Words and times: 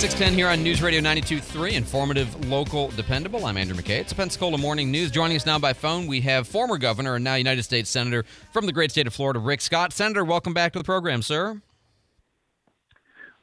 Good 0.00 0.06
morning, 0.06 0.18
610 0.18 0.38
here 0.38 0.48
on 0.48 0.62
News 0.62 0.80
Radio 0.80 1.00
92.3, 1.02 1.72
informative, 1.72 2.48
local, 2.48 2.88
dependable. 2.88 3.44
I'm 3.44 3.58
Andrew 3.58 3.76
McKay. 3.76 4.00
It's 4.00 4.12
a 4.12 4.14
Pensacola 4.14 4.56
Morning 4.56 4.90
News. 4.90 5.10
Joining 5.10 5.36
us 5.36 5.44
now 5.44 5.58
by 5.58 5.74
phone, 5.74 6.06
we 6.06 6.22
have 6.22 6.48
former 6.48 6.78
governor 6.78 7.16
and 7.16 7.24
now 7.24 7.34
United 7.34 7.64
States 7.64 7.90
Senator 7.90 8.24
from 8.50 8.64
the 8.64 8.72
great 8.72 8.90
state 8.90 9.06
of 9.06 9.12
Florida, 9.12 9.38
Rick 9.38 9.60
Scott. 9.60 9.92
Senator, 9.92 10.24
welcome 10.24 10.54
back 10.54 10.72
to 10.72 10.78
the 10.78 10.86
program, 10.86 11.20
sir. 11.20 11.60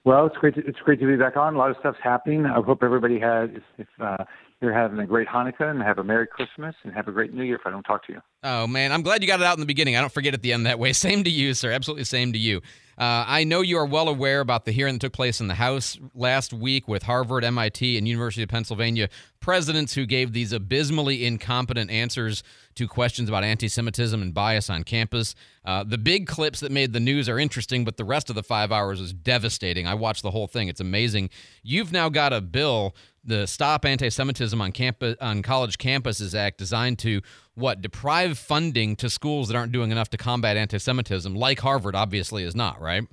Well, 0.04 0.26
it's 0.26 0.36
great. 0.38 0.56
To, 0.56 0.66
it's 0.66 0.80
great 0.80 1.00
to 1.00 1.06
be 1.06 1.16
back 1.16 1.38
on. 1.38 1.54
A 1.54 1.60
lot 1.60 1.70
of 1.70 1.78
stuff's 1.80 2.00
happening. 2.02 2.48
I 2.48 2.60
hope 2.60 2.82
everybody 2.82 3.20
has. 3.20 3.52
If 3.78 3.88
uh, 4.00 4.26
you're 4.60 4.74
having 4.74 4.98
a 4.98 5.06
great 5.06 5.28
Hanukkah 5.28 5.70
and 5.70 5.84
have 5.84 6.00
a 6.00 6.04
Merry 6.04 6.26
Christmas 6.26 6.74
and 6.84 6.92
have 6.92 7.08
a 7.08 7.12
great 7.12 7.36
New 7.36 7.44
Year 7.44 7.58
if 7.58 7.68
I 7.68 7.70
don't 7.70 7.84
talk 7.84 8.04
to 8.08 8.14
you. 8.14 8.22
Oh, 8.42 8.66
man. 8.66 8.92
I'm 8.92 9.04
glad 9.04 9.22
you 9.22 9.28
got 9.28 9.42
it 9.42 9.46
out 9.46 9.58
in 9.58 9.60
the 9.60 9.68
beginning. 9.68 9.96
I 9.96 10.02
don't 10.02 10.12
forget 10.12 10.34
at 10.34 10.42
the 10.42 10.54
end 10.54 10.66
that 10.66 10.80
way. 10.80 10.92
Same 10.94 11.24
to 11.24 11.30
you, 11.30 11.54
sir. 11.54 11.72
Absolutely 11.72 12.06
same 12.06 12.34
to 12.34 12.40
you. 12.40 12.64
Uh, 12.98 13.24
I 13.28 13.44
know 13.44 13.62
you 13.62 13.78
are 13.78 13.86
well 13.86 14.10
aware 14.10 14.40
about 14.40 14.66
the 14.66 14.72
hearing 14.72 14.96
that 14.96 15.02
took 15.02 15.14
place 15.14 15.40
in 15.40 15.48
the 15.48 15.56
House 15.56 16.00
last 16.16 16.52
week 16.52 16.88
with 16.88 17.04
Harvard, 17.04 17.44
MIT, 17.44 17.96
and 17.96 18.08
University 18.08 18.42
of 18.42 18.50
Pennsylvania 18.50 19.08
presidents 19.40 19.94
who 19.94 20.06
gave 20.06 20.34
these 20.34 20.52
abysmally 20.52 21.26
incompetent 21.26 21.92
answers 21.92 22.44
to 22.74 22.88
questions 22.88 23.30
about 23.30 23.44
anti 23.44 23.68
Semitism 23.68 24.20
and 24.20 24.34
bias 24.34 24.70
on 24.70 24.84
campus. 24.84 25.36
Uh, 25.64 25.84
the 25.84 25.98
big 25.98 26.28
clips 26.28 26.60
that 26.60 26.72
made 26.72 26.92
the 26.92 27.00
news 27.00 27.30
are 27.30 27.38
interesting, 27.38 27.86
but 27.86 27.98
the 27.98 28.04
rest 28.04 28.30
of 28.30 28.36
the 28.36 28.44
five 28.44 28.72
hours 28.72 29.00
is 29.00 29.14
devastating. 29.14 29.86
I 29.86 29.94
watched 29.94 30.24
the 30.24 30.32
whole 30.32 30.48
thing. 30.48 30.68
It's 30.68 30.82
amazing. 30.82 31.30
You've 31.62 31.92
now 31.92 32.10
got 32.10 32.34
a 32.34 32.42
bill 32.42 32.96
the 33.28 33.46
Stop 33.46 33.86
Anti-Semitism 33.86 34.60
on 34.60 34.72
campus 34.72 35.16
on 35.22 35.44
College 35.44 35.78
Campuses 35.78 36.34
Act, 36.34 36.58
designed 36.58 36.98
to 37.00 37.22
what 37.56 37.82
deprive 37.82 38.38
funding 38.38 38.96
to 38.96 39.10
schools 39.10 39.50
that 39.50 39.58
aren't 39.58 39.72
doing 39.72 39.92
enough 39.92 40.10
to 40.12 40.18
combat 40.18 40.58
anti-Semitism, 40.58 41.36
like 41.36 41.60
Harvard 41.60 41.96
obviously 41.96 42.44
is 42.44 42.56
not, 42.56 42.82
right? 42.82 43.04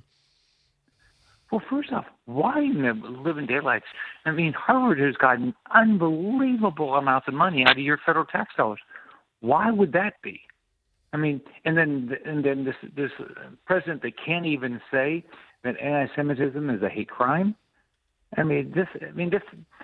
Well, 1.51 1.61
first 1.69 1.91
off, 1.91 2.05
why 2.25 2.59
in 2.59 2.81
the 2.81 2.93
living 2.93 3.45
daylights? 3.45 3.85
I 4.25 4.31
mean, 4.31 4.53
Harvard 4.53 4.99
has 4.99 5.15
gotten 5.15 5.53
unbelievable 5.73 6.95
amounts 6.95 7.27
of 7.27 7.33
money 7.33 7.63
out 7.65 7.73
of 7.73 7.83
your 7.83 7.99
federal 8.05 8.25
tax 8.25 8.55
dollars. 8.57 8.79
Why 9.41 9.69
would 9.69 9.93
that 9.93 10.21
be? 10.23 10.41
I 11.13 11.17
mean, 11.17 11.39
and 11.63 11.77
then 11.77 12.17
and 12.25 12.43
then 12.43 12.65
this 12.65 12.75
this 12.95 13.11
uh, 13.19 13.25
president 13.65 14.01
that 14.01 14.13
can't 14.25 14.45
even 14.45 14.81
say 14.91 15.23
that 15.63 15.79
anti-Semitism 15.79 16.69
is 16.69 16.81
a 16.81 16.89
hate 16.89 17.09
crime. 17.09 17.55
I 18.37 18.43
mean, 18.43 18.71
this. 18.75 18.87
I 19.01 19.11
mean, 19.11 19.29
this. 19.29 19.41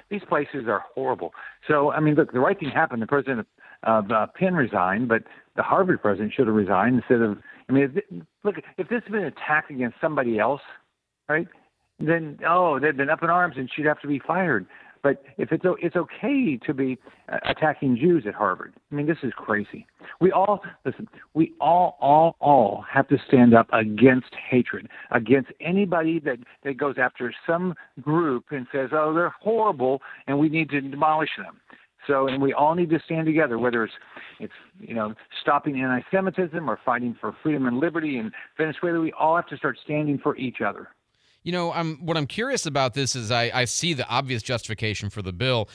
These 0.09 0.21
places 0.27 0.65
are 0.67 0.83
horrible. 0.93 1.33
So, 1.67 1.91
I 1.91 2.01
mean, 2.01 2.15
look, 2.15 2.33
the 2.33 2.39
right 2.39 2.59
thing 2.59 2.69
happened. 2.69 3.01
The 3.01 3.07
president 3.07 3.47
of 3.83 4.11
uh, 4.11 4.27
Penn 4.35 4.55
resigned, 4.55 5.07
but 5.07 5.23
the 5.55 5.63
Harvard 5.63 6.01
president 6.01 6.33
should 6.33 6.47
have 6.47 6.55
resigned 6.55 6.97
instead 6.97 7.21
of. 7.21 7.37
I 7.69 7.73
mean, 7.73 7.93
if, 7.95 8.23
look, 8.43 8.55
if 8.77 8.89
this 8.89 9.01
had 9.03 9.11
been 9.11 9.21
an 9.21 9.27
attack 9.27 9.69
against 9.69 9.97
somebody 10.01 10.37
else, 10.37 10.61
right? 11.29 11.47
Then 11.99 12.39
oh, 12.47 12.79
they'd 12.79 12.97
been 12.97 13.09
up 13.09 13.23
in 13.23 13.29
arms, 13.29 13.55
and 13.57 13.69
she'd 13.73 13.85
have 13.85 14.01
to 14.01 14.07
be 14.07 14.19
fired. 14.19 14.65
But 15.03 15.23
if 15.37 15.51
it's 15.51 15.63
it's 15.81 15.95
okay 15.95 16.59
to 16.65 16.73
be 16.73 16.97
uh, 17.31 17.37
attacking 17.49 17.97
Jews 17.97 18.25
at 18.27 18.33
Harvard, 18.33 18.73
I 18.91 18.95
mean 18.95 19.07
this 19.07 19.17
is 19.23 19.33
crazy. 19.35 19.87
We 20.19 20.31
all 20.31 20.61
listen. 20.85 21.07
We 21.33 21.53
all 21.59 21.97
all 21.99 22.35
all 22.39 22.85
have 22.91 23.07
to 23.07 23.17
stand 23.27 23.53
up 23.53 23.67
against 23.73 24.29
hatred, 24.49 24.87
against 25.11 25.51
anybody 25.59 26.19
that 26.19 26.37
that 26.63 26.77
goes 26.77 26.95
after 26.99 27.33
some 27.47 27.73
group 28.01 28.45
and 28.51 28.67
says, 28.71 28.89
"Oh, 28.93 29.13
they're 29.13 29.33
horrible," 29.41 30.01
and 30.27 30.37
we 30.37 30.49
need 30.49 30.69
to 30.69 30.81
demolish 30.81 31.31
them. 31.37 31.59
So, 32.07 32.27
and 32.27 32.41
we 32.41 32.53
all 32.53 32.73
need 32.73 32.89
to 32.89 32.99
stand 33.05 33.25
together, 33.25 33.59
whether 33.59 33.83
it's 33.83 33.93
it's 34.39 34.53
you 34.79 34.93
know 34.93 35.13
stopping 35.41 35.81
anti-Semitism 35.81 36.69
or 36.69 36.79
fighting 36.83 37.15
for 37.19 37.35
freedom 37.41 37.65
and 37.65 37.79
liberty 37.79 38.17
in 38.17 38.31
Venezuela. 38.57 38.99
We 38.99 39.13
all 39.13 39.35
have 39.35 39.47
to 39.47 39.57
start 39.57 39.77
standing 39.83 40.19
for 40.19 40.35
each 40.37 40.61
other. 40.61 40.89
You 41.43 41.51
know, 41.51 41.71
I'm 41.71 42.05
what 42.05 42.17
I'm 42.17 42.27
curious 42.27 42.65
about 42.65 42.93
this 42.93 43.15
is 43.15 43.31
I, 43.31 43.51
I 43.53 43.65
see 43.65 43.93
the 43.93 44.07
obvious 44.07 44.43
justification 44.43 45.09
for 45.09 45.21
the 45.21 45.33
bill. 45.33 45.69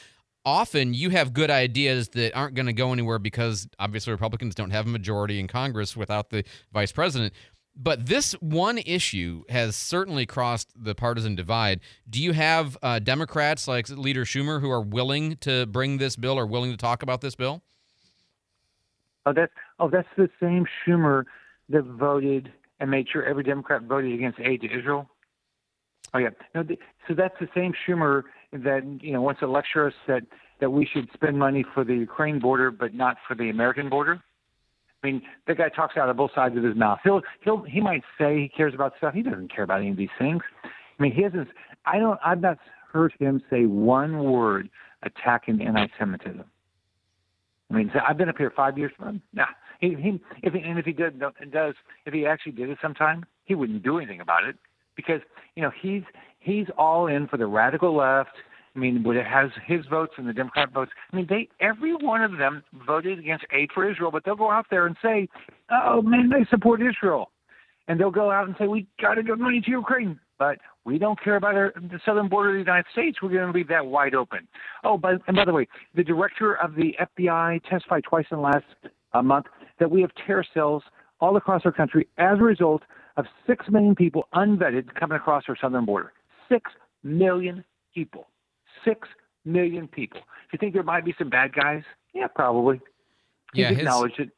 Often 0.44 0.94
you 0.94 1.10
have 1.10 1.32
good 1.32 1.50
ideas 1.50 2.09
that 2.10 2.32
aren't 2.37 2.54
going 2.54 2.66
to 2.66 2.72
go 2.72 2.93
anywhere 2.93 3.19
because 3.19 3.69
obviously 3.81 4.12
Republicans 4.12 4.54
don't 4.54 4.71
have 4.71 4.87
a 4.87 4.88
majority 4.88 5.41
in 5.41 5.49
Congress 5.49 5.97
without 5.97 6.31
the 6.31 6.44
vice 6.72 6.93
president. 6.93 7.32
But 7.78 8.06
this 8.06 8.32
one 8.34 8.78
issue 8.78 9.43
has 9.50 9.77
certainly 9.77 10.25
crossed 10.25 10.72
the 10.75 10.94
partisan 10.94 11.34
divide. 11.34 11.81
Do 12.09 12.22
you 12.22 12.33
have 12.33 12.78
uh, 12.83 13.00
Democrats 13.00 13.69
like 13.69 13.88
Leader 13.91 14.25
Schumer 14.25 14.60
who 14.60 14.71
are 14.71 14.81
willing 14.81 15.37
to 15.38 15.66
bring 15.66 15.98
this 15.98 16.16
bill 16.16 16.38
or 16.38 16.47
willing 16.47 16.71
to 16.71 16.77
talk 16.77 17.03
about 17.03 17.21
this 17.21 17.34
bill? 17.34 17.62
Oh, 19.27 19.33
that's 19.33 19.53
oh, 19.78 19.91
that's 19.91 20.09
the 20.16 20.31
same 20.41 20.65
Schumer 20.87 21.25
that 21.69 21.83
voted 21.83 22.53
and 22.81 22.91
made 22.91 23.09
sure 23.09 23.25
every 23.25 23.43
Democrat 23.43 23.83
voted 23.83 24.12
against 24.12 24.38
aid 24.41 24.62
to 24.62 24.71
Israel. 24.71 25.10
Oh 26.14 26.18
yeah. 26.18 26.30
No, 26.54 26.62
the, 26.62 26.78
so 27.08 27.14
that's 27.14 27.34
the 27.40 27.48
same 27.54 27.72
Schumer 27.86 28.22
that 28.52 28.98
you 29.00 29.12
know 29.12 29.20
wants 29.20 29.40
to 29.40 29.46
lecture 29.46 29.86
us 29.86 29.94
that 30.06 30.22
that 30.60 30.70
we 30.70 30.86
should 30.86 31.08
spend 31.12 31.38
money 31.38 31.64
for 31.74 31.84
the 31.84 31.94
Ukraine 31.94 32.38
border 32.38 32.70
but 32.70 32.94
not 32.94 33.16
for 33.26 33.34
the 33.34 33.50
American 33.50 33.88
border. 33.88 34.22
I 35.02 35.06
mean, 35.06 35.22
that 35.46 35.58
guy 35.58 35.68
talks 35.68 35.96
out 35.96 36.08
of 36.08 36.16
both 36.16 36.30
sides 36.34 36.56
of 36.56 36.64
his 36.64 36.76
mouth. 36.76 36.98
He'll 37.04 37.22
he'll 37.42 37.62
he 37.62 37.80
might 37.80 38.02
say 38.18 38.40
he 38.40 38.48
cares 38.48 38.74
about 38.74 38.94
stuff. 38.98 39.14
He 39.14 39.22
doesn't 39.22 39.54
care 39.54 39.64
about 39.64 39.80
any 39.80 39.90
of 39.90 39.96
these 39.96 40.08
things. 40.18 40.42
I 40.64 41.02
mean, 41.02 41.12
he 41.12 41.22
hasn't. 41.22 41.48
I 41.84 41.98
don't. 41.98 42.18
I've 42.24 42.40
not 42.40 42.58
heard 42.92 43.12
him 43.18 43.42
say 43.50 43.66
one 43.66 44.24
word 44.24 44.70
attacking 45.02 45.60
anti-Semitism. 45.60 46.44
I 47.70 47.74
mean, 47.74 47.90
so 47.92 48.00
I've 48.06 48.16
been 48.16 48.28
up 48.28 48.38
here 48.38 48.52
five 48.54 48.78
years. 48.78 48.92
Nah, 49.32 49.44
he, 49.80 49.94
he 49.94 50.20
if 50.42 50.54
he, 50.54 50.60
and 50.60 50.78
if 50.78 50.84
he 50.84 50.92
did 50.92 51.20
does 51.52 51.74
if 52.06 52.14
he 52.14 52.26
actually 52.26 52.52
did 52.52 52.70
it 52.70 52.78
sometime, 52.80 53.26
he 53.44 53.54
wouldn't 53.54 53.82
do 53.82 53.98
anything 53.98 54.20
about 54.20 54.44
it 54.44 54.56
because 54.96 55.20
you 55.54 55.62
know 55.62 55.70
he's 55.80 56.02
he's 56.40 56.66
all 56.76 57.06
in 57.06 57.28
for 57.28 57.36
the 57.36 57.46
radical 57.46 57.96
left. 57.96 58.30
I 58.74 58.78
mean, 58.78 59.04
it 59.06 59.26
has 59.26 59.50
his 59.66 59.86
votes 59.86 60.12
and 60.18 60.28
the 60.28 60.34
Democrat 60.34 60.70
votes. 60.72 60.90
I 61.10 61.16
mean, 61.16 61.26
they 61.28 61.48
every 61.60 61.94
one 61.94 62.22
of 62.22 62.36
them 62.38 62.62
voted 62.86 63.18
against 63.18 63.46
aid 63.50 63.70
for 63.74 63.88
Israel, 63.90 64.10
but 64.10 64.24
they'll 64.24 64.36
go 64.36 64.50
out 64.50 64.66
there 64.70 64.86
and 64.86 64.96
say, 65.02 65.28
"Oh 65.70 66.02
man, 66.02 66.28
they 66.28 66.44
support 66.50 66.80
Israel," 66.82 67.30
and 67.88 67.98
they'll 67.98 68.10
go 68.10 68.30
out 68.30 68.46
and 68.46 68.56
say, 68.58 68.66
"We 68.66 68.86
got 69.00 69.14
to 69.14 69.22
give 69.22 69.38
money 69.38 69.60
to 69.60 69.70
Ukraine." 69.70 70.20
But 70.38 70.58
we 70.84 70.98
don't 70.98 71.18
care 71.22 71.36
about 71.36 71.54
our, 71.54 71.72
the 71.74 71.98
southern 72.04 72.28
border 72.28 72.50
of 72.50 72.54
the 72.56 72.58
United 72.58 72.84
States. 72.92 73.22
We're 73.22 73.30
going 73.30 73.50
to 73.50 73.56
leave 73.56 73.68
that 73.68 73.86
wide 73.86 74.14
open. 74.14 74.46
Oh, 74.84 74.98
but 74.98 75.22
and 75.26 75.36
by 75.36 75.46
the 75.46 75.52
way, 75.52 75.66
the 75.94 76.04
director 76.04 76.54
of 76.54 76.74
the 76.74 76.94
FBI 77.00 77.62
testified 77.68 78.04
twice 78.04 78.26
in 78.30 78.36
the 78.36 78.42
last 78.42 78.64
uh, 79.14 79.22
month 79.22 79.46
that 79.78 79.90
we 79.90 80.02
have 80.02 80.10
terror 80.26 80.44
cells 80.52 80.82
all 81.20 81.36
across 81.36 81.62
our 81.64 81.72
country 81.72 82.06
as 82.18 82.38
a 82.38 82.42
result 82.42 82.82
of 83.16 83.27
6 83.47 83.66
million 83.71 83.94
people 83.94 84.28
unvetted 84.34 84.94
coming 84.94 85.16
across 85.16 85.44
our 85.49 85.56
southern 85.60 85.84
border. 85.84 86.12
6 86.49 86.71
million 87.03 87.65
people. 87.94 88.27
6 88.84 89.09
million 89.44 89.88
people. 89.88 90.21
If 90.47 90.53
you 90.53 90.59
think 90.59 90.75
there 90.75 90.82
might 90.82 91.04
be 91.04 91.15
some 91.19 91.31
bad 91.31 91.53
guys, 91.54 91.82
yeah, 92.15 92.27
probably. 92.28 92.81
He's 93.53 93.62
yeah, 93.62 93.71
acknowledged 93.71 94.21
it. 94.21 94.31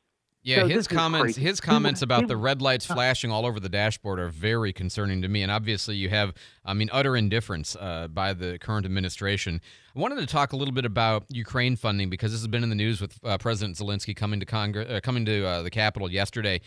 Yeah, 0.43 0.61
so 0.61 0.69
his 0.69 0.87
comments 0.87 1.37
his 1.37 1.61
comments 1.61 2.01
about 2.01 2.29
the 2.29 2.37
red 2.37 2.63
lights 2.63 2.87
flashing 2.87 3.31
all 3.31 3.45
over 3.45 3.59
the 3.59 3.69
dashboard 3.69 4.21
are 4.21 4.29
very 4.29 4.73
concerning 4.73 5.21
to 5.23 5.29
me. 5.29 5.43
And 5.43 5.51
obviously, 5.51 5.97
you 5.97 6.09
have, 6.11 6.33
I 6.65 6.75
mean, 6.75 6.89
utter 6.93 7.17
indifference 7.17 7.77
uh, 7.77 8.09
by 8.09 8.33
the 8.33 8.57
current 8.59 8.87
administration. 8.87 9.61
I 9.95 9.99
wanted 9.99 10.17
to 10.21 10.27
talk 10.27 10.53
a 10.53 10.57
little 10.57 10.73
bit 10.73 10.85
about 10.85 11.25
Ukraine 11.29 11.77
funding 11.77 12.09
because 12.09 12.31
this 12.31 12.41
has 12.41 12.49
been 12.49 12.63
in 12.63 12.69
the 12.69 12.77
news 12.77 13.01
with 13.01 13.19
uh, 13.25 13.37
President 13.37 13.77
Zelensky 13.77 14.15
coming 14.15 14.39
to 14.41 14.47
Congress, 14.47 14.89
uh, 14.89 15.01
coming 15.03 15.25
to 15.27 15.45
uh, 15.45 15.63
the 15.63 15.71
Capitol 15.71 16.11
yesterday. 16.11 16.61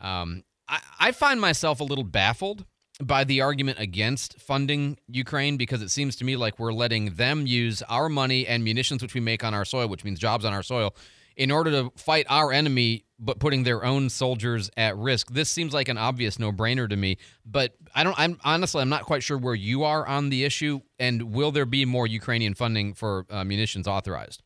Um, 0.00 0.44
I, 0.68 1.12
find 1.12 1.40
myself 1.40 1.80
a 1.80 1.84
little 1.84 2.04
baffled 2.04 2.64
by 3.00 3.24
the 3.24 3.40
argument 3.40 3.78
against 3.78 4.40
funding 4.40 4.98
Ukraine 5.06 5.56
because 5.56 5.82
it 5.82 5.90
seems 5.90 6.16
to 6.16 6.24
me 6.24 6.36
like 6.36 6.58
we're 6.58 6.72
letting 6.72 7.14
them 7.14 7.46
use 7.46 7.82
our 7.82 8.08
money 8.08 8.46
and 8.46 8.64
munitions, 8.64 9.02
which 9.02 9.14
we 9.14 9.20
make 9.20 9.44
on 9.44 9.54
our 9.54 9.64
soil, 9.64 9.88
which 9.88 10.04
means 10.04 10.18
jobs 10.18 10.44
on 10.44 10.52
our 10.52 10.62
soil, 10.62 10.94
in 11.36 11.50
order 11.50 11.70
to 11.70 11.92
fight 11.96 12.26
our 12.28 12.52
enemy, 12.52 13.04
but 13.18 13.38
putting 13.38 13.62
their 13.62 13.84
own 13.84 14.08
soldiers 14.08 14.70
at 14.76 14.96
risk. 14.96 15.30
This 15.30 15.50
seems 15.50 15.74
like 15.74 15.88
an 15.88 15.98
obvious 15.98 16.38
no-brainer 16.38 16.88
to 16.88 16.96
me, 16.96 17.18
but 17.44 17.74
I 17.94 18.02
don't. 18.04 18.18
I'm 18.18 18.38
honestly, 18.44 18.80
I'm 18.80 18.88
not 18.88 19.04
quite 19.04 19.22
sure 19.22 19.38
where 19.38 19.54
you 19.54 19.84
are 19.84 20.06
on 20.06 20.30
the 20.30 20.44
issue, 20.44 20.80
and 20.98 21.34
will 21.34 21.52
there 21.52 21.66
be 21.66 21.84
more 21.84 22.06
Ukrainian 22.06 22.54
funding 22.54 22.94
for 22.94 23.26
uh, 23.30 23.44
munitions 23.44 23.86
authorized? 23.86 24.42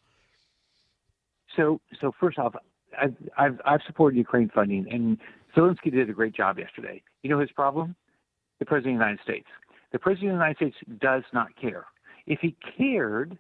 So, 1.56 1.80
so 2.00 2.12
first 2.18 2.38
off, 2.38 2.54
I've, 3.00 3.14
I've 3.38 3.60
I've 3.64 3.80
supported 3.86 4.16
Ukraine 4.16 4.50
funding, 4.54 4.86
and 4.90 5.18
Zelensky 5.56 5.90
did 5.90 6.08
a 6.08 6.12
great 6.12 6.34
job 6.34 6.58
yesterday. 6.58 7.02
You 7.22 7.30
know 7.30 7.40
his 7.40 7.50
problem? 7.52 7.94
The 8.58 8.66
President 8.66 8.94
of 8.94 8.98
the 8.98 9.04
United 9.04 9.22
States. 9.22 9.46
The 9.92 9.98
President 9.98 10.32
of 10.32 10.38
the 10.38 10.44
United 10.44 10.56
States 10.56 10.76
does 11.00 11.22
not 11.32 11.48
care. 11.60 11.86
If 12.26 12.40
he 12.40 12.56
cared, 12.76 13.36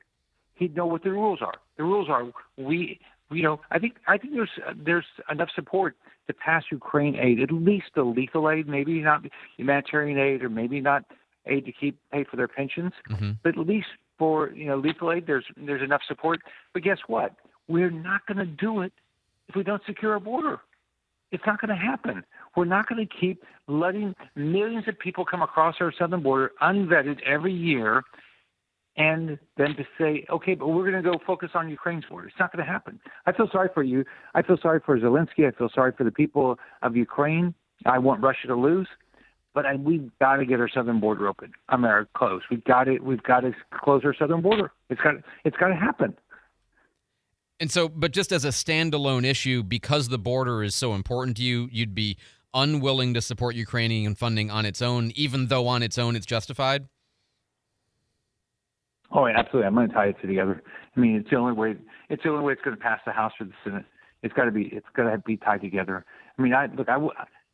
he'd 0.54 0.74
know 0.74 0.86
what 0.86 1.02
the 1.02 1.10
rules 1.10 1.40
are. 1.42 1.54
The 1.76 1.84
rules 1.84 2.08
are 2.08 2.24
we, 2.56 2.98
you 3.30 3.42
know, 3.42 3.60
I 3.70 3.78
think 3.78 3.94
I 4.08 4.18
think 4.18 4.34
there's 4.34 4.50
there's 4.84 5.04
enough 5.30 5.48
support 5.54 5.96
to 6.26 6.34
pass 6.34 6.64
Ukraine 6.70 7.16
aid, 7.16 7.40
at 7.40 7.52
least 7.52 7.86
the 7.94 8.02
lethal 8.02 8.50
aid, 8.50 8.68
maybe 8.68 9.00
not 9.00 9.24
humanitarian 9.56 10.18
aid, 10.18 10.42
or 10.42 10.48
maybe 10.48 10.80
not 10.80 11.04
aid 11.46 11.64
to 11.66 11.72
keep 11.72 11.98
pay 12.12 12.24
for 12.24 12.36
their 12.36 12.48
pensions, 12.48 12.92
mm-hmm. 13.10 13.32
but 13.42 13.58
at 13.58 13.66
least 13.66 13.88
for 14.18 14.50
you 14.50 14.66
know 14.66 14.76
lethal 14.76 15.12
aid, 15.12 15.26
there's 15.26 15.44
there's 15.56 15.82
enough 15.82 16.02
support. 16.06 16.40
But 16.72 16.82
guess 16.82 16.98
what? 17.06 17.34
We're 17.68 17.90
not 17.90 18.26
going 18.26 18.38
to 18.38 18.46
do 18.46 18.82
it 18.82 18.92
if 19.48 19.56
we 19.56 19.62
don't 19.62 19.82
secure 19.86 20.14
a 20.14 20.20
border. 20.20 20.60
It's 21.32 21.44
not 21.46 21.60
going 21.60 21.68
to 21.68 21.82
happen. 21.82 22.24
We're 22.56 22.64
not 22.64 22.88
going 22.88 23.06
to 23.06 23.16
keep 23.20 23.44
letting 23.68 24.14
millions 24.34 24.88
of 24.88 24.98
people 24.98 25.24
come 25.24 25.42
across 25.42 25.76
our 25.80 25.92
southern 25.96 26.22
border 26.22 26.52
unvetted 26.60 27.20
every 27.22 27.52
year 27.52 28.02
and 28.96 29.38
then 29.56 29.76
to 29.76 29.84
say, 29.98 30.26
okay, 30.30 30.54
but 30.54 30.68
we're 30.68 30.90
going 30.90 31.02
to 31.02 31.08
go 31.08 31.18
focus 31.26 31.50
on 31.54 31.68
Ukraine's 31.70 32.04
border. 32.10 32.28
It's 32.28 32.36
not 32.38 32.52
going 32.52 32.64
to 32.64 32.70
happen. 32.70 32.98
I 33.26 33.32
feel 33.32 33.48
sorry 33.50 33.68
for 33.72 33.82
you. 33.82 34.04
I 34.34 34.42
feel 34.42 34.58
sorry 34.60 34.80
for 34.84 34.98
Zelensky. 34.98 35.46
I 35.46 35.56
feel 35.56 35.70
sorry 35.74 35.92
for 35.96 36.04
the 36.04 36.10
people 36.10 36.58
of 36.82 36.96
Ukraine. 36.96 37.54
I 37.86 37.98
want 37.98 38.22
Russia 38.22 38.48
to 38.48 38.56
lose, 38.56 38.88
but 39.54 39.64
I, 39.64 39.76
we've 39.76 40.10
got 40.20 40.36
to 40.36 40.44
get 40.44 40.60
our 40.60 40.68
southern 40.68 41.00
border 41.00 41.28
open. 41.28 41.52
America 41.70 42.10
uh, 42.14 42.18
closed. 42.18 42.44
We've 42.50 42.64
got 42.64 42.84
to. 42.84 42.98
We've 42.98 43.22
got 43.22 43.40
to 43.40 43.52
close 43.72 44.02
our 44.04 44.14
southern 44.14 44.42
border. 44.42 44.70
It's 44.90 45.00
got. 45.00 45.14
It's 45.44 45.56
got 45.56 45.68
to 45.68 45.76
happen. 45.76 46.14
And 47.60 47.70
so, 47.70 47.88
but 47.88 48.12
just 48.12 48.32
as 48.32 48.44
a 48.46 48.48
standalone 48.48 49.24
issue, 49.24 49.62
because 49.62 50.08
the 50.08 50.18
border 50.18 50.62
is 50.62 50.74
so 50.74 50.94
important 50.94 51.36
to 51.36 51.42
you, 51.42 51.68
you'd 51.70 51.94
be 51.94 52.16
unwilling 52.54 53.12
to 53.14 53.20
support 53.20 53.54
Ukrainian 53.54 54.14
funding 54.14 54.50
on 54.50 54.64
its 54.64 54.80
own, 54.80 55.12
even 55.14 55.48
though 55.48 55.68
on 55.68 55.82
its 55.82 55.98
own 55.98 56.16
it's 56.16 56.26
justified. 56.26 56.88
Oh, 59.12 59.26
absolutely. 59.26 59.66
I'm 59.66 59.74
going 59.74 59.88
to 59.88 59.94
tie 59.94 60.06
it 60.06 60.16
together. 60.22 60.62
I 60.96 61.00
mean, 61.00 61.16
it's 61.16 61.30
the 61.30 61.36
only 61.36 61.52
way. 61.52 61.76
It's 62.08 62.22
the 62.22 62.30
only 62.30 62.44
way 62.44 62.54
it's 62.54 62.62
going 62.62 62.76
to 62.76 62.82
pass 62.82 63.00
the 63.04 63.12
House 63.12 63.32
or 63.38 63.46
the 63.46 63.52
Senate. 63.62 63.84
It's 64.22 64.32
got 64.34 64.44
to 64.44 64.50
be. 64.50 64.70
It's 64.72 64.86
got 64.96 65.10
to 65.10 65.18
be 65.18 65.36
tied 65.36 65.60
together. 65.60 66.04
I 66.38 66.42
mean, 66.42 66.54
I 66.54 66.66
look. 66.74 66.88
I, 66.88 66.98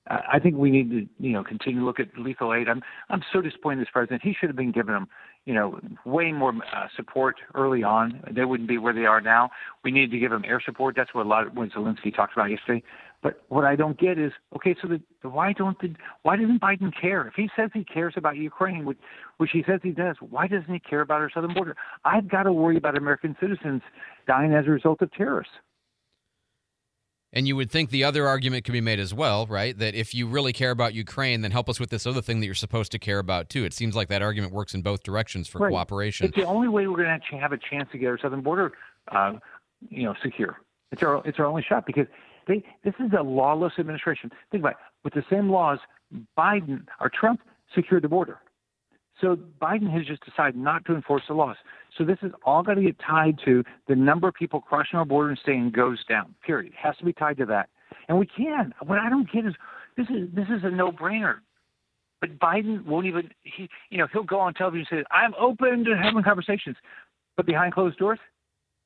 I 0.09 0.39
think 0.39 0.57
we 0.57 0.71
need 0.71 0.91
to, 0.91 1.07
you 1.19 1.33
know, 1.33 1.43
continue 1.43 1.81
to 1.81 1.87
look 1.87 1.99
at 1.99 2.09
lethal 2.17 2.55
aid. 2.55 2.69
I'm, 2.69 2.81
I'm 3.11 3.23
so 3.33 3.41
disappointed 3.41 3.79
in 3.79 3.81
this 3.81 3.89
president. 3.93 4.23
He 4.23 4.35
should 4.39 4.49
have 4.49 4.57
been 4.57 4.71
giving 4.71 4.95
them, 4.95 5.09
you 5.47 5.55
know, 5.55 5.81
way 6.05 6.33
more 6.33 6.53
uh, 6.53 6.89
support 6.97 7.37
early 7.55 7.83
on. 7.83 8.21
They 8.31 8.45
wouldn't 8.45 8.69
be 8.69 8.79
where 8.79 8.93
they 8.93 9.07
are 9.07 9.21
now. 9.21 9.51
We 9.85 9.93
need 9.93 10.11
to 10.11 10.19
give 10.19 10.33
them 10.33 10.45
air 10.45 10.61
support. 10.65 10.97
That's 10.97 11.15
what 11.15 11.25
a 11.25 11.29
lot 11.29 11.47
of 11.47 11.57
what 11.57 11.71
Zelensky 11.71 12.15
talked 12.15 12.35
about 12.35 12.51
yesterday. 12.51 12.83
But 13.23 13.43
what 13.49 13.65
I 13.65 13.77
don't 13.77 13.99
get 13.99 14.19
is, 14.19 14.33
okay, 14.55 14.77
so 14.83 14.89
the, 14.89 15.01
the, 15.23 15.29
why 15.29 15.53
don't 15.53 15.81
the, 15.81 15.95
why 16.23 16.37
doesn't 16.37 16.61
Biden 16.61 16.93
care? 17.01 17.27
If 17.27 17.35
he 17.35 17.49
says 17.57 17.71
he 17.73 17.85
cares 17.85 18.15
about 18.17 18.37
Ukraine, 18.37 18.85
which, 18.85 18.99
which 19.39 19.51
he 19.53 19.65
says 19.67 19.81
he 19.83 19.93
does, 19.93 20.17
why 20.21 20.49
doesn't 20.49 20.73
he 20.73 20.81
care 20.81 21.01
about 21.01 21.21
our 21.21 21.31
southern 21.33 21.55
border? 21.55 21.77
I've 22.05 22.29
got 22.29 22.43
to 22.43 22.53
worry 22.53 22.77
about 22.77 22.97
American 22.97 23.37
citizens 23.41 23.83
dying 24.27 24.53
as 24.53 24.67
a 24.67 24.71
result 24.71 25.01
of 25.01 25.13
terrorists. 25.13 25.55
And 27.37 27.47
you 27.47 27.55
would 27.55 27.71
think 27.71 27.91
the 27.91 28.03
other 28.03 28.27
argument 28.27 28.65
could 28.65 28.73
be 28.73 28.81
made 28.81 28.99
as 28.99 29.13
well, 29.13 29.47
right? 29.47 29.79
That 29.79 29.95
if 29.95 30.15
you 30.15 30.27
really 30.27 30.55
care 30.55 30.71
about 30.71 30.95
Ukraine, 30.95 31.43
then 31.43 31.51
help 31.51 31.69
us 31.69 31.79
with 31.79 31.91
this 31.91 32.07
other 32.07 32.23
thing 32.23 32.41
that 32.41 32.47
you're 32.47 32.55
supposed 32.55 32.93
to 32.93 32.99
care 32.99 33.19
about 33.19 33.51
too. 33.51 33.67
It 33.67 33.75
seems 33.75 33.95
like 33.95 34.09
that 34.09 34.23
argument 34.23 34.55
works 34.55 34.73
in 34.73 34.81
both 34.81 35.03
directions 35.03 35.47
for 35.47 35.59
right. 35.59 35.71
cooperation. 35.71 36.27
It's 36.27 36.35
the 36.35 36.47
only 36.47 36.69
way 36.69 36.87
we're 36.87 37.05
going 37.05 37.21
to 37.31 37.37
have 37.37 37.53
a 37.53 37.59
chance 37.59 37.91
to 37.93 37.99
get 37.99 38.07
our 38.07 38.19
southern 38.19 38.41
border, 38.41 38.73
uh, 39.13 39.35
you 39.91 40.05
know, 40.05 40.15
secure. 40.23 40.57
It's 40.93 41.03
our 41.03 41.21
it's 41.27 41.39
our 41.39 41.45
only 41.45 41.63
shot 41.63 41.85
because 41.85 42.07
they 42.49 42.65
this 42.85 42.95
is 43.01 43.13
a 43.13 43.23
lawless 43.23 43.75
administration. 43.79 44.31
Think 44.51 44.63
about 44.63 44.73
it. 44.73 44.79
With 45.05 45.13
the 45.13 45.25
same 45.29 45.51
laws, 45.51 45.79
Biden 46.39 46.87
or 47.03 47.11
Trump 47.11 47.43
secured 47.75 48.03
the 48.03 48.09
border. 48.09 48.39
So 49.21 49.39
Biden 49.61 49.91
has 49.91 50.05
just 50.07 50.25
decided 50.25 50.57
not 50.57 50.85
to 50.87 50.95
enforce 50.95 51.23
the 51.29 51.35
laws. 51.35 51.57
So 51.97 52.05
this 52.05 52.19
is 52.23 52.33
all 52.45 52.63
going 52.63 52.77
to 52.77 52.85
get 52.85 52.97
tied 52.99 53.39
to 53.45 53.65
the 53.89 53.97
number 53.97 54.29
of 54.29 54.35
people 54.35 54.61
crossing 54.61 54.99
our 54.99 55.05
border 55.05 55.31
and 55.31 55.39
staying 55.39 55.71
goes 55.71 56.05
down. 56.09 56.35
Period. 56.45 56.73
It 56.73 56.79
has 56.79 56.97
to 56.99 57.05
be 57.05 57.13
tied 57.13 57.39
to 57.39 57.47
that. 57.47 57.71
And 58.09 58.19
we 58.19 58.27
can. 58.27 58.75
What 58.85 58.99
I 58.99 59.09
don't 59.09 59.31
get 59.31 59.47
is 59.47 59.55
this 59.97 60.07
is 60.09 60.29
this 60.35 60.47
is 60.49 60.63
a 60.65 60.71
no-brainer. 60.71 61.37
But 62.21 62.39
Biden 62.39 62.85
won't 62.85 63.07
even 63.07 63.31
he 63.43 63.69
you 63.91 63.99
know 63.99 64.07
he'll 64.13 64.23
go 64.23 64.39
on 64.39 64.55
television 64.55 64.87
and 64.91 65.01
say 65.01 65.05
I'm 65.11 65.35
open 65.39 65.85
to 65.85 65.97
having 65.97 66.23
conversations, 66.23 66.77
but 67.37 67.47
behind 67.47 67.73
closed 67.73 67.99
doors, 67.99 68.19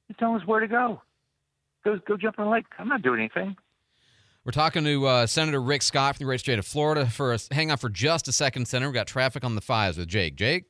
he's 0.06 0.16
telling 0.16 0.40
us 0.40 0.46
where 0.46 0.60
to 0.60 0.68
go. 0.68 1.02
Go 1.84 1.98
go 2.06 2.16
jump 2.16 2.36
in 2.38 2.44
the 2.44 2.50
lake. 2.50 2.66
I'm 2.78 2.88
not 2.88 3.02
doing 3.02 3.20
anything. 3.20 3.56
We're 4.42 4.52
talking 4.52 4.84
to 4.84 5.06
uh, 5.06 5.26
Senator 5.26 5.60
Rick 5.60 5.82
Scott 5.82 6.16
from 6.16 6.24
the 6.24 6.28
great 6.28 6.40
state 6.40 6.58
of 6.58 6.66
Florida. 6.66 7.04
For 7.04 7.34
us, 7.34 7.46
hang 7.52 7.70
on 7.70 7.76
for 7.76 7.90
just 7.90 8.26
a 8.26 8.32
second, 8.32 8.66
Senator. 8.66 8.88
We've 8.88 8.94
got 8.94 9.06
traffic 9.06 9.44
on 9.44 9.54
the 9.54 9.60
fives 9.60 9.98
with 9.98 10.08
Jake. 10.08 10.34
Jake. 10.34 10.64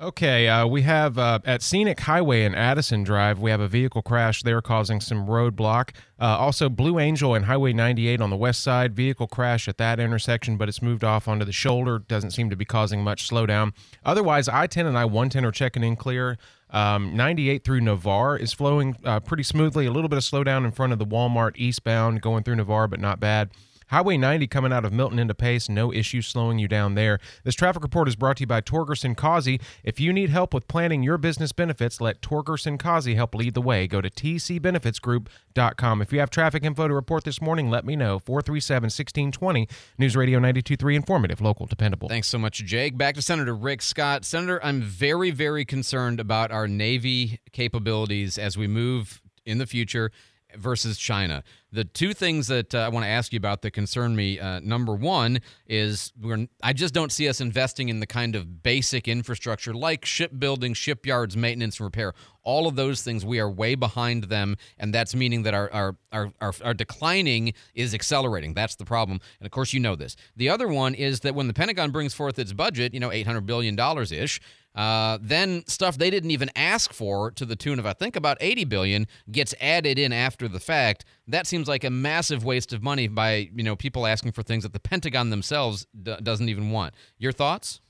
Okay, 0.00 0.48
uh, 0.48 0.64
we 0.66 0.82
have 0.82 1.18
uh, 1.18 1.40
at 1.44 1.60
Scenic 1.60 2.00
Highway 2.00 2.44
in 2.44 2.54
Addison 2.54 3.02
Drive, 3.02 3.38
we 3.40 3.50
have 3.50 3.60
a 3.60 3.68
vehicle 3.68 4.00
crash 4.00 4.42
there 4.42 4.62
causing 4.62 4.98
some 5.00 5.26
roadblock. 5.26 5.90
Uh, 6.18 6.38
also, 6.38 6.70
Blue 6.70 6.98
Angel 6.98 7.34
and 7.34 7.44
Highway 7.44 7.74
98 7.74 8.20
on 8.20 8.30
the 8.30 8.36
west 8.36 8.62
side, 8.62 8.94
vehicle 8.94 9.26
crash 9.26 9.68
at 9.68 9.76
that 9.76 10.00
intersection, 10.00 10.56
but 10.56 10.70
it's 10.70 10.80
moved 10.80 11.04
off 11.04 11.28
onto 11.28 11.44
the 11.44 11.52
shoulder. 11.52 11.98
Doesn't 11.98 12.30
seem 12.30 12.48
to 12.48 12.56
be 12.56 12.64
causing 12.64 13.02
much 13.02 13.28
slowdown. 13.28 13.72
Otherwise, 14.02 14.48
I 14.48 14.68
10 14.68 14.86
and 14.86 14.96
I 14.96 15.04
110 15.04 15.44
are 15.44 15.52
checking 15.52 15.82
in 15.82 15.96
clear. 15.96 16.38
Um, 16.72 17.16
98 17.16 17.64
through 17.64 17.80
Navarre 17.80 18.36
is 18.36 18.52
flowing 18.52 18.96
uh, 19.04 19.20
pretty 19.20 19.42
smoothly. 19.42 19.86
A 19.86 19.90
little 19.90 20.08
bit 20.08 20.16
of 20.16 20.24
slowdown 20.24 20.64
in 20.64 20.70
front 20.70 20.92
of 20.92 20.98
the 20.98 21.06
Walmart 21.06 21.52
eastbound 21.56 22.22
going 22.22 22.44
through 22.44 22.56
Navarre, 22.56 22.88
but 22.88 23.00
not 23.00 23.20
bad. 23.20 23.50
Highway 23.90 24.16
90 24.16 24.46
coming 24.46 24.72
out 24.72 24.84
of 24.84 24.92
Milton 24.92 25.18
into 25.18 25.34
Pace, 25.34 25.68
no 25.68 25.92
issue 25.92 26.22
slowing 26.22 26.60
you 26.60 26.68
down 26.68 26.94
there. 26.94 27.18
This 27.42 27.56
traffic 27.56 27.82
report 27.82 28.06
is 28.06 28.14
brought 28.14 28.36
to 28.36 28.42
you 28.42 28.46
by 28.46 28.60
Torgerson 28.60 29.16
Causey. 29.16 29.60
If 29.82 29.98
you 29.98 30.12
need 30.12 30.30
help 30.30 30.54
with 30.54 30.68
planning 30.68 31.02
your 31.02 31.18
business 31.18 31.50
benefits, 31.50 32.00
let 32.00 32.22
Torgerson 32.22 32.78
Causey 32.78 33.16
help 33.16 33.34
lead 33.34 33.54
the 33.54 33.60
way. 33.60 33.88
Go 33.88 34.00
to 34.00 34.08
tcbenefitsgroup.com. 34.08 36.02
If 36.02 36.12
you 36.12 36.20
have 36.20 36.30
traffic 36.30 36.62
info 36.62 36.86
to 36.86 36.94
report 36.94 37.24
this 37.24 37.42
morning, 37.42 37.68
let 37.68 37.84
me 37.84 37.96
know. 37.96 38.20
437 38.20 38.84
1620, 38.84 39.68
News 39.98 40.14
Radio 40.14 40.38
923, 40.38 40.94
informative, 40.94 41.40
local, 41.40 41.66
dependable. 41.66 42.08
Thanks 42.08 42.28
so 42.28 42.38
much, 42.38 42.64
Jake. 42.64 42.96
Back 42.96 43.16
to 43.16 43.22
Senator 43.22 43.56
Rick 43.56 43.82
Scott. 43.82 44.24
Senator, 44.24 44.64
I'm 44.64 44.82
very, 44.82 45.32
very 45.32 45.64
concerned 45.64 46.20
about 46.20 46.52
our 46.52 46.68
Navy 46.68 47.40
capabilities 47.50 48.38
as 48.38 48.56
we 48.56 48.68
move 48.68 49.20
in 49.44 49.58
the 49.58 49.66
future 49.66 50.12
versus 50.56 50.98
China. 50.98 51.42
The 51.72 51.84
two 51.84 52.14
things 52.14 52.48
that 52.48 52.74
uh, 52.74 52.78
I 52.78 52.88
want 52.88 53.04
to 53.04 53.08
ask 53.08 53.32
you 53.32 53.36
about 53.36 53.62
that 53.62 53.70
concern 53.70 54.16
me 54.16 54.40
uh, 54.40 54.60
number 54.60 54.94
one 54.94 55.40
is 55.66 56.12
we're, 56.20 56.48
I 56.62 56.72
just 56.72 56.92
don't 56.92 57.12
see 57.12 57.28
us 57.28 57.40
investing 57.40 57.88
in 57.88 58.00
the 58.00 58.06
kind 58.06 58.34
of 58.34 58.62
basic 58.62 59.06
infrastructure 59.06 59.72
like 59.72 60.04
shipbuilding, 60.04 60.74
shipyards, 60.74 61.36
maintenance, 61.36 61.78
and 61.78 61.84
repair. 61.84 62.12
All 62.42 62.66
of 62.66 62.74
those 62.74 63.02
things, 63.02 63.24
we 63.24 63.38
are 63.38 63.48
way 63.48 63.76
behind 63.76 64.24
them, 64.24 64.56
and 64.78 64.92
that's 64.92 65.14
meaning 65.14 65.44
that 65.44 65.54
our, 65.54 65.70
our, 65.72 65.96
our, 66.10 66.32
our, 66.40 66.54
our 66.64 66.74
declining 66.74 67.52
is 67.74 67.94
accelerating. 67.94 68.54
That's 68.54 68.74
the 68.74 68.84
problem. 68.84 69.20
And 69.38 69.46
of 69.46 69.52
course, 69.52 69.72
you 69.72 69.78
know 69.78 69.94
this. 69.94 70.16
The 70.36 70.48
other 70.48 70.66
one 70.66 70.94
is 70.94 71.20
that 71.20 71.34
when 71.34 71.46
the 71.46 71.54
Pentagon 71.54 71.90
brings 71.90 72.14
forth 72.14 72.38
its 72.38 72.52
budget, 72.52 72.94
you 72.94 73.00
know, 73.00 73.10
$800 73.10 73.46
billion 73.46 73.78
ish, 73.78 74.40
uh, 74.74 75.18
then 75.20 75.64
stuff 75.66 75.98
they 75.98 76.10
didn't 76.10 76.30
even 76.30 76.50
ask 76.54 76.92
for 76.92 77.30
to 77.32 77.44
the 77.44 77.56
tune 77.56 77.78
of 77.78 77.86
I 77.86 77.92
think 77.92 78.16
about 78.16 78.38
80 78.40 78.64
billion 78.64 79.06
gets 79.30 79.54
added 79.60 79.98
in 79.98 80.12
after 80.12 80.48
the 80.48 80.60
fact. 80.60 81.04
That 81.26 81.46
seems 81.46 81.68
like 81.68 81.84
a 81.84 81.90
massive 81.90 82.44
waste 82.44 82.72
of 82.72 82.82
money 82.82 83.08
by 83.08 83.50
you 83.54 83.64
know 83.64 83.76
people 83.76 84.06
asking 84.06 84.32
for 84.32 84.42
things 84.42 84.62
that 84.62 84.72
the 84.72 84.80
Pentagon 84.80 85.30
themselves 85.30 85.86
d- 86.00 86.16
doesn't 86.22 86.48
even 86.48 86.70
want. 86.70 86.94
Your 87.18 87.32
thoughts? 87.32 87.80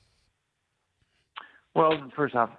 Well, 1.73 2.11
first 2.15 2.35
off, 2.35 2.49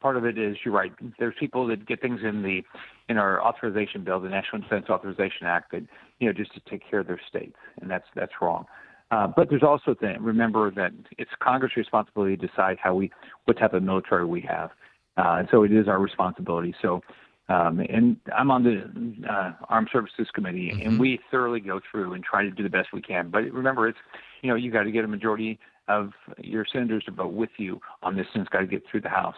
part 0.00 0.16
of 0.16 0.24
it 0.24 0.38
is 0.38 0.56
you're 0.64 0.74
right. 0.74 0.92
There's 1.18 1.34
people 1.38 1.66
that 1.68 1.86
get 1.86 2.00
things 2.00 2.20
in 2.22 2.42
the 2.42 2.62
in 3.08 3.18
our 3.18 3.42
authorization 3.42 4.02
bill, 4.02 4.20
the 4.20 4.30
National 4.30 4.62
Defense 4.62 4.86
Authorization 4.88 5.46
Act, 5.46 5.72
that 5.72 5.82
you 6.18 6.26
know 6.26 6.32
just 6.32 6.54
to 6.54 6.60
take 6.68 6.88
care 6.88 7.00
of 7.00 7.06
their 7.06 7.20
states, 7.28 7.56
and 7.80 7.90
that's 7.90 8.06
that's 8.14 8.32
wrong. 8.40 8.66
Uh, 9.10 9.26
but 9.26 9.48
there's 9.50 9.62
also 9.62 9.94
thing. 9.94 10.16
Remember 10.20 10.70
that 10.72 10.92
it's 11.18 11.30
Congress' 11.42 11.76
responsibility 11.76 12.36
to 12.36 12.46
decide 12.46 12.78
how 12.82 12.94
we, 12.94 13.10
what 13.44 13.58
type 13.58 13.74
of 13.74 13.82
military 13.82 14.24
we 14.24 14.40
have, 14.40 14.70
uh, 15.16 15.36
and 15.38 15.48
so 15.50 15.62
it 15.62 15.72
is 15.72 15.88
our 15.88 16.00
responsibility. 16.00 16.74
So, 16.80 17.00
um, 17.48 17.80
and 17.80 18.16
I'm 18.36 18.50
on 18.50 18.64
the 18.64 19.30
uh, 19.30 19.52
Armed 19.68 19.88
Services 19.92 20.26
Committee, 20.34 20.72
mm-hmm. 20.72 20.88
and 20.88 20.98
we 20.98 21.20
thoroughly 21.30 21.60
go 21.60 21.80
through 21.90 22.14
and 22.14 22.24
try 22.24 22.42
to 22.42 22.50
do 22.50 22.62
the 22.62 22.70
best 22.70 22.88
we 22.92 23.02
can. 23.02 23.28
But 23.30 23.42
remember, 23.52 23.88
it's 23.88 23.98
you 24.42 24.48
know 24.48 24.56
you 24.56 24.72
got 24.72 24.84
to 24.84 24.90
get 24.90 25.04
a 25.04 25.08
majority 25.08 25.58
of 25.86 26.10
your 26.38 26.64
senators 26.72 27.04
to 27.04 27.10
vote 27.10 27.34
with 27.34 27.50
you 27.58 27.80
on 28.02 28.16
this, 28.16 28.26
and 28.34 28.40
it's 28.40 28.50
got 28.50 28.60
to 28.60 28.66
get 28.66 28.82
through 28.90 29.02
the 29.02 29.10
House. 29.10 29.36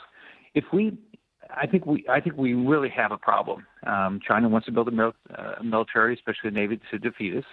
If 0.54 0.64
we 0.72 0.96
I 1.54 1.66
think 1.66 1.86
we 1.86 2.04
I 2.08 2.20
think 2.20 2.36
we 2.36 2.54
really 2.54 2.88
have 2.90 3.12
a 3.12 3.18
problem. 3.18 3.66
Um, 3.86 4.20
China 4.26 4.48
wants 4.48 4.66
to 4.66 4.72
build 4.72 4.88
a 4.88 4.92
mil- 4.92 5.14
uh, 5.36 5.62
military, 5.62 6.14
especially 6.14 6.50
the 6.50 6.54
navy, 6.54 6.80
to 6.90 6.98
defeat 6.98 7.36
us. 7.36 7.44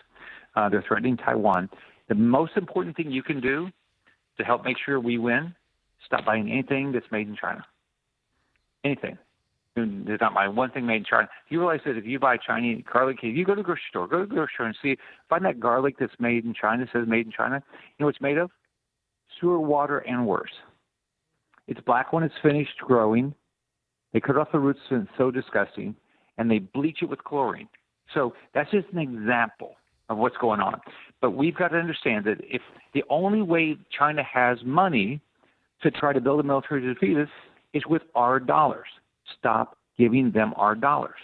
Uh, 0.56 0.70
they're 0.70 0.84
threatening 0.88 1.18
Taiwan. 1.18 1.70
The 2.10 2.16
most 2.16 2.58
important 2.58 2.96
thing 2.96 3.12
you 3.12 3.24
can 3.24 3.40
do 3.40 3.70
to 4.38 4.44
help 4.44 4.66
make 4.66 4.78
sure 4.84 5.00
we 5.00 5.18
win, 5.18 5.56
stop 6.06 6.26
buying 6.26 6.52
anything 6.52 6.92
that's 6.92 7.06
made 7.12 7.28
in 7.28 7.36
China. 7.36 7.66
Anything. 8.84 9.18
There's 9.76 10.22
not 10.22 10.34
my 10.34 10.48
one 10.48 10.70
thing 10.70 10.86
made 10.86 10.98
in 10.98 11.06
China. 11.06 11.28
You 11.50 11.60
realize 11.60 11.80
that 11.86 11.98
if 11.98 12.06
you 12.06 12.20
buy 12.20 12.38
Chinese 12.38 12.84
garlic, 12.92 13.18
if 13.24 13.36
you 13.36 13.44
go 13.44 13.56
to 13.56 13.62
the 13.62 13.66
grocery 13.66 13.82
store, 13.90 14.08
go 14.08 14.20
to 14.20 14.26
the 14.26 14.36
grocery 14.36 14.54
store 14.54 14.68
and 14.68 14.76
see, 14.84 14.98
find 15.30 15.44
that 15.46 15.60
garlic 15.60 15.96
that's 16.00 16.14
made 16.20 16.46
in 16.46 16.54
China, 16.54 16.86
says 16.94 17.08
made 17.08 17.26
in 17.26 17.32
China. 17.32 17.64
You 17.74 17.96
know 18.00 18.06
what 18.06 18.16
it's 18.16 18.22
made 18.22 18.38
of? 18.38 18.52
Sewer 19.40 19.60
water 19.60 20.00
and 20.00 20.28
worse. 20.28 20.52
It's 21.68 21.80
black 21.82 22.14
when 22.14 22.24
it's 22.24 22.36
finished 22.44 22.78
growing. 22.80 23.34
They 24.12 24.20
cut 24.20 24.38
off 24.38 24.52
the 24.52 24.60
roots 24.60 24.80
and 24.92 25.04
it's 25.04 25.12
so 25.18 25.32
disgusting, 25.32 25.96
and 26.38 26.52
they 26.52 26.60
bleach 26.60 26.98
it 27.02 27.10
with 27.10 27.24
chlorine. 27.24 27.70
So 28.14 28.36
that's 28.54 28.70
just 28.70 28.88
an 28.94 29.00
example 29.00 29.76
of 30.10 30.18
what's 30.18 30.38
going 30.38 30.60
on. 30.60 30.80
But 31.22 31.32
we've 31.32 31.56
got 31.56 31.70
to 31.70 31.78
understand 31.78 32.26
that 32.26 32.38
if 32.42 32.62
the 32.94 33.04
only 33.10 33.42
way 33.42 33.78
China 33.98 34.24
has 34.24 34.58
money 34.64 35.22
to 35.82 35.92
try 35.92 36.14
to 36.14 36.22
build 36.22 36.40
a 36.40 36.44
military 36.44 36.82
to 36.82 36.94
defeat 36.94 37.18
us 37.18 37.30
is 37.74 37.84
with 37.88 38.02
our 38.16 38.40
dollars. 38.40 38.88
Stop 39.40 39.78
giving 39.98 40.32
them 40.32 40.54
our 40.56 40.76
dollars. 40.76 41.20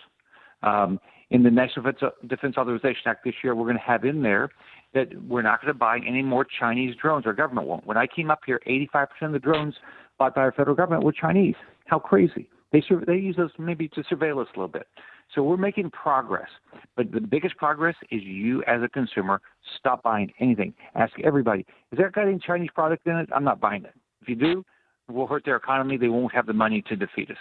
Um, 0.64 1.00
in 1.32 1.44
the 1.44 1.52
National 1.52 1.92
Defense 2.28 2.58
Authorization 2.58 3.04
Act 3.06 3.24
this 3.24 3.36
year, 3.44 3.54
we're 3.56 3.66
going 3.66 3.78
to 3.78 3.84
have 3.84 4.04
in 4.04 4.24
there 4.24 4.50
that 4.94 5.10
we're 5.28 5.44
not 5.44 5.62
going 5.62 5.72
to 5.72 5.78
buy 5.78 6.00
any 6.08 6.24
more 6.24 6.46
Chinese 6.60 6.96
drones. 7.00 7.26
Our 7.26 7.34
government 7.34 7.68
won't. 7.68 7.86
When 7.86 7.98
I 7.98 8.08
came 8.08 8.32
up 8.32 8.40
here, 8.46 8.60
85% 8.68 9.08
of 9.22 9.32
the 9.34 9.40
drones 9.40 9.76
bought 10.18 10.34
by 10.34 10.42
our 10.42 10.52
federal 10.52 10.76
government 10.76 11.04
were 11.04 11.12
Chinese. 11.12 11.56
How 11.86 12.00
crazy! 12.00 12.50
They 12.72 12.84
they 13.08 13.16
use 13.16 13.38
us 13.38 13.52
maybe 13.58 13.88
to 13.90 14.04
surveil 14.04 14.42
us 14.42 14.48
a 14.56 14.60
little 14.60 14.68
bit. 14.68 14.88
So 15.36 15.44
we're 15.44 15.58
making 15.58 15.92
progress. 15.92 16.50
But 16.96 17.12
the 17.12 17.22
biggest 17.22 17.56
progress 17.58 17.96
is 18.12 18.22
you 18.24 18.64
as 18.64 18.82
a 18.82 18.90
consumer 18.90 19.42
stop 19.78 20.04
buying 20.04 20.32
anything. 20.40 20.74
Ask 20.96 21.14
everybody, 21.24 21.66
is 21.92 21.98
there 21.98 22.10
got 22.10 22.28
any 22.28 22.40
Chinese 22.40 22.70
product 22.74 23.06
in 23.06 23.16
it? 23.16 23.30
I'm 23.34 23.44
not 23.44 23.60
buying 23.60 23.84
it. 23.86 23.94
If 24.22 24.30
you 24.30 24.36
do, 24.36 24.66
we'll 25.08 25.28
hurt 25.28 25.46
their 25.46 25.56
economy. 25.56 25.98
They 25.98 26.08
won't 26.08 26.34
have 26.34 26.46
the 26.46 26.54
money 26.54 26.82
to 26.88 26.96
defeat 26.96 27.30
us 27.30 27.38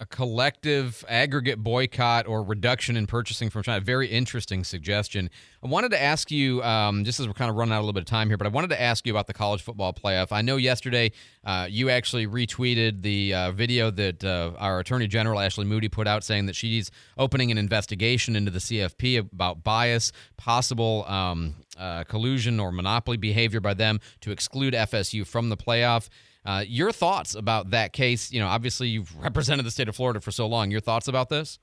a 0.00 0.06
collective 0.06 1.04
aggregate 1.08 1.58
boycott 1.58 2.26
or 2.26 2.42
reduction 2.42 2.96
in 2.96 3.06
purchasing 3.06 3.48
from 3.48 3.62
China. 3.62 3.80
Very 3.80 4.08
interesting 4.08 4.64
suggestion. 4.64 5.30
I 5.62 5.68
wanted 5.68 5.92
to 5.92 6.02
ask 6.02 6.32
you, 6.32 6.62
um, 6.64 7.04
just 7.04 7.20
as 7.20 7.28
we're 7.28 7.34
kind 7.34 7.48
of 7.48 7.56
running 7.56 7.72
out 7.72 7.78
a 7.78 7.82
little 7.82 7.92
bit 7.92 8.02
of 8.02 8.06
time 8.06 8.26
here, 8.28 8.36
but 8.36 8.46
I 8.46 8.50
wanted 8.50 8.70
to 8.70 8.80
ask 8.80 9.06
you 9.06 9.12
about 9.12 9.28
the 9.28 9.32
college 9.32 9.62
football 9.62 9.92
playoff. 9.92 10.32
I 10.32 10.42
know 10.42 10.56
yesterday 10.56 11.12
uh, 11.44 11.68
you 11.70 11.90
actually 11.90 12.26
retweeted 12.26 13.02
the 13.02 13.34
uh, 13.34 13.52
video 13.52 13.90
that 13.92 14.24
uh, 14.24 14.52
our 14.58 14.80
Attorney 14.80 15.06
General 15.06 15.38
Ashley 15.38 15.64
Moody 15.64 15.88
put 15.88 16.08
out 16.08 16.24
saying 16.24 16.46
that 16.46 16.56
she's 16.56 16.90
opening 17.16 17.52
an 17.52 17.58
investigation 17.58 18.34
into 18.34 18.50
the 18.50 18.58
CFP 18.58 19.18
about 19.18 19.62
bias, 19.62 20.10
possible 20.36 21.04
um, 21.06 21.54
uh, 21.78 22.02
collusion 22.04 22.58
or 22.58 22.72
monopoly 22.72 23.16
behavior 23.16 23.60
by 23.60 23.74
them 23.74 24.00
to 24.22 24.32
exclude 24.32 24.74
FSU 24.74 25.24
from 25.24 25.50
the 25.50 25.56
playoff. 25.56 26.08
Uh, 26.44 26.64
your 26.66 26.92
thoughts 26.92 27.34
about 27.34 27.70
that 27.70 27.92
case? 27.92 28.32
You 28.32 28.40
know, 28.40 28.48
obviously 28.48 28.88
you've 28.88 29.14
represented 29.22 29.64
the 29.64 29.70
state 29.70 29.88
of 29.88 29.96
Florida 29.96 30.20
for 30.20 30.30
so 30.30 30.46
long. 30.46 30.70
Your 30.70 30.80
thoughts 30.80 31.08
about 31.08 31.28
this? 31.28 31.58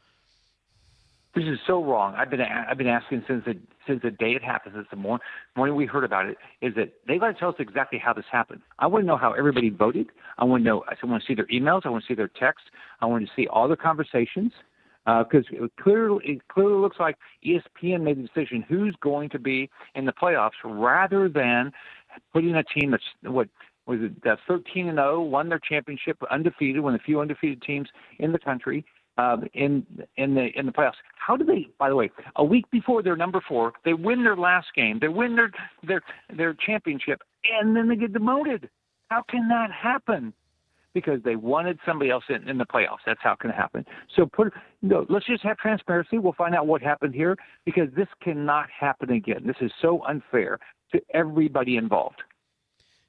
This 1.33 1.45
is 1.45 1.59
so 1.65 1.81
wrong. 1.81 2.13
I've 2.17 2.29
been 2.29 2.41
I've 2.41 2.77
been 2.77 2.87
asking 2.87 3.23
since 3.25 3.45
the 3.45 3.57
since 3.87 4.01
the 4.03 4.11
day 4.11 4.31
it 4.31 4.43
happened, 4.43 4.73
since 4.75 4.87
the 4.91 4.97
morning, 4.97 5.23
morning 5.55 5.77
we 5.77 5.85
heard 5.85 6.03
about 6.03 6.25
it, 6.25 6.37
is 6.61 6.75
that 6.75 6.91
they 7.07 7.17
got 7.17 7.27
to 7.27 7.33
tell 7.33 7.49
us 7.49 7.55
exactly 7.57 7.97
how 7.97 8.11
this 8.11 8.25
happened. 8.29 8.61
I 8.79 8.87
want 8.87 9.03
to 9.03 9.07
know 9.07 9.15
how 9.15 9.31
everybody 9.31 9.69
voted. 9.69 10.07
I 10.37 10.43
want 10.43 10.63
to 10.63 10.65
know. 10.65 10.83
I 10.89 11.05
want 11.05 11.23
to 11.23 11.27
see 11.27 11.33
their 11.33 11.47
emails. 11.47 11.85
I 11.85 11.89
want 11.89 12.03
to 12.03 12.07
see 12.07 12.15
their 12.15 12.27
texts. 12.27 12.67
I 12.99 13.05
want 13.05 13.25
to 13.25 13.31
see 13.33 13.47
all 13.47 13.69
the 13.69 13.77
conversations 13.77 14.51
because 15.05 15.45
uh, 15.53 15.63
it 15.63 15.71
clearly 15.81 16.19
it 16.25 16.47
clearly 16.49 16.79
looks 16.79 16.97
like 16.99 17.17
ESPN 17.45 18.01
made 18.01 18.17
the 18.17 18.27
decision 18.27 18.63
who's 18.67 18.95
going 19.01 19.29
to 19.29 19.39
be 19.39 19.69
in 19.95 20.05
the 20.05 20.13
playoffs 20.13 20.51
rather 20.63 21.27
than 21.27 21.71
putting 22.33 22.55
a 22.55 22.63
team 22.63 22.91
that's 22.91 23.03
what 23.23 23.47
was 23.91 23.99
it 24.01 24.13
uh, 24.25 24.37
13 24.47 24.87
and 24.87 24.97
0, 24.97 25.21
won 25.21 25.49
their 25.49 25.59
championship 25.59 26.17
undefeated, 26.31 26.81
one 26.81 26.93
of 26.93 27.01
the 27.01 27.03
few 27.03 27.19
undefeated 27.19 27.61
teams 27.61 27.89
in 28.19 28.31
the 28.31 28.39
country 28.39 28.85
um, 29.17 29.43
in 29.53 29.85
in 30.15 30.33
the 30.33 30.47
in 30.55 30.65
the 30.65 30.71
playoffs. 30.71 30.93
How 31.15 31.35
do 31.35 31.43
they? 31.43 31.67
By 31.77 31.89
the 31.89 31.95
way, 31.95 32.09
a 32.37 32.43
week 32.43 32.65
before 32.71 33.03
they're 33.03 33.17
number 33.17 33.41
four, 33.47 33.73
they 33.83 33.93
win 33.93 34.23
their 34.23 34.37
last 34.37 34.67
game, 34.75 34.97
they 34.99 35.09
win 35.09 35.35
their 35.35 35.51
their 35.85 36.01
their 36.35 36.53
championship, 36.53 37.21
and 37.59 37.75
then 37.75 37.89
they 37.89 37.97
get 37.97 38.13
demoted. 38.13 38.69
How 39.09 39.23
can 39.29 39.49
that 39.49 39.71
happen? 39.71 40.33
Because 40.93 41.21
they 41.23 41.35
wanted 41.35 41.79
somebody 41.85 42.11
else 42.11 42.23
in, 42.29 42.47
in 42.49 42.57
the 42.57 42.65
playoffs. 42.65 43.03
That's 43.05 43.19
how 43.21 43.33
it 43.33 43.39
can 43.39 43.49
happen. 43.49 43.85
So 44.15 44.25
put 44.25 44.53
no. 44.81 45.05
Let's 45.09 45.25
just 45.25 45.43
have 45.43 45.57
transparency. 45.57 46.17
We'll 46.17 46.33
find 46.33 46.55
out 46.55 46.67
what 46.67 46.81
happened 46.81 47.13
here 47.13 47.37
because 47.65 47.89
this 47.95 48.07
cannot 48.21 48.67
happen 48.69 49.11
again. 49.11 49.43
This 49.45 49.57
is 49.59 49.71
so 49.81 50.01
unfair 50.07 50.57
to 50.93 51.01
everybody 51.13 51.75
involved. 51.75 52.21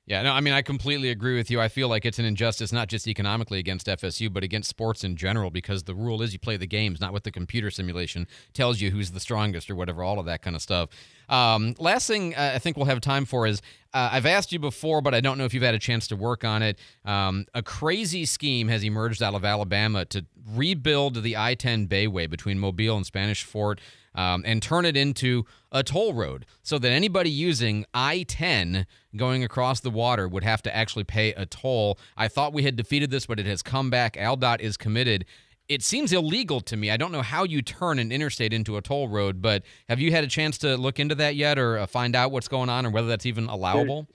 Yeah, 0.04 0.22
no, 0.22 0.32
I 0.32 0.40
mean, 0.40 0.52
I 0.52 0.62
completely 0.62 1.10
agree 1.10 1.36
with 1.36 1.48
you. 1.48 1.60
I 1.60 1.68
feel 1.68 1.86
like 1.88 2.04
it's 2.04 2.18
an 2.18 2.24
injustice, 2.24 2.72
not 2.72 2.88
just 2.88 3.06
economically 3.06 3.60
against 3.60 3.86
FSU, 3.86 4.32
but 4.32 4.42
against 4.42 4.68
sports 4.68 5.04
in 5.04 5.14
general, 5.14 5.48
because 5.48 5.84
the 5.84 5.94
rule 5.94 6.22
is 6.22 6.32
you 6.32 6.40
play 6.40 6.56
the 6.56 6.66
games, 6.66 7.00
not 7.00 7.12
what 7.12 7.22
the 7.22 7.30
computer 7.30 7.70
simulation 7.70 8.26
tells 8.52 8.80
you 8.80 8.90
who's 8.90 9.12
the 9.12 9.20
strongest 9.20 9.70
or 9.70 9.76
whatever, 9.76 10.02
all 10.02 10.18
of 10.18 10.26
that 10.26 10.42
kind 10.42 10.56
of 10.56 10.62
stuff. 10.62 10.88
Um, 11.32 11.74
last 11.78 12.06
thing 12.06 12.34
uh, 12.34 12.52
I 12.54 12.58
think 12.58 12.76
we'll 12.76 12.86
have 12.86 13.00
time 13.00 13.24
for 13.24 13.46
is 13.46 13.62
uh, 13.94 14.10
I've 14.12 14.26
asked 14.26 14.52
you 14.52 14.58
before, 14.58 15.00
but 15.00 15.14
I 15.14 15.20
don't 15.20 15.38
know 15.38 15.44
if 15.44 15.54
you've 15.54 15.62
had 15.62 15.74
a 15.74 15.78
chance 15.78 16.06
to 16.08 16.16
work 16.16 16.44
on 16.44 16.62
it. 16.62 16.78
Um, 17.06 17.46
a 17.54 17.62
crazy 17.62 18.26
scheme 18.26 18.68
has 18.68 18.84
emerged 18.84 19.22
out 19.22 19.34
of 19.34 19.42
Alabama 19.42 20.04
to 20.06 20.26
rebuild 20.54 21.22
the 21.22 21.36
I 21.38 21.54
10 21.54 21.88
Bayway 21.88 22.28
between 22.28 22.58
Mobile 22.58 22.96
and 22.96 23.06
Spanish 23.06 23.44
Fort 23.44 23.80
um, 24.14 24.42
and 24.46 24.62
turn 24.62 24.84
it 24.84 24.94
into 24.94 25.46
a 25.70 25.82
toll 25.82 26.12
road 26.12 26.44
so 26.62 26.78
that 26.78 26.90
anybody 26.90 27.30
using 27.30 27.86
I 27.94 28.24
10 28.24 28.86
going 29.16 29.42
across 29.42 29.80
the 29.80 29.90
water 29.90 30.28
would 30.28 30.44
have 30.44 30.62
to 30.62 30.76
actually 30.76 31.04
pay 31.04 31.32
a 31.32 31.46
toll. 31.46 31.98
I 32.14 32.28
thought 32.28 32.52
we 32.52 32.62
had 32.62 32.76
defeated 32.76 33.10
this, 33.10 33.24
but 33.24 33.40
it 33.40 33.46
has 33.46 33.62
come 33.62 33.88
back. 33.88 34.16
ALDOT 34.16 34.60
is 34.60 34.76
committed. 34.76 35.24
It 35.72 35.82
seems 35.82 36.12
illegal 36.12 36.60
to 36.62 36.76
me. 36.76 36.90
I 36.90 36.96
don't 36.96 37.12
know 37.12 37.22
how 37.22 37.44
you 37.44 37.62
turn 37.62 37.98
an 37.98 38.12
interstate 38.12 38.52
into 38.52 38.76
a 38.76 38.82
toll 38.82 39.08
road, 39.08 39.40
but 39.40 39.62
have 39.88 40.00
you 40.00 40.10
had 40.12 40.22
a 40.22 40.26
chance 40.26 40.58
to 40.58 40.76
look 40.76 41.00
into 41.00 41.14
that 41.16 41.34
yet 41.34 41.58
or 41.58 41.78
uh, 41.78 41.86
find 41.86 42.14
out 42.14 42.30
what's 42.30 42.48
going 42.48 42.68
on 42.68 42.84
or 42.84 42.90
whether 42.90 43.08
that's 43.08 43.26
even 43.26 43.46
allowable? 43.46 44.06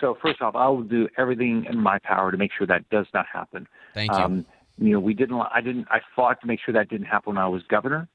So, 0.00 0.16
first 0.20 0.42
off, 0.42 0.54
I 0.56 0.68
will 0.68 0.82
do 0.82 1.08
everything 1.16 1.66
in 1.70 1.78
my 1.78 1.98
power 2.02 2.30
to 2.30 2.36
make 2.36 2.50
sure 2.56 2.66
that 2.66 2.88
does 2.90 3.06
not 3.14 3.26
happen. 3.32 3.66
Thank 3.94 4.12
you. 4.12 4.18
Um, 4.18 4.46
you 4.76 4.90
know, 4.90 5.00
we 5.00 5.14
didn't. 5.14 5.40
I 5.40 5.60
didn't. 5.60 5.86
I 5.90 6.00
fought 6.14 6.40
to 6.40 6.46
make 6.46 6.60
sure 6.64 6.74
that 6.74 6.88
didn't 6.88 7.06
happen 7.06 7.34
when 7.34 7.42
I 7.42 7.48
was 7.48 7.62
governor. 7.68 8.08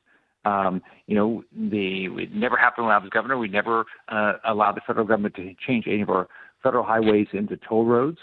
Um, 0.45 0.81
you 1.07 1.15
know, 1.15 1.43
the 1.53 2.05
it 2.05 2.33
never 2.33 2.57
happened 2.57 2.87
when 2.87 2.95
I 2.95 2.99
was 2.99 3.09
governor. 3.09 3.37
We 3.37 3.47
never 3.47 3.85
uh, 4.09 4.33
allowed 4.45 4.75
the 4.75 4.81
federal 4.85 5.07
government 5.07 5.35
to 5.35 5.53
change 5.65 5.85
any 5.87 6.01
of 6.01 6.09
our 6.09 6.27
federal 6.61 6.83
highways 6.83 7.27
into 7.33 7.57
toll 7.57 7.85
roads. 7.85 8.19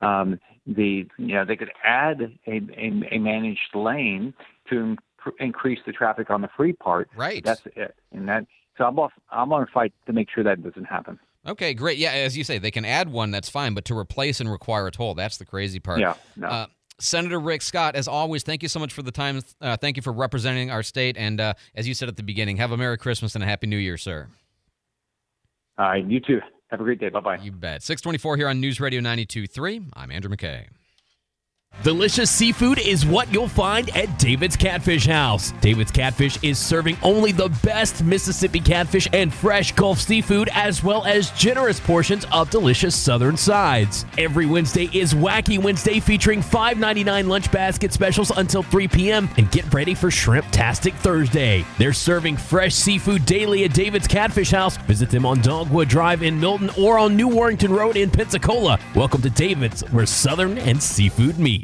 Um, 0.00 0.40
the 0.66 1.06
you 1.18 1.34
know 1.34 1.44
they 1.44 1.56
could 1.56 1.72
add 1.84 2.20
a, 2.46 2.50
a, 2.50 3.14
a 3.14 3.18
managed 3.18 3.74
lane 3.74 4.34
to 4.68 4.96
increase 5.38 5.80
the 5.86 5.92
traffic 5.92 6.30
on 6.30 6.40
the 6.40 6.48
free 6.56 6.72
part. 6.72 7.08
Right. 7.16 7.44
That's 7.44 7.62
it. 7.76 7.94
And 8.12 8.28
that 8.28 8.46
so 8.78 8.84
I'm 8.84 8.98
off. 8.98 9.12
I'm 9.30 9.52
on 9.52 9.62
a 9.62 9.66
fight 9.66 9.92
to 10.06 10.12
make 10.12 10.28
sure 10.34 10.44
that 10.44 10.62
doesn't 10.62 10.84
happen. 10.84 11.18
Okay, 11.46 11.72
great. 11.72 11.98
Yeah, 11.98 12.12
as 12.12 12.36
you 12.36 12.44
say, 12.44 12.58
they 12.58 12.70
can 12.70 12.84
add 12.84 13.10
one. 13.10 13.30
That's 13.30 13.48
fine, 13.48 13.72
but 13.72 13.86
to 13.86 13.96
replace 13.96 14.40
and 14.40 14.50
require 14.50 14.86
a 14.86 14.90
toll, 14.90 15.14
that's 15.14 15.38
the 15.38 15.46
crazy 15.46 15.80
part. 15.80 16.00
Yeah. 16.00 16.14
No. 16.36 16.48
Uh, 16.48 16.66
Senator 16.98 17.40
Rick 17.40 17.62
Scott, 17.62 17.96
as 17.96 18.06
always, 18.06 18.42
thank 18.42 18.62
you 18.62 18.68
so 18.68 18.78
much 18.78 18.92
for 18.92 19.00
the 19.00 19.10
time. 19.10 19.40
Uh, 19.60 19.76
thank 19.78 19.96
you 19.96 20.02
for 20.02 20.12
representing 20.12 20.70
our 20.70 20.82
state. 20.82 21.16
And 21.16 21.40
uh, 21.40 21.54
as 21.74 21.88
you 21.88 21.94
said 21.94 22.08
at 22.08 22.16
the 22.16 22.22
beginning, 22.22 22.58
have 22.58 22.72
a 22.72 22.76
Merry 22.76 22.98
Christmas 22.98 23.34
and 23.34 23.42
a 23.42 23.46
Happy 23.46 23.66
New 23.66 23.78
Year, 23.78 23.96
sir. 23.96 24.28
All 25.78 25.88
right, 25.88 26.04
you 26.04 26.20
too. 26.20 26.40
Have 26.70 26.80
a 26.80 26.84
great 26.84 27.00
day. 27.00 27.08
Bye 27.08 27.20
bye. 27.20 27.38
You 27.42 27.52
bet. 27.52 27.82
624 27.82 28.36
here 28.36 28.48
on 28.48 28.60
News 28.60 28.80
Radio 28.80 29.00
92.3. 29.00 29.90
I'm 29.94 30.10
Andrew 30.10 30.34
McKay. 30.34 30.66
Delicious 31.82 32.30
seafood 32.30 32.78
is 32.78 33.06
what 33.06 33.32
you'll 33.32 33.48
find 33.48 33.88
at 33.96 34.18
David's 34.18 34.54
Catfish 34.54 35.06
House. 35.06 35.52
David's 35.62 35.90
Catfish 35.90 36.38
is 36.44 36.58
serving 36.58 36.98
only 37.02 37.32
the 37.32 37.48
best 37.64 38.04
Mississippi 38.04 38.60
catfish 38.60 39.08
and 39.14 39.32
fresh 39.32 39.72
Gulf 39.72 39.98
seafood, 39.98 40.50
as 40.52 40.84
well 40.84 41.06
as 41.06 41.30
generous 41.30 41.80
portions 41.80 42.26
of 42.32 42.50
delicious 42.50 42.94
southern 42.94 43.34
sides. 43.34 44.04
Every 44.18 44.44
Wednesday 44.44 44.90
is 44.92 45.14
Wacky 45.14 45.58
Wednesday 45.58 46.00
featuring 46.00 46.42
$5.99 46.42 47.26
lunch 47.26 47.50
basket 47.50 47.94
specials 47.94 48.30
until 48.36 48.62
3 48.62 48.86
p.m. 48.86 49.30
And 49.38 49.50
get 49.50 49.72
ready 49.72 49.94
for 49.94 50.10
Shrimp-tastic 50.10 50.92
Thursday. 50.96 51.64
They're 51.78 51.94
serving 51.94 52.36
fresh 52.36 52.74
seafood 52.74 53.24
daily 53.24 53.64
at 53.64 53.72
David's 53.72 54.06
Catfish 54.06 54.50
House. 54.50 54.76
Visit 54.76 55.08
them 55.08 55.24
on 55.24 55.40
Dogwood 55.40 55.88
Drive 55.88 56.22
in 56.22 56.38
Milton 56.38 56.68
or 56.78 56.98
on 56.98 57.16
New 57.16 57.28
Warrington 57.28 57.72
Road 57.72 57.96
in 57.96 58.10
Pensacola. 58.10 58.78
Welcome 58.94 59.22
to 59.22 59.30
David's, 59.30 59.80
where 59.92 60.04
southern 60.04 60.58
and 60.58 60.82
seafood 60.82 61.38
meet. 61.38 61.59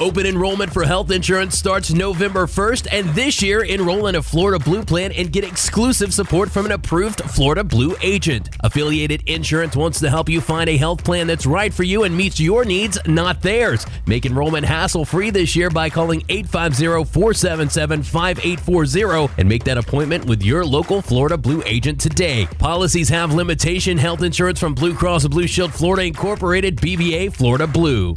Open 0.00 0.26
enrollment 0.26 0.72
for 0.72 0.82
health 0.82 1.12
insurance 1.12 1.56
starts 1.56 1.92
November 1.92 2.46
1st, 2.46 2.88
and 2.90 3.08
this 3.10 3.40
year, 3.40 3.62
enroll 3.62 4.08
in 4.08 4.16
a 4.16 4.22
Florida 4.22 4.58
Blue 4.58 4.84
plan 4.84 5.12
and 5.12 5.30
get 5.30 5.44
exclusive 5.44 6.12
support 6.12 6.50
from 6.50 6.66
an 6.66 6.72
approved 6.72 7.20
Florida 7.30 7.62
Blue 7.62 7.94
agent. 8.02 8.48
Affiliated 8.60 9.22
Insurance 9.28 9.76
wants 9.76 10.00
to 10.00 10.10
help 10.10 10.28
you 10.28 10.40
find 10.40 10.68
a 10.68 10.76
health 10.76 11.04
plan 11.04 11.28
that's 11.28 11.46
right 11.46 11.72
for 11.72 11.84
you 11.84 12.02
and 12.02 12.16
meets 12.16 12.40
your 12.40 12.64
needs, 12.64 12.98
not 13.06 13.40
theirs. 13.40 13.86
Make 14.04 14.26
enrollment 14.26 14.66
hassle 14.66 15.04
free 15.04 15.30
this 15.30 15.54
year 15.54 15.70
by 15.70 15.90
calling 15.90 16.24
850 16.28 17.12
477 17.12 18.02
5840 18.02 19.34
and 19.38 19.48
make 19.48 19.62
that 19.62 19.78
appointment 19.78 20.24
with 20.24 20.42
your 20.42 20.64
local 20.64 21.02
Florida 21.02 21.38
Blue 21.38 21.62
agent 21.64 22.00
today. 22.00 22.48
Policies 22.58 23.08
have 23.10 23.32
limitation 23.32 23.96
health 23.96 24.24
insurance 24.24 24.58
from 24.58 24.74
Blue 24.74 24.94
Cross 24.94 25.28
Blue 25.28 25.46
Shield 25.46 25.72
Florida 25.72 26.04
Incorporated, 26.04 26.78
DBA 26.78 27.32
Florida 27.32 27.68
Blue. 27.68 28.14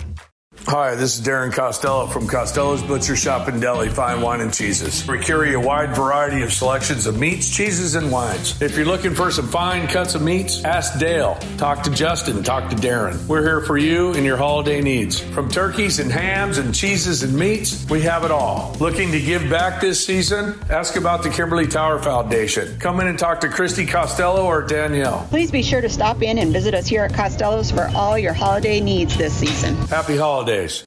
Hi, 0.65 0.95
this 0.95 1.17
is 1.17 1.25
Darren 1.25 1.53
Costello 1.53 2.07
from 2.07 2.27
Costello's 2.27 2.83
Butcher 2.83 3.15
Shop 3.15 3.47
and 3.47 3.61
Deli, 3.61 3.87
Fine 3.87 4.21
Wine 4.21 4.41
and 4.41 4.53
Cheeses. 4.53 5.07
We 5.07 5.17
carry 5.19 5.53
a 5.53 5.59
wide 5.59 5.95
variety 5.95 6.41
of 6.41 6.51
selections 6.51 7.05
of 7.05 7.17
meats, 7.17 7.49
cheeses, 7.55 7.95
and 7.95 8.11
wines. 8.11 8.61
If 8.61 8.75
you're 8.75 8.85
looking 8.85 9.15
for 9.15 9.31
some 9.31 9.47
fine 9.47 9.87
cuts 9.87 10.15
of 10.15 10.21
meats, 10.21 10.65
ask 10.65 10.99
Dale. 10.99 11.35
Talk 11.57 11.83
to 11.83 11.91
Justin. 11.91 12.43
Talk 12.43 12.69
to 12.71 12.75
Darren. 12.75 13.25
We're 13.27 13.43
here 13.43 13.61
for 13.61 13.77
you 13.77 14.13
and 14.13 14.25
your 14.25 14.35
holiday 14.35 14.81
needs. 14.81 15.21
From 15.21 15.47
turkeys 15.47 15.99
and 15.99 16.11
hams 16.11 16.57
and 16.57 16.75
cheeses 16.75 17.23
and 17.23 17.33
meats, 17.33 17.89
we 17.89 18.01
have 18.01 18.25
it 18.25 18.31
all. 18.31 18.75
Looking 18.81 19.11
to 19.13 19.21
give 19.21 19.49
back 19.49 19.79
this 19.79 20.05
season? 20.05 20.59
Ask 20.69 20.97
about 20.97 21.23
the 21.23 21.29
Kimberly 21.29 21.67
Tower 21.67 21.99
Foundation. 21.99 22.77
Come 22.79 22.99
in 22.99 23.07
and 23.07 23.17
talk 23.17 23.39
to 23.41 23.47
Christy 23.47 23.85
Costello 23.85 24.45
or 24.45 24.63
Danielle. 24.63 25.27
Please 25.29 25.49
be 25.49 25.63
sure 25.63 25.79
to 25.79 25.89
stop 25.89 26.21
in 26.21 26.39
and 26.39 26.51
visit 26.51 26.73
us 26.73 26.87
here 26.87 27.03
at 27.03 27.13
Costello's 27.13 27.71
for 27.71 27.89
all 27.95 28.17
your 28.17 28.33
holiday 28.33 28.81
needs 28.81 29.15
this 29.15 29.33
season. 29.33 29.73
Happy 29.87 30.17
holidays 30.17 30.46
holidays. 30.47 30.86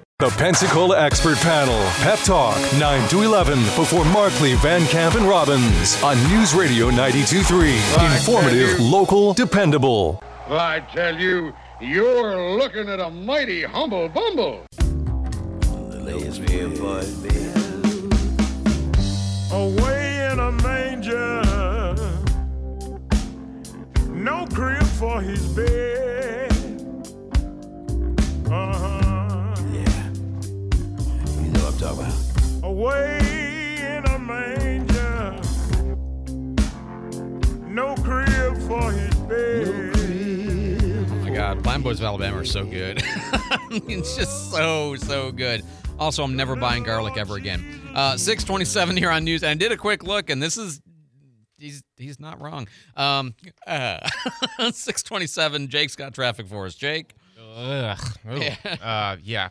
The 0.21 0.29
Pensacola 0.37 1.03
Expert 1.03 1.39
Panel, 1.39 1.81
Pep 2.03 2.19
Talk, 2.19 2.55
9 2.77 3.09
to 3.09 3.23
11, 3.23 3.57
before 3.75 4.05
Markley, 4.05 4.53
Van 4.57 4.85
Camp, 4.85 5.15
and 5.15 5.25
Robbins 5.25 5.99
on 6.03 6.15
News 6.29 6.53
Radio 6.53 6.91
92.3. 6.91 7.73
Informative, 8.05 8.79
local, 8.79 9.33
dependable. 9.33 10.21
Well, 10.47 10.59
I 10.59 10.81
tell 10.93 11.19
you, 11.19 11.53
you're 11.79 12.55
looking 12.55 12.87
at 12.87 12.99
a 12.99 13.09
mighty 13.09 13.63
humble 13.63 14.09
bumble. 14.09 14.63
Away 19.51 20.29
in 20.31 20.39
a 20.39 20.51
manger, 20.51 21.41
no 24.11 24.45
crib 24.53 24.83
for 24.83 25.19
his 25.19 25.47
bed. 25.47 26.51
Uh 28.51 28.90
You 31.91 31.97
know 31.97 32.03
what 32.03 32.09
I'm 32.09 32.23
talking 32.33 32.61
about. 32.61 32.63
Away 32.63 33.97
in 33.97 34.05
a 34.05 34.19
manger, 34.19 35.41
no 37.67 37.95
crib 37.95 38.57
for 38.67 38.91
his 38.91 39.15
bed. 39.15 41.05
Oh 41.09 41.15
my 41.15 41.29
God, 41.31 41.63
Blind 41.63 41.83
Boys 41.83 41.99
of 41.99 42.05
Alabama 42.05 42.37
are 42.37 42.45
so 42.45 42.63
good. 42.65 43.01
it's 43.03 44.15
just 44.15 44.51
so 44.51 44.95
so 44.95 45.31
good. 45.31 45.63
Also, 45.99 46.23
I'm 46.23 46.35
never 46.35 46.55
buying 46.55 46.83
garlic 46.83 47.17
ever 47.17 47.35
again. 47.35 47.63
Uh, 47.93 48.15
627 48.17 48.95
here 48.97 49.11
on 49.11 49.23
news, 49.23 49.43
and 49.43 49.49
I 49.51 49.53
did 49.55 49.71
a 49.71 49.77
quick 49.77 50.03
look, 50.03 50.29
and 50.29 50.41
this 50.41 50.57
is 50.57 50.81
he's 51.57 51.83
he's 51.97 52.19
not 52.19 52.39
wrong. 52.41 52.67
Um, 52.95 53.35
uh, 53.67 53.99
627. 54.71 55.67
Jake's 55.67 55.95
got 55.95 56.13
traffic 56.13 56.47
for 56.47 56.65
us. 56.65 56.75
Jake. 56.75 57.13
Ugh. 57.55 57.99
Ooh. 58.31 58.41
Uh, 58.81 59.17
yeah. 59.23 59.49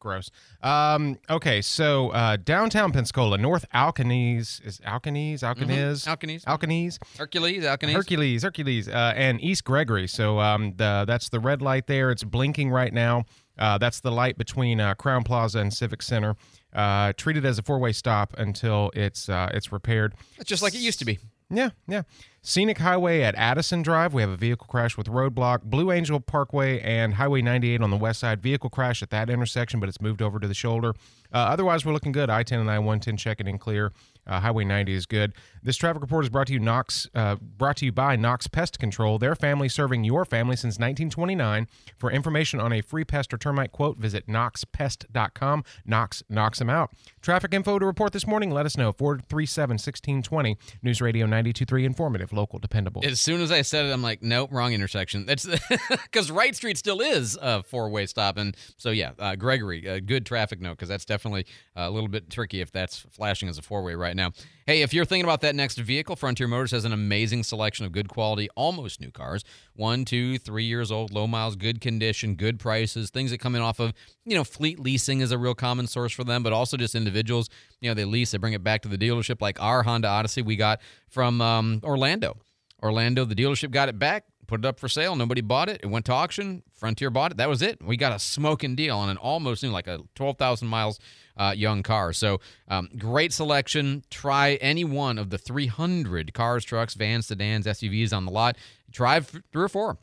Gross. 0.00 0.30
Um, 0.62 1.18
okay, 1.28 1.60
so 1.60 2.08
uh, 2.10 2.36
downtown 2.36 2.90
Pensacola, 2.90 3.38
North 3.38 3.66
Alcaniz 3.74 4.64
is 4.66 4.80
Alcaniz, 4.80 5.40
Alcaniz, 5.40 6.06
Alcaniz. 6.06 6.44
Alcaniz, 6.46 6.98
Hercules, 7.18 7.64
Alcaniz. 7.64 7.92
Hercules, 7.92 8.42
Hercules, 8.42 8.88
uh, 8.88 9.12
and 9.14 9.40
East 9.42 9.64
Gregory. 9.64 10.08
So 10.08 10.40
um, 10.40 10.74
the, 10.76 11.04
that's 11.06 11.28
the 11.28 11.38
red 11.38 11.62
light 11.62 11.86
there. 11.86 12.10
It's 12.10 12.24
blinking 12.24 12.70
right 12.70 12.92
now. 12.92 13.24
Uh, 13.58 13.76
that's 13.76 14.00
the 14.00 14.10
light 14.10 14.38
between 14.38 14.80
uh, 14.80 14.94
Crowne 14.94 15.24
Plaza 15.24 15.58
and 15.58 15.72
Civic 15.72 16.00
Center. 16.00 16.34
Uh, 16.72 17.12
treated 17.16 17.44
as 17.44 17.58
a 17.58 17.62
four-way 17.62 17.92
stop 17.92 18.34
until 18.38 18.90
it's 18.94 19.28
uh, 19.28 19.50
it's 19.52 19.70
repaired. 19.70 20.14
It's 20.38 20.48
just 20.48 20.62
like 20.62 20.74
it 20.74 20.80
used 20.80 20.98
to 21.00 21.04
be. 21.04 21.18
Yeah, 21.50 21.70
yeah. 21.88 22.02
Scenic 22.42 22.78
Highway 22.78 23.22
at 23.22 23.34
Addison 23.34 23.82
Drive, 23.82 24.14
we 24.14 24.22
have 24.22 24.30
a 24.30 24.36
vehicle 24.36 24.66
crash 24.68 24.96
with 24.96 25.08
roadblock. 25.08 25.62
Blue 25.64 25.90
Angel 25.90 26.20
Parkway 26.20 26.80
and 26.80 27.14
Highway 27.14 27.42
98 27.42 27.82
on 27.82 27.90
the 27.90 27.96
west 27.96 28.20
side, 28.20 28.40
vehicle 28.40 28.70
crash 28.70 29.02
at 29.02 29.10
that 29.10 29.28
intersection, 29.28 29.80
but 29.80 29.88
it's 29.88 30.00
moved 30.00 30.22
over 30.22 30.38
to 30.38 30.46
the 30.46 30.54
shoulder. 30.54 30.94
Uh, 31.32 31.38
otherwise, 31.38 31.84
we're 31.84 31.92
looking 31.92 32.12
good. 32.12 32.30
I 32.30 32.44
10 32.44 32.60
and 32.60 32.70
I 32.70 32.78
110 32.78 33.16
checking 33.16 33.46
in 33.46 33.58
clear. 33.58 33.92
Uh, 34.26 34.40
Highway 34.40 34.64
90 34.64 34.94
is 34.94 35.06
good. 35.06 35.32
This 35.62 35.76
traffic 35.76 36.00
report 36.02 36.24
is 36.24 36.30
brought 36.30 36.46
to 36.46 36.52
you 36.52 36.58
Knox, 36.58 37.08
uh, 37.14 37.36
brought 37.36 37.76
to 37.78 37.84
you 37.84 37.92
by 37.92 38.16
Knox 38.16 38.46
Pest 38.46 38.78
Control. 38.78 39.18
Their 39.18 39.34
family 39.34 39.68
serving 39.68 40.04
your 40.04 40.24
family 40.24 40.56
since 40.56 40.74
1929. 40.74 41.68
For 41.98 42.10
information 42.10 42.60
on 42.60 42.72
a 42.72 42.80
free 42.80 43.04
pest 43.04 43.34
or 43.34 43.38
termite 43.38 43.72
quote, 43.72 43.98
visit 43.98 44.26
knoxpest.com. 44.26 45.64
Knox 45.84 46.22
knocks 46.28 46.58
them 46.58 46.70
out. 46.70 46.90
Traffic 47.20 47.52
info 47.52 47.78
to 47.78 47.84
report 47.86 48.12
this 48.12 48.26
morning. 48.26 48.50
Let 48.50 48.66
us 48.66 48.76
know 48.76 48.92
437 48.92 49.74
1620. 49.74 50.56
News 50.82 51.00
Radio 51.00 51.26
923 51.26 51.84
informative, 51.84 52.32
local, 52.32 52.58
dependable. 52.58 53.02
As 53.04 53.20
soon 53.20 53.40
as 53.40 53.52
I 53.52 53.62
said 53.62 53.86
it, 53.86 53.92
I'm 53.92 54.02
like, 54.02 54.22
nope, 54.22 54.50
wrong 54.52 54.72
intersection. 54.72 55.26
That's 55.26 55.46
because 55.90 56.30
Wright 56.30 56.54
Street 56.54 56.78
still 56.78 57.00
is 57.00 57.38
a 57.40 57.62
four-way 57.62 58.06
stop, 58.06 58.36
and 58.36 58.56
so 58.76 58.90
yeah, 58.90 59.12
uh, 59.18 59.36
Gregory, 59.36 60.00
good 60.00 60.24
traffic 60.24 60.60
note 60.60 60.72
because 60.72 60.88
that's 60.88 61.04
definitely 61.04 61.46
a 61.76 61.90
little 61.90 62.08
bit 62.08 62.30
tricky 62.30 62.60
if 62.60 62.72
that's 62.72 62.98
flashing 63.10 63.48
as 63.48 63.58
a 63.58 63.62
four-way 63.62 63.94
right 63.94 64.09
now. 64.16 64.32
Hey, 64.66 64.82
if 64.82 64.94
you're 64.94 65.04
thinking 65.04 65.24
about 65.24 65.40
that 65.40 65.54
next 65.54 65.78
vehicle, 65.78 66.16
Frontier 66.16 66.46
Motors 66.46 66.70
has 66.70 66.84
an 66.84 66.92
amazing 66.92 67.42
selection 67.42 67.86
of 67.86 67.92
good 67.92 68.08
quality, 68.08 68.48
almost 68.54 69.00
new 69.00 69.10
cars. 69.10 69.42
One, 69.74 70.04
two, 70.04 70.38
three 70.38 70.64
years 70.64 70.92
old, 70.92 71.12
low 71.12 71.26
miles, 71.26 71.56
good 71.56 71.80
condition, 71.80 72.36
good 72.36 72.58
prices, 72.58 73.10
things 73.10 73.30
that 73.32 73.38
come 73.38 73.56
in 73.56 73.62
off 73.62 73.80
of, 73.80 73.92
you 74.24 74.36
know, 74.36 74.44
fleet 74.44 74.78
leasing 74.78 75.20
is 75.20 75.32
a 75.32 75.38
real 75.38 75.54
common 75.54 75.86
source 75.86 76.12
for 76.12 76.24
them, 76.24 76.42
but 76.42 76.52
also 76.52 76.76
just 76.76 76.94
individuals. 76.94 77.48
You 77.80 77.90
know, 77.90 77.94
they 77.94 78.04
lease, 78.04 78.30
they 78.30 78.38
bring 78.38 78.52
it 78.52 78.62
back 78.62 78.82
to 78.82 78.88
the 78.88 78.98
dealership, 78.98 79.40
like 79.40 79.60
our 79.60 79.82
Honda 79.82 80.08
Odyssey 80.08 80.42
we 80.42 80.56
got 80.56 80.80
from 81.08 81.40
um, 81.40 81.80
Orlando. 81.82 82.36
Orlando, 82.82 83.24
the 83.24 83.34
dealership 83.34 83.70
got 83.72 83.88
it 83.88 83.98
back, 83.98 84.24
put 84.50 84.60
it 84.60 84.66
up 84.66 84.80
for 84.80 84.88
sale. 84.88 85.14
Nobody 85.14 85.40
bought 85.40 85.68
it. 85.68 85.80
It 85.82 85.86
went 85.86 86.06
to 86.06 86.12
auction. 86.12 86.62
Frontier 86.72 87.08
bought 87.08 87.30
it. 87.30 87.36
That 87.36 87.48
was 87.48 87.62
it. 87.62 87.82
We 87.82 87.96
got 87.96 88.12
a 88.12 88.18
smoking 88.18 88.74
deal 88.74 88.96
on 88.96 89.08
an 89.08 89.16
almost 89.16 89.62
new, 89.62 89.70
like 89.70 89.86
a 89.86 90.00
12,000 90.16 90.66
miles 90.66 90.98
uh, 91.40 91.52
young 91.56 91.82
car. 91.82 92.12
So 92.12 92.40
um, 92.68 92.88
great 92.98 93.32
selection. 93.32 94.04
Try 94.10 94.54
any 94.60 94.84
one 94.84 95.18
of 95.18 95.30
the 95.30 95.38
300 95.38 96.34
cars, 96.34 96.64
trucks, 96.64 96.94
vans, 96.94 97.26
sedans, 97.26 97.66
SUVs 97.66 98.12
on 98.12 98.26
the 98.26 98.30
lot. 98.30 98.56
Drive 98.90 99.28
three 99.28 99.64
or 99.64 99.68
four. 99.68 99.98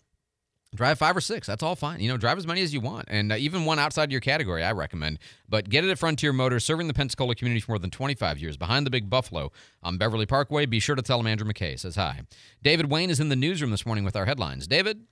Drive 0.76 1.00
five 1.00 1.16
or 1.16 1.22
six. 1.22 1.48
That's 1.48 1.64
all 1.64 1.76
fine. 1.76 2.02
You 2.02 2.10
know, 2.10 2.18
drive 2.18 2.38
as 2.38 2.46
many 2.46 2.62
as 2.62 2.74
you 2.74 2.82
want. 2.82 3.06
And 3.08 3.32
uh, 3.32 3.36
even 3.36 3.64
one 3.64 3.80
outside 3.80 4.12
your 4.12 4.20
category, 4.20 4.64
I 4.64 4.74
recommend. 4.74 5.20
But 5.48 5.70
get 5.70 5.86
it 5.86 5.90
at 5.90 5.98
Frontier 5.98 6.34
Motors, 6.34 6.66
serving 6.66 6.88
the 6.88 6.94
Pensacola 6.94 7.36
community 7.36 7.62
for 7.62 7.72
more 7.72 7.80
than 7.80 7.90
25 7.90 8.40
years, 8.40 8.58
behind 8.58 8.86
the 8.86 8.90
Big 8.90 9.10
Buffalo 9.10 9.52
on 9.82 9.98
Beverly 9.98 10.26
Parkway. 10.26 10.66
Be 10.66 10.80
sure 10.80 10.96
to 10.96 11.02
tell 11.02 11.20
him 11.22 11.28
Andrew 11.28 11.50
McKay 11.50 11.80
says 11.80 11.96
hi. 11.96 12.22
David 12.64 12.92
Wayne 12.92 13.10
is 13.10 13.22
in 13.22 13.30
the 13.30 13.36
newsroom 13.36 13.72
this 13.72 13.86
morning 13.86 14.04
with 14.04 14.16
our 14.16 14.26
headlines. 14.26 14.68
David? 14.68 15.06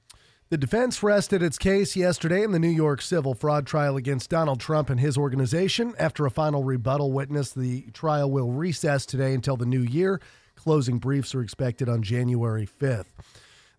The 0.50 0.58
defense 0.60 1.02
rested 1.02 1.42
its 1.42 1.58
case 1.58 1.96
yesterday 1.96 2.44
in 2.44 2.52
the 2.52 2.60
New 2.60 2.70
York 2.70 3.02
civil 3.02 3.34
fraud 3.34 3.66
trial 3.66 3.98
against 3.98 4.30
Donald 4.30 4.60
Trump 4.60 4.92
and 4.92 5.00
his 5.00 5.18
organization. 5.18 5.96
After 5.98 6.24
a 6.24 6.30
final 6.30 6.64
rebuttal 6.64 7.12
witness, 7.12 7.52
the 7.52 7.82
trial 7.94 8.30
will 8.30 8.52
recess 8.52 9.08
today 9.08 9.34
until 9.34 9.58
the 9.58 9.66
new 9.66 9.82
year. 9.82 10.22
Closing 10.56 11.00
briefs 11.00 11.34
are 11.34 11.42
expected 11.42 11.90
on 11.90 12.04
January 12.04 12.68
5th. 12.68 13.06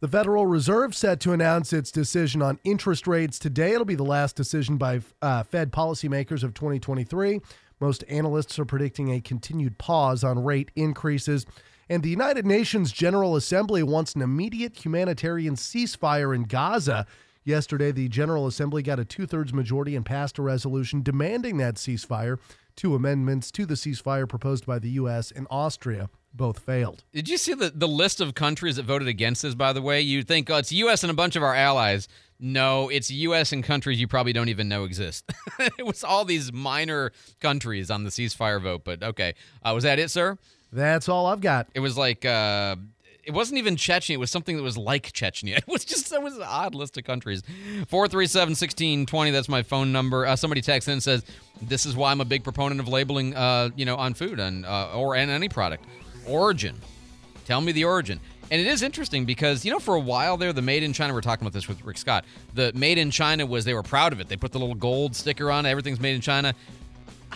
The 0.00 0.08
Federal 0.08 0.44
Reserve 0.44 0.92
set 0.92 1.20
to 1.20 1.32
announce 1.32 1.72
its 1.72 1.92
decision 1.92 2.42
on 2.42 2.58
interest 2.64 3.06
rates 3.06 3.38
today. 3.38 3.72
It'll 3.72 3.84
be 3.84 3.94
the 3.94 4.02
last 4.02 4.34
decision 4.34 4.76
by 4.76 5.02
uh, 5.22 5.44
Fed 5.44 5.70
policymakers 5.70 6.42
of 6.42 6.52
2023. 6.52 7.40
Most 7.78 8.02
analysts 8.08 8.58
are 8.58 8.64
predicting 8.64 9.12
a 9.12 9.20
continued 9.20 9.78
pause 9.78 10.24
on 10.24 10.42
rate 10.42 10.72
increases. 10.74 11.46
And 11.88 12.02
the 12.02 12.10
United 12.10 12.44
Nations 12.44 12.90
General 12.90 13.36
Assembly 13.36 13.82
wants 13.82 14.14
an 14.14 14.22
immediate 14.22 14.84
humanitarian 14.84 15.54
ceasefire 15.54 16.34
in 16.34 16.44
Gaza. 16.44 17.06
Yesterday, 17.44 17.92
the 17.92 18.08
General 18.08 18.48
Assembly 18.48 18.82
got 18.82 18.98
a 18.98 19.04
two 19.04 19.24
thirds 19.24 19.52
majority 19.52 19.94
and 19.94 20.04
passed 20.04 20.36
a 20.38 20.42
resolution 20.42 21.02
demanding 21.02 21.58
that 21.58 21.76
ceasefire. 21.76 22.38
Two 22.74 22.96
amendments 22.96 23.52
to 23.52 23.64
the 23.64 23.74
ceasefire 23.74 24.28
proposed 24.28 24.66
by 24.66 24.80
the 24.80 24.90
U.S. 24.90 25.30
and 25.30 25.46
Austria 25.48 26.10
both 26.34 26.58
failed. 26.58 27.04
Did 27.12 27.28
you 27.28 27.38
see 27.38 27.54
the, 27.54 27.70
the 27.70 27.88
list 27.88 28.20
of 28.20 28.34
countries 28.34 28.76
that 28.76 28.84
voted 28.84 29.08
against 29.08 29.42
this, 29.42 29.54
by 29.54 29.72
the 29.72 29.80
way? 29.80 30.00
You'd 30.00 30.28
think, 30.28 30.50
oh, 30.50 30.56
it's 30.56 30.72
U.S. 30.72 31.04
and 31.04 31.10
a 31.10 31.14
bunch 31.14 31.36
of 31.36 31.42
our 31.42 31.54
allies. 31.54 32.08
No, 32.38 32.88
it's 32.88 33.10
U.S. 33.10 33.52
and 33.52 33.64
countries 33.64 34.00
you 34.00 34.08
probably 34.08 34.32
don't 34.32 34.48
even 34.48 34.68
know 34.68 34.84
exist. 34.84 35.24
it 35.58 35.86
was 35.86 36.04
all 36.04 36.24
these 36.24 36.52
minor 36.52 37.12
countries 37.40 37.90
on 37.90 38.04
the 38.04 38.10
ceasefire 38.10 38.60
vote, 38.60 38.82
but 38.84 39.02
okay. 39.02 39.34
Uh, 39.62 39.72
was 39.72 39.84
that 39.84 39.98
it, 39.98 40.10
sir? 40.10 40.36
That's 40.76 41.08
all 41.08 41.26
I've 41.26 41.40
got. 41.40 41.68
It 41.74 41.80
was 41.80 41.96
like, 41.96 42.26
uh, 42.26 42.76
it 43.24 43.32
wasn't 43.32 43.58
even 43.58 43.76
Chechnya. 43.76 44.10
It 44.10 44.18
was 44.18 44.30
something 44.30 44.56
that 44.58 44.62
was 44.62 44.76
like 44.76 45.10
Chechnya. 45.12 45.56
It 45.66 45.66
was 45.66 45.84
just, 45.86 46.12
it 46.12 46.22
was 46.22 46.36
an 46.36 46.42
odd 46.42 46.74
list 46.74 46.98
of 46.98 47.04
countries. 47.04 47.42
437 47.88 48.50
1620, 48.50 49.30
that's 49.30 49.48
my 49.48 49.62
phone 49.62 49.90
number. 49.90 50.26
Uh, 50.26 50.36
somebody 50.36 50.60
texts 50.60 50.88
in 50.88 50.92
and 50.92 51.02
says, 51.02 51.24
this 51.62 51.86
is 51.86 51.96
why 51.96 52.10
I'm 52.10 52.20
a 52.20 52.26
big 52.26 52.44
proponent 52.44 52.78
of 52.80 52.88
labeling, 52.88 53.34
uh, 53.34 53.70
you 53.74 53.86
know, 53.86 53.96
on 53.96 54.12
food 54.12 54.38
and, 54.38 54.66
uh, 54.66 54.94
or 54.94 55.16
and 55.16 55.30
any 55.30 55.48
product 55.48 55.86
origin. 56.26 56.76
Tell 57.46 57.62
me 57.62 57.72
the 57.72 57.84
origin. 57.84 58.20
And 58.50 58.60
it 58.60 58.66
is 58.66 58.82
interesting 58.82 59.24
because, 59.24 59.64
you 59.64 59.72
know, 59.72 59.78
for 59.78 59.94
a 59.94 60.00
while 60.00 60.36
there, 60.36 60.52
the 60.52 60.62
Made 60.62 60.82
in 60.82 60.92
China, 60.92 61.12
we 61.14 61.18
are 61.18 61.22
talking 61.22 61.44
about 61.44 61.52
this 61.52 61.66
with 61.66 61.82
Rick 61.84 61.98
Scott. 61.98 62.24
The 62.54 62.70
Made 62.74 62.98
in 62.98 63.10
China 63.10 63.44
was, 63.46 63.64
they 63.64 63.74
were 63.74 63.82
proud 63.82 64.12
of 64.12 64.20
it. 64.20 64.28
They 64.28 64.36
put 64.36 64.52
the 64.52 64.58
little 64.58 64.74
gold 64.74 65.16
sticker 65.16 65.50
on 65.50 65.64
everything's 65.66 65.98
made 65.98 66.14
in 66.14 66.20
China. 66.20 66.54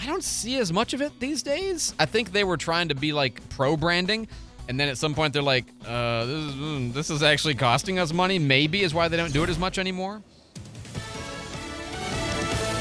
I 0.00 0.06
don't 0.06 0.24
see 0.24 0.58
as 0.58 0.72
much 0.72 0.94
of 0.94 1.02
it 1.02 1.20
these 1.20 1.42
days. 1.42 1.94
I 1.98 2.06
think 2.06 2.32
they 2.32 2.42
were 2.42 2.56
trying 2.56 2.88
to 2.88 2.94
be 2.94 3.12
like 3.12 3.46
pro 3.50 3.76
branding. 3.76 4.28
And 4.66 4.80
then 4.80 4.88
at 4.88 4.96
some 4.96 5.14
point, 5.14 5.34
they're 5.34 5.42
like, 5.42 5.66
uh, 5.86 6.24
this, 6.24 6.54
is, 6.54 6.92
this 6.94 7.10
is 7.10 7.22
actually 7.22 7.54
costing 7.54 7.98
us 7.98 8.12
money. 8.12 8.38
Maybe 8.38 8.82
is 8.82 8.94
why 8.94 9.08
they 9.08 9.16
don't 9.16 9.32
do 9.32 9.42
it 9.42 9.50
as 9.50 9.58
much 9.58 9.78
anymore. 9.78 10.22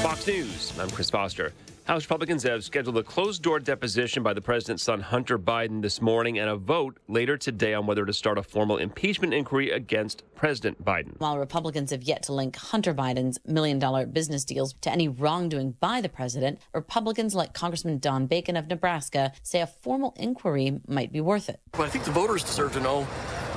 Fox 0.02 0.26
News. 0.26 0.72
I'm 0.78 0.88
Chris 0.90 1.10
Foster. 1.10 1.52
House 1.84 2.04
Republicans 2.04 2.42
have 2.44 2.62
scheduled 2.62 2.98
a 2.98 3.02
closed 3.02 3.42
door 3.42 3.58
deposition 3.58 4.22
by 4.22 4.32
the 4.32 4.40
president's 4.40 4.82
son, 4.82 5.00
Hunter 5.00 5.38
Biden, 5.38 5.82
this 5.82 6.00
morning 6.00 6.38
and 6.38 6.48
a 6.48 6.56
vote 6.56 6.98
later 7.08 7.36
today 7.36 7.74
on 7.74 7.86
whether 7.86 8.04
to 8.04 8.12
start 8.12 8.38
a 8.38 8.42
formal 8.42 8.76
impeachment 8.76 9.34
inquiry 9.34 9.70
against 9.70 10.22
President 10.36 10.84
Biden. 10.84 11.18
While 11.18 11.38
Republicans 11.38 11.90
have 11.90 12.02
yet 12.02 12.22
to 12.24 12.32
link 12.32 12.54
Hunter 12.56 12.94
Biden's 12.94 13.38
million 13.44 13.78
dollar 13.78 14.06
business 14.06 14.44
deals 14.44 14.74
to 14.82 14.92
any 14.92 15.08
wrongdoing 15.08 15.72
by 15.80 16.00
the 16.00 16.08
president, 16.08 16.60
Republicans 16.74 17.34
like 17.34 17.54
Congressman 17.54 17.98
Don 17.98 18.26
Bacon 18.26 18.56
of 18.56 18.68
Nebraska 18.68 19.32
say 19.42 19.60
a 19.60 19.66
formal 19.66 20.14
inquiry 20.16 20.80
might 20.86 21.12
be 21.12 21.20
worth 21.20 21.48
it. 21.48 21.60
Well, 21.76 21.88
I 21.88 21.90
think 21.90 22.04
the 22.04 22.12
voters 22.12 22.44
deserve 22.44 22.72
to 22.74 22.80
know 22.80 23.06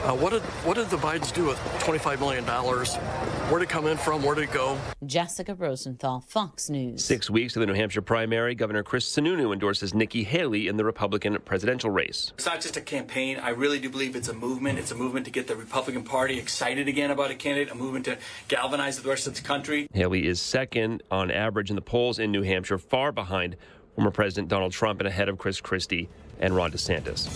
uh, 0.03 0.13
what 0.13 0.31
did 0.31 0.41
what 0.65 0.75
did 0.75 0.89
the 0.89 0.97
Bidens 0.97 1.33
do 1.33 1.45
with 1.45 1.57
$25 1.79 2.19
million? 2.19 2.43
Where 2.43 3.59
did 3.59 3.69
it 3.69 3.69
come 3.69 3.87
in 3.87 3.97
from? 3.97 4.21
Where 4.21 4.35
did 4.35 4.45
it 4.45 4.51
go? 4.51 4.77
Jessica 5.05 5.55
Rosenthal, 5.55 6.21
Fox 6.21 6.69
News. 6.69 7.03
Six 7.03 7.29
weeks 7.29 7.53
to 7.53 7.59
the 7.59 7.65
New 7.65 7.73
Hampshire 7.73 8.01
primary, 8.01 8.55
Governor 8.55 8.83
Chris 8.83 9.09
Sununu 9.09 9.53
endorses 9.53 9.93
Nikki 9.93 10.23
Haley 10.23 10.67
in 10.67 10.75
the 10.75 10.83
Republican 10.83 11.37
presidential 11.45 11.89
race. 11.89 12.31
It's 12.35 12.45
not 12.45 12.61
just 12.61 12.75
a 12.75 12.81
campaign. 12.81 13.37
I 13.37 13.49
really 13.49 13.79
do 13.79 13.89
believe 13.89 14.15
it's 14.15 14.27
a 14.27 14.33
movement. 14.33 14.77
It's 14.79 14.91
a 14.91 14.95
movement 14.95 15.25
to 15.25 15.31
get 15.31 15.47
the 15.47 15.55
Republican 15.55 16.03
Party 16.03 16.37
excited 16.37 16.87
again 16.87 17.11
about 17.11 17.31
a 17.31 17.35
candidate, 17.35 17.71
a 17.71 17.75
movement 17.75 18.05
to 18.05 18.17
galvanize 18.49 19.01
the 19.01 19.07
rest 19.07 19.27
of 19.27 19.35
the 19.35 19.41
country. 19.41 19.87
Haley 19.93 20.27
is 20.27 20.41
second 20.41 21.03
on 21.11 21.31
average 21.31 21.69
in 21.69 21.75
the 21.75 21.81
polls 21.81 22.19
in 22.19 22.31
New 22.31 22.43
Hampshire, 22.43 22.77
far 22.77 23.11
behind 23.11 23.55
former 23.95 24.11
President 24.11 24.47
Donald 24.47 24.71
Trump 24.71 24.99
and 24.99 25.07
ahead 25.07 25.29
of 25.29 25.37
Chris 25.37 25.61
Christie 25.61 26.09
and 26.39 26.55
Ron 26.55 26.71
DeSantis. 26.71 27.29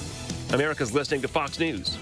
America's 0.54 0.94
listening 0.94 1.22
to 1.22 1.28
Fox 1.28 1.60
News. 1.60 1.98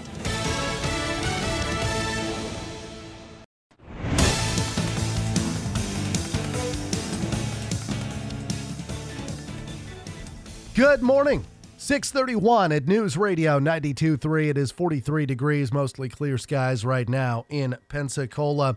Good 10.76 11.00
morning. 11.00 11.42
631 11.78 12.70
at 12.70 12.86
News 12.86 13.16
Radio 13.16 13.58
92.3. 13.58 14.50
It 14.50 14.58
is 14.58 14.70
43 14.70 15.24
degrees, 15.24 15.72
mostly 15.72 16.10
clear 16.10 16.36
skies 16.36 16.84
right 16.84 17.08
now 17.08 17.46
in 17.48 17.78
Pensacola. 17.88 18.76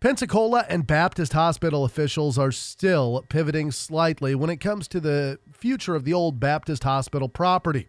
Pensacola 0.00 0.66
and 0.68 0.86
Baptist 0.86 1.32
Hospital 1.32 1.86
officials 1.86 2.36
are 2.36 2.52
still 2.52 3.24
pivoting 3.30 3.70
slightly 3.70 4.34
when 4.34 4.50
it 4.50 4.58
comes 4.58 4.86
to 4.88 5.00
the 5.00 5.38
future 5.50 5.94
of 5.94 6.04
the 6.04 6.12
old 6.12 6.40
Baptist 6.40 6.84
Hospital 6.84 7.30
property. 7.30 7.88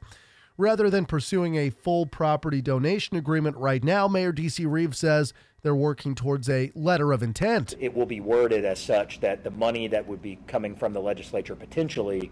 Rather 0.57 0.89
than 0.89 1.05
pursuing 1.05 1.55
a 1.57 1.71
full 1.71 2.05
property 2.05 2.61
donation 2.61 3.17
agreement 3.17 3.57
right 3.57 3.83
now, 3.83 4.07
Mayor 4.07 4.31
D.C. 4.31 4.65
Reeves 4.65 4.99
says 4.99 5.33
they're 5.61 5.75
working 5.75 6.15
towards 6.15 6.49
a 6.49 6.71
letter 6.73 7.11
of 7.11 7.21
intent. 7.21 7.75
It 7.81 7.93
will 7.93 8.05
be 8.05 8.21
worded 8.21 8.63
as 8.63 8.79
such 8.79 9.19
that 9.19 9.43
the 9.43 9.51
money 9.51 9.87
that 9.87 10.07
would 10.07 10.21
be 10.21 10.39
coming 10.47 10.73
from 10.73 10.93
the 10.93 11.01
legislature 11.01 11.57
potentially 11.57 12.31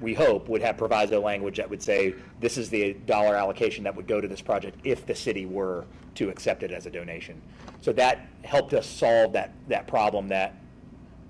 we 0.00 0.14
hope, 0.14 0.48
would 0.48 0.62
have 0.62 0.76
proviso 0.76 1.20
language 1.20 1.56
that 1.56 1.68
would 1.68 1.82
say 1.82 2.14
this 2.40 2.56
is 2.56 2.70
the 2.70 2.92
dollar 3.06 3.34
allocation 3.34 3.84
that 3.84 3.94
would 3.94 4.06
go 4.06 4.20
to 4.20 4.28
this 4.28 4.40
project 4.40 4.78
if 4.84 5.06
the 5.06 5.14
city 5.14 5.46
were 5.46 5.84
to 6.14 6.28
accept 6.28 6.62
it 6.62 6.70
as 6.70 6.86
a 6.86 6.90
donation. 6.90 7.40
So 7.80 7.92
that 7.94 8.26
helped 8.44 8.74
us 8.74 8.86
solve 8.86 9.32
that, 9.32 9.52
that 9.68 9.86
problem 9.86 10.28
that 10.28 10.54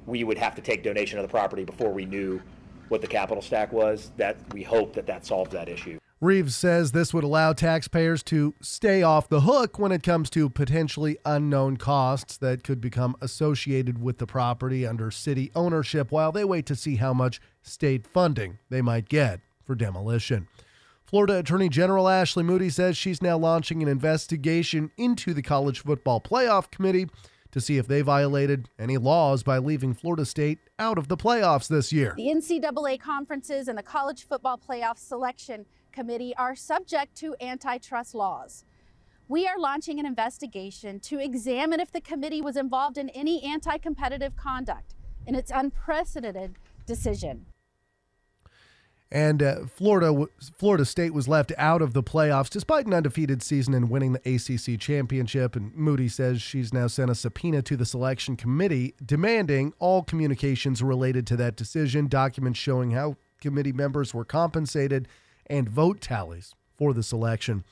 we 0.06 0.24
would 0.24 0.38
have 0.38 0.54
to 0.54 0.62
take 0.62 0.82
donation 0.82 1.18
of 1.18 1.22
the 1.22 1.30
property 1.30 1.64
before 1.64 1.92
we 1.92 2.04
knew 2.04 2.40
what 2.88 3.00
the 3.00 3.06
capital 3.06 3.42
stack 3.42 3.72
was. 3.72 4.10
That 4.16 4.36
we 4.52 4.62
hope 4.62 4.94
that 4.94 5.06
that 5.06 5.26
solves 5.26 5.50
that 5.52 5.68
issue. 5.68 5.98
Reeves 6.20 6.56
says 6.56 6.90
this 6.90 7.14
would 7.14 7.22
allow 7.22 7.52
taxpayers 7.52 8.24
to 8.24 8.52
stay 8.60 9.04
off 9.04 9.28
the 9.28 9.42
hook 9.42 9.78
when 9.78 9.92
it 9.92 10.02
comes 10.02 10.28
to 10.30 10.50
potentially 10.50 11.16
unknown 11.24 11.76
costs 11.76 12.36
that 12.38 12.64
could 12.64 12.80
become 12.80 13.14
associated 13.20 14.02
with 14.02 14.18
the 14.18 14.26
property 14.26 14.84
under 14.84 15.12
city 15.12 15.52
ownership 15.54 16.10
while 16.10 16.32
they 16.32 16.44
wait 16.44 16.66
to 16.66 16.74
see 16.74 16.96
how 16.96 17.14
much 17.14 17.40
state 17.62 18.04
funding 18.04 18.58
they 18.68 18.82
might 18.82 19.08
get 19.08 19.38
for 19.64 19.76
demolition. 19.76 20.48
Florida 21.04 21.38
Attorney 21.38 21.68
General 21.68 22.08
Ashley 22.08 22.42
Moody 22.42 22.68
says 22.68 22.96
she's 22.96 23.22
now 23.22 23.38
launching 23.38 23.80
an 23.80 23.88
investigation 23.88 24.90
into 24.96 25.32
the 25.32 25.40
College 25.40 25.78
Football 25.80 26.20
Playoff 26.20 26.68
Committee 26.72 27.06
to 27.52 27.60
see 27.60 27.78
if 27.78 27.86
they 27.86 28.02
violated 28.02 28.68
any 28.76 28.98
laws 28.98 29.44
by 29.44 29.58
leaving 29.58 29.94
Florida 29.94 30.26
State 30.26 30.58
out 30.80 30.98
of 30.98 31.06
the 31.06 31.16
playoffs 31.16 31.68
this 31.68 31.92
year. 31.92 32.12
The 32.16 32.26
NCAA 32.26 33.00
conferences 33.00 33.68
and 33.68 33.78
the 33.78 33.84
College 33.84 34.26
Football 34.26 34.58
Playoff 34.58 34.98
Selection 34.98 35.64
Committee 35.98 36.32
are 36.36 36.54
subject 36.54 37.16
to 37.16 37.34
antitrust 37.40 38.14
laws. 38.14 38.64
We 39.26 39.48
are 39.48 39.58
launching 39.58 39.98
an 39.98 40.06
investigation 40.06 41.00
to 41.00 41.18
examine 41.18 41.80
if 41.80 41.90
the 41.90 42.00
committee 42.00 42.40
was 42.40 42.56
involved 42.56 42.98
in 42.98 43.08
any 43.08 43.42
anti 43.42 43.78
competitive 43.78 44.36
conduct 44.36 44.94
in 45.26 45.34
its 45.34 45.50
unprecedented 45.52 46.54
decision. 46.86 47.46
And 49.10 49.42
uh, 49.42 49.66
Florida, 49.66 50.28
Florida 50.56 50.84
State 50.84 51.14
was 51.14 51.26
left 51.26 51.52
out 51.58 51.82
of 51.82 51.94
the 51.94 52.02
playoffs 52.04 52.48
despite 52.48 52.86
an 52.86 52.94
undefeated 52.94 53.42
season 53.42 53.74
and 53.74 53.90
winning 53.90 54.12
the 54.12 54.20
ACC 54.20 54.78
championship. 54.78 55.56
And 55.56 55.74
Moody 55.74 56.06
says 56.06 56.40
she's 56.40 56.72
now 56.72 56.86
sent 56.86 57.10
a 57.10 57.16
subpoena 57.16 57.60
to 57.62 57.76
the 57.76 57.84
selection 57.84 58.36
committee 58.36 58.94
demanding 59.04 59.72
all 59.80 60.04
communications 60.04 60.80
related 60.80 61.26
to 61.26 61.36
that 61.38 61.56
decision, 61.56 62.06
documents 62.06 62.60
showing 62.60 62.92
how 62.92 63.16
committee 63.40 63.72
members 63.72 64.14
were 64.14 64.24
compensated, 64.24 65.08
and 65.48 65.68
vote 65.68 66.00
tallies 66.00 66.54
for 66.76 66.92
this 66.92 67.12
election. 67.12 67.64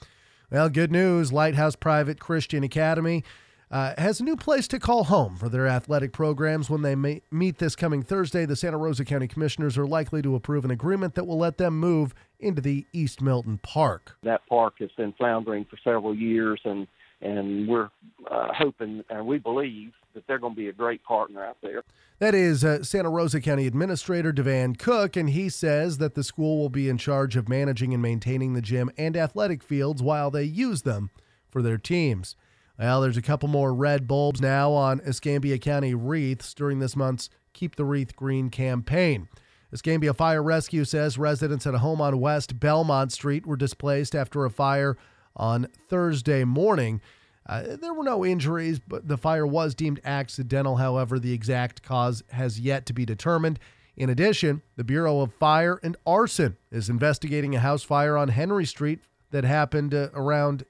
Well, 0.51 0.69
good 0.69 0.93
news 0.93 1.33
Lighthouse 1.33 1.77
Private 1.77 2.21
Christian 2.21 2.63
Academy 2.63 3.25
uh, 3.71 3.95
has 3.99 4.21
a 4.21 4.25
new 4.25 4.37
place 4.37 4.69
to 4.69 4.79
call 4.79 5.05
home 5.05 5.37
for 5.37 5.49
their 5.49 5.67
athletic 5.67 6.13
programs 6.13 6.71
when 6.71 6.83
they 6.83 6.95
meet 6.95 7.59
this 7.59 7.75
coming 7.75 8.03
Thursday. 8.03 8.47
The 8.47 8.55
Santa 8.55 8.79
Rosa 8.79 9.05
County 9.05 9.27
Commissioners 9.27 9.77
are 9.77 9.87
likely 9.87 10.23
to 10.23 10.37
approve 10.37 10.65
an 10.65 10.71
agreement 10.71 11.15
that 11.17 11.25
will 11.25 11.39
let 11.39 11.59
them 11.59 11.79
move 11.79 12.15
into 12.39 12.61
the 12.61 12.87
East 12.93 13.21
Milton 13.21 13.59
Park. 13.59 14.17
That 14.23 14.47
park 14.49 14.75
has 14.79 14.91
been 14.97 15.13
floundering 15.15 15.65
for 15.65 15.79
several 15.83 16.15
years, 16.15 16.61
and 16.65 16.87
and 17.23 17.67
we're 17.67 17.89
uh, 18.31 18.49
hoping 18.53 19.03
and 19.11 19.27
we 19.27 19.39
believe 19.39 19.93
that 20.17 20.27
they're 20.27 20.41
going 20.41 20.55
to 20.55 20.61
be 20.61 20.69
a 20.69 20.73
great 20.73 21.05
partner 21.05 21.45
out 21.45 21.59
there. 21.63 21.85
That 22.19 22.35
is 22.35 22.65
uh, 22.65 22.83
Santa 22.83 23.11
Rosa 23.11 23.41
County 23.41 23.67
Administrator 23.67 24.33
DeVann 24.33 24.79
Cook, 24.79 25.17
and 25.17 25.31
he 25.31 25.49
says 25.49 25.99
that 25.99 26.15
the 26.15 26.25
school 26.25 26.59
will 26.59 26.71
be 26.71 26.89
in 26.89 26.99
charge 26.99 27.37
of 27.37 27.49
managing 27.49 27.93
and 27.93 28.03
maintaining 28.03 28.55
the 28.55 28.63
gym 28.63 28.91
and 28.97 29.17
athletic 29.17 29.63
fields 29.63 30.03
while 30.03 30.31
they 30.31 30.43
use 30.43 30.83
them 30.83 31.11
for 31.51 31.63
their 31.63 31.79
teams. 31.79 32.35
Well, 32.79 33.01
there's 33.01 33.17
a 33.17 33.23
couple 33.23 33.49
more 33.49 33.73
red 33.73 34.09
bulbs 34.09 34.41
now 34.41 34.73
on 34.73 35.01
Escambia 35.01 35.59
County 35.59 35.95
wreaths 35.95 36.53
during 36.55 36.79
this 36.79 36.97
month's 36.97 37.31
Keep 37.53 37.77
the 37.77 37.85
Wreath 37.85 38.17
Green 38.17 38.51
campaign. 38.51 39.29
Escambia 39.73 40.15
Fire 40.15 40.43
Rescue 40.43 40.85
says 40.85 41.19
residents 41.19 41.67
at 41.67 41.75
a 41.75 41.79
home 41.79 42.01
on 42.01 42.21
West 42.21 42.61
Belmont 42.61 43.13
Street 43.13 43.47
were 43.47 43.57
displaced 43.57 44.15
after 44.15 44.45
a 44.45 44.51
fire 44.51 44.97
on 45.35 45.69
Thursday 45.89 46.45
morning. 46.45 47.01
Uh, 47.49 47.77
there 47.81 47.95
were 47.95 48.03
no 48.03 48.25
injuries, 48.25 48.81
but 48.81 49.07
the 49.07 49.17
fire 49.17 49.47
was 49.47 49.75
deemed 49.75 50.01
accidental. 50.05 50.77
However, 50.77 51.19
the 51.19 51.33
exact 51.33 51.83
cause 51.83 52.23
has 52.33 52.59
yet 52.59 52.87
to 52.87 52.93
be 52.93 53.05
determined. 53.05 53.59
In 53.97 54.11
addition, 54.11 54.63
the 54.77 54.85
Bureau 54.85 55.21
of 55.21 55.33
Fire 55.33 55.79
and 55.83 55.97
Arson 56.07 56.57
is 56.71 56.91
investigating 56.91 57.55
a 57.55 57.61
house 57.61 57.83
fire 57.83 58.17
on 58.17 58.29
Henry 58.29 58.67
Street 58.67 59.01
that 59.31 59.45
happened 59.45 59.95
uh, 59.95 60.09
around 60.13 60.65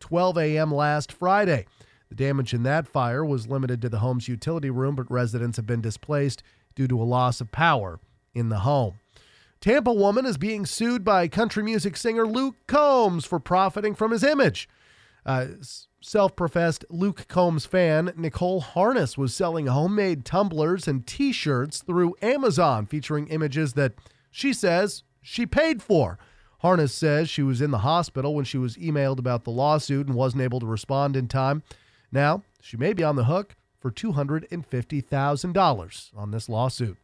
12 0.00 0.38
a.m. 0.38 0.72
last 0.72 1.12
Friday. 1.12 1.66
The 2.08 2.14
damage 2.14 2.54
in 2.54 2.62
that 2.62 2.88
fire 2.88 3.24
was 3.24 3.48
limited 3.48 3.82
to 3.82 3.88
the 3.88 3.98
home's 3.98 4.28
utility 4.28 4.70
room, 4.70 4.94
but 4.96 5.10
residents 5.10 5.56
have 5.56 5.66
been 5.66 5.80
displaced 5.80 6.42
due 6.74 6.88
to 6.88 7.00
a 7.00 7.04
loss 7.04 7.40
of 7.40 7.52
power 7.52 8.00
in 8.34 8.48
the 8.48 8.60
home. 8.60 8.94
Tampa 9.60 9.92
woman 9.92 10.26
is 10.26 10.36
being 10.36 10.66
sued 10.66 11.04
by 11.04 11.28
country 11.28 11.62
music 11.62 11.96
singer 11.96 12.26
Luke 12.26 12.56
Combs 12.66 13.24
for 13.24 13.40
profiting 13.40 13.94
from 13.94 14.12
his 14.12 14.22
image. 14.22 14.68
Uh, 15.24 15.46
Self 16.08 16.36
professed 16.36 16.84
Luke 16.88 17.26
Combs 17.26 17.66
fan 17.66 18.12
Nicole 18.16 18.60
Harness 18.60 19.18
was 19.18 19.34
selling 19.34 19.66
homemade 19.66 20.24
tumblers 20.24 20.86
and 20.86 21.04
t 21.04 21.32
shirts 21.32 21.82
through 21.82 22.14
Amazon 22.22 22.86
featuring 22.86 23.26
images 23.26 23.72
that 23.72 23.94
she 24.30 24.52
says 24.52 25.02
she 25.20 25.46
paid 25.46 25.82
for. 25.82 26.16
Harness 26.60 26.94
says 26.94 27.28
she 27.28 27.42
was 27.42 27.60
in 27.60 27.72
the 27.72 27.78
hospital 27.78 28.36
when 28.36 28.44
she 28.44 28.56
was 28.56 28.76
emailed 28.76 29.18
about 29.18 29.42
the 29.42 29.50
lawsuit 29.50 30.06
and 30.06 30.14
wasn't 30.14 30.44
able 30.44 30.60
to 30.60 30.66
respond 30.66 31.16
in 31.16 31.26
time. 31.26 31.64
Now, 32.12 32.44
she 32.60 32.76
may 32.76 32.92
be 32.92 33.02
on 33.02 33.16
the 33.16 33.24
hook 33.24 33.56
for 33.80 33.90
$250,000 33.90 36.10
on 36.16 36.30
this 36.30 36.48
lawsuit. 36.48 36.98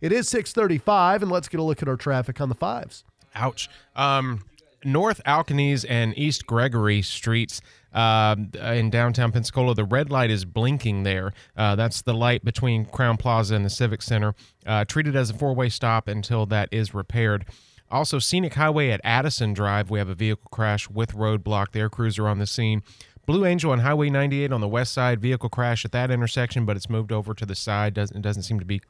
It 0.00 0.10
is 0.10 0.28
635, 0.28 1.22
and 1.22 1.30
let's 1.30 1.46
get 1.46 1.60
a 1.60 1.62
look 1.62 1.82
at 1.82 1.88
our 1.88 1.94
traffic 1.94 2.40
on 2.40 2.48
the 2.48 2.56
fives. 2.56 3.04
Ouch. 3.32 3.70
Um, 3.94 4.40
North 4.84 5.20
Alcaniz 5.26 5.84
and 5.88 6.18
East 6.18 6.46
Gregory 6.46 7.02
streets 7.02 7.60
uh, 7.92 8.36
in 8.54 8.90
downtown 8.90 9.32
Pensacola, 9.32 9.74
the 9.74 9.84
red 9.84 10.10
light 10.10 10.30
is 10.30 10.44
blinking 10.44 11.02
there. 11.02 11.32
Uh, 11.56 11.76
that's 11.76 12.02
the 12.02 12.14
light 12.14 12.44
between 12.44 12.86
Crowne 12.86 13.18
Plaza 13.18 13.54
and 13.54 13.64
the 13.64 13.70
Civic 13.70 14.02
Center. 14.02 14.34
Uh, 14.66 14.84
treated 14.84 15.16
as 15.16 15.30
a 15.30 15.34
four 15.34 15.54
way 15.54 15.68
stop 15.68 16.08
until 16.08 16.46
that 16.46 16.68
is 16.70 16.94
repaired. 16.94 17.46
Also, 17.90 18.20
Scenic 18.20 18.54
Highway 18.54 18.90
at 18.90 19.00
Addison 19.02 19.52
Drive, 19.52 19.90
we 19.90 19.98
have 19.98 20.08
a 20.08 20.14
vehicle 20.14 20.48
crash 20.52 20.88
with 20.88 21.12
roadblock 21.12 21.72
there. 21.72 21.88
Crews 21.88 22.18
are 22.18 22.28
on 22.28 22.38
the 22.38 22.46
scene. 22.46 22.82
Blue 23.26 23.44
Angel 23.44 23.72
on 23.72 23.80
Highway 23.80 24.10
98 24.10 24.52
on 24.52 24.60
the 24.60 24.68
west 24.68 24.92
side, 24.92 25.20
vehicle 25.20 25.48
crash 25.48 25.84
at 25.84 25.92
that 25.92 26.10
intersection, 26.10 26.64
but 26.64 26.76
it's 26.76 26.88
moved 26.88 27.12
over 27.12 27.34
to 27.34 27.44
the 27.44 27.54
side. 27.54 27.94
Doesn't 27.94 28.22
doesn't 28.22 28.44
seem 28.44 28.60
to 28.60 28.64
be 28.64 28.80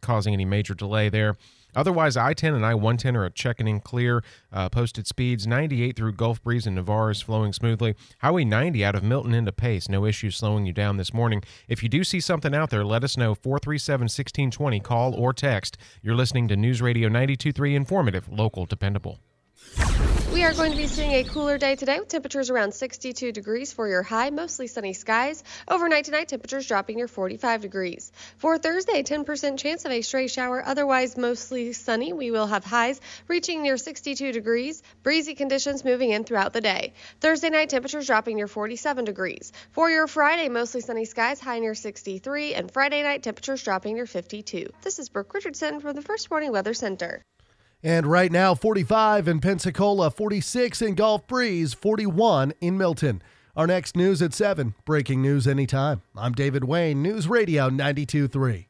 causing 0.00 0.32
any 0.32 0.44
major 0.44 0.74
delay 0.74 1.08
there. 1.08 1.36
Otherwise, 1.76 2.16
I 2.16 2.32
10 2.32 2.54
and 2.54 2.64
I 2.66 2.74
110 2.74 3.14
are 3.16 3.30
checking 3.30 3.68
in 3.68 3.80
clear. 3.80 4.24
Uh, 4.50 4.68
posted 4.68 5.06
speeds 5.06 5.46
98 5.46 5.94
through 5.94 6.14
Gulf 6.14 6.42
Breeze 6.42 6.66
and 6.66 6.74
Navarre 6.74 7.10
is 7.10 7.20
flowing 7.20 7.52
smoothly. 7.52 7.94
Highway 8.20 8.44
90 8.44 8.84
out 8.84 8.94
of 8.94 9.04
Milton 9.04 9.34
into 9.34 9.52
Pace. 9.52 9.88
No 9.88 10.06
issues 10.06 10.36
slowing 10.36 10.66
you 10.66 10.72
down 10.72 10.96
this 10.96 11.12
morning. 11.12 11.42
If 11.68 11.82
you 11.82 11.88
do 11.88 12.02
see 12.02 12.20
something 12.20 12.54
out 12.54 12.70
there, 12.70 12.84
let 12.84 13.04
us 13.04 13.16
know. 13.16 13.34
437 13.34 14.04
1620. 14.04 14.80
Call 14.80 15.14
or 15.14 15.32
text. 15.32 15.76
You're 16.02 16.16
listening 16.16 16.48
to 16.48 16.56
News 16.56 16.80
Radio 16.80 17.08
923 17.08 17.76
Informative, 17.76 18.28
local, 18.30 18.64
dependable. 18.64 19.20
We 20.36 20.44
are 20.44 20.52
going 20.52 20.72
to 20.72 20.76
be 20.76 20.86
seeing 20.86 21.12
a 21.12 21.24
cooler 21.24 21.56
day 21.56 21.76
today 21.76 21.98
with 21.98 22.08
temperatures 22.08 22.50
around 22.50 22.74
62 22.74 23.32
degrees 23.32 23.72
for 23.72 23.88
your 23.88 24.02
high, 24.02 24.28
mostly 24.28 24.66
sunny 24.66 24.92
skies. 24.92 25.42
Overnight 25.66 26.04
tonight, 26.04 26.28
temperatures 26.28 26.66
dropping 26.66 26.96
near 26.96 27.08
45 27.08 27.62
degrees. 27.62 28.12
For 28.36 28.58
Thursday, 28.58 29.02
10% 29.02 29.58
chance 29.58 29.86
of 29.86 29.92
a 29.92 30.02
stray 30.02 30.26
shower, 30.26 30.62
otherwise 30.62 31.16
mostly 31.16 31.72
sunny. 31.72 32.12
We 32.12 32.30
will 32.30 32.46
have 32.46 32.66
highs 32.66 33.00
reaching 33.28 33.62
near 33.62 33.78
62 33.78 34.32
degrees, 34.32 34.82
breezy 35.02 35.34
conditions 35.34 35.86
moving 35.86 36.10
in 36.10 36.24
throughout 36.24 36.52
the 36.52 36.60
day. 36.60 36.92
Thursday 37.20 37.48
night, 37.48 37.70
temperatures 37.70 38.06
dropping 38.06 38.36
near 38.36 38.46
47 38.46 39.06
degrees. 39.06 39.54
For 39.72 39.90
your 39.90 40.06
Friday, 40.06 40.50
mostly 40.50 40.82
sunny 40.82 41.06
skies, 41.06 41.40
high 41.40 41.60
near 41.60 41.74
63, 41.74 42.52
and 42.52 42.70
Friday 42.70 43.02
night, 43.02 43.22
temperatures 43.22 43.62
dropping 43.62 43.94
near 43.94 44.06
52. 44.06 44.68
This 44.82 44.98
is 44.98 45.08
Brooke 45.08 45.32
Richardson 45.32 45.80
from 45.80 45.96
the 45.96 46.02
First 46.02 46.30
Warning 46.30 46.52
Weather 46.52 46.74
Center. 46.74 47.22
And 47.82 48.06
right 48.06 48.32
now, 48.32 48.54
45 48.54 49.28
in 49.28 49.40
Pensacola, 49.40 50.10
46 50.10 50.82
in 50.82 50.94
Gulf 50.94 51.26
Breeze, 51.26 51.74
41 51.74 52.54
in 52.60 52.78
Milton. 52.78 53.22
Our 53.54 53.66
next 53.66 53.96
news 53.96 54.20
at 54.22 54.34
7. 54.34 54.74
Breaking 54.84 55.22
news 55.22 55.46
anytime. 55.46 56.02
I'm 56.16 56.32
David 56.32 56.64
Wayne, 56.64 57.02
News 57.02 57.28
Radio 57.28 57.68
923. 57.68 58.68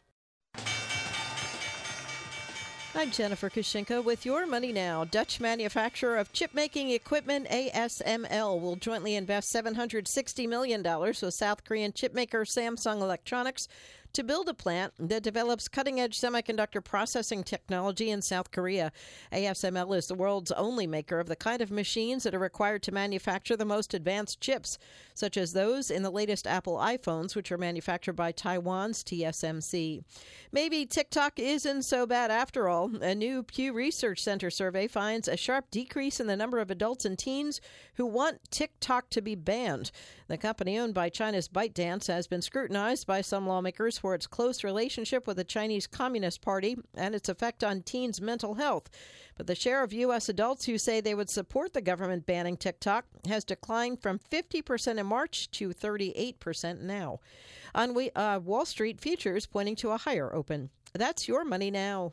I'm 2.98 3.10
Jennifer 3.10 3.50
Kushinka 3.50 4.02
with 4.02 4.24
your 4.24 4.46
money 4.46 4.72
now. 4.72 5.04
Dutch 5.04 5.38
manufacturer 5.38 6.16
of 6.16 6.32
chip 6.32 6.54
making 6.54 6.90
equipment 6.90 7.46
ASML 7.48 8.58
will 8.58 8.76
jointly 8.76 9.16
invest 9.16 9.52
$760 9.52 10.48
million 10.48 10.82
with 10.82 11.34
South 11.34 11.62
Korean 11.64 11.92
chipmaker 11.92 12.46
Samsung 12.46 13.02
Electronics 13.02 13.68
to 14.16 14.24
build 14.24 14.48
a 14.48 14.54
plant 14.54 14.94
that 14.98 15.22
develops 15.22 15.68
cutting 15.68 16.00
edge 16.00 16.18
semiconductor 16.18 16.82
processing 16.82 17.44
technology 17.44 18.08
in 18.08 18.22
South 18.22 18.50
Korea. 18.50 18.90
ASML 19.30 19.94
is 19.94 20.06
the 20.06 20.14
world's 20.14 20.50
only 20.52 20.86
maker 20.86 21.20
of 21.20 21.26
the 21.26 21.36
kind 21.36 21.60
of 21.60 21.70
machines 21.70 22.22
that 22.22 22.34
are 22.34 22.38
required 22.38 22.82
to 22.84 22.92
manufacture 22.92 23.58
the 23.58 23.66
most 23.66 23.92
advanced 23.92 24.40
chips, 24.40 24.78
such 25.12 25.36
as 25.36 25.52
those 25.52 25.90
in 25.90 26.02
the 26.02 26.10
latest 26.10 26.46
Apple 26.46 26.78
iPhones, 26.78 27.36
which 27.36 27.52
are 27.52 27.58
manufactured 27.58 28.14
by 28.14 28.32
Taiwan's 28.32 29.04
TSMC. 29.04 30.02
Maybe 30.50 30.86
TikTok 30.86 31.38
isn't 31.38 31.82
so 31.82 32.06
bad 32.06 32.30
after 32.30 32.70
all. 32.70 32.96
A 33.02 33.14
new 33.14 33.42
Pew 33.42 33.74
Research 33.74 34.22
Center 34.22 34.48
survey 34.48 34.88
finds 34.88 35.28
a 35.28 35.36
sharp 35.36 35.70
decrease 35.70 36.20
in 36.20 36.26
the 36.26 36.36
number 36.36 36.58
of 36.58 36.70
adults 36.70 37.04
and 37.04 37.18
teens 37.18 37.60
who 37.96 38.06
want 38.06 38.50
TikTok 38.50 39.10
to 39.10 39.20
be 39.20 39.34
banned. 39.34 39.90
The 40.28 40.38
company 40.38 40.78
owned 40.78 40.94
by 40.94 41.10
China's 41.10 41.48
ByteDance 41.48 42.06
has 42.06 42.26
been 42.26 42.40
scrutinized 42.40 43.06
by 43.06 43.20
some 43.20 43.46
lawmakers 43.46 43.98
for 44.06 44.14
its 44.14 44.28
close 44.28 44.62
relationship 44.62 45.26
with 45.26 45.36
the 45.36 45.42
Chinese 45.42 45.88
Communist 45.88 46.40
Party 46.40 46.76
and 46.94 47.12
its 47.12 47.28
effect 47.28 47.64
on 47.64 47.82
teens' 47.82 48.20
mental 48.20 48.54
health. 48.54 48.88
But 49.36 49.48
the 49.48 49.56
share 49.56 49.82
of 49.82 49.92
U.S. 49.92 50.28
adults 50.28 50.64
who 50.64 50.78
say 50.78 51.00
they 51.00 51.16
would 51.16 51.28
support 51.28 51.72
the 51.72 51.80
government 51.80 52.24
banning 52.24 52.56
TikTok 52.56 53.06
has 53.26 53.42
declined 53.42 54.00
from 54.00 54.20
50% 54.30 54.98
in 54.98 55.06
March 55.06 55.50
to 55.50 55.70
38% 55.70 56.82
now. 56.82 57.18
On 57.74 57.94
we, 57.94 58.12
uh, 58.12 58.38
Wall 58.38 58.64
Street, 58.64 59.00
futures 59.00 59.44
pointing 59.44 59.74
to 59.74 59.90
a 59.90 59.98
higher 59.98 60.32
open. 60.32 60.70
That's 60.92 61.26
your 61.26 61.44
money 61.44 61.72
now. 61.72 62.12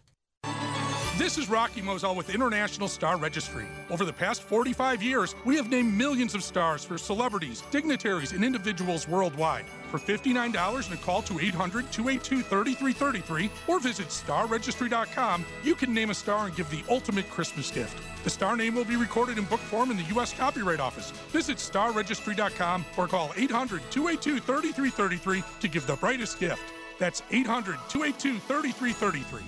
This 1.19 1.37
is 1.37 1.47
Rocky 1.47 1.83
Moselle 1.83 2.15
with 2.15 2.33
International 2.33 2.87
Star 2.87 3.17
Registry. 3.17 3.67
Over 3.91 4.03
the 4.03 4.11
past 4.11 4.41
45 4.41 5.03
years, 5.03 5.35
we 5.45 5.57
have 5.57 5.69
named 5.69 5.93
millions 5.93 6.33
of 6.33 6.43
stars 6.43 6.83
for 6.83 6.97
celebrities, 6.97 7.61
dignitaries, 7.69 8.31
and 8.31 8.43
individuals 8.43 9.07
worldwide. 9.07 9.65
For 9.93 9.99
$59 9.99 10.85
and 10.89 10.99
a 10.99 11.03
call 11.03 11.21
to 11.21 11.39
800 11.39 11.91
282 11.91 12.41
3333 12.41 13.51
or 13.67 13.79
visit 13.79 14.07
starregistry.com, 14.07 15.45
you 15.63 15.75
can 15.75 15.93
name 15.93 16.09
a 16.09 16.15
star 16.15 16.47
and 16.47 16.55
give 16.55 16.67
the 16.71 16.83
ultimate 16.89 17.29
Christmas 17.29 17.69
gift. 17.69 18.01
The 18.23 18.31
star 18.31 18.57
name 18.57 18.73
will 18.73 18.85
be 18.85 18.95
recorded 18.95 19.37
in 19.37 19.45
book 19.45 19.59
form 19.59 19.91
in 19.91 19.97
the 19.97 20.03
U.S. 20.15 20.33
Copyright 20.33 20.79
Office. 20.79 21.11
Visit 21.29 21.57
starregistry.com 21.57 22.85
or 22.97 23.07
call 23.07 23.33
800 23.37 23.83
282 23.91 24.39
3333 24.39 25.43
to 25.59 25.67
give 25.67 25.85
the 25.85 25.95
brightest 25.97 26.39
gift. 26.39 26.73
That's 26.97 27.21
800 27.29 27.77
282 27.89 28.39
3333. 28.39 29.41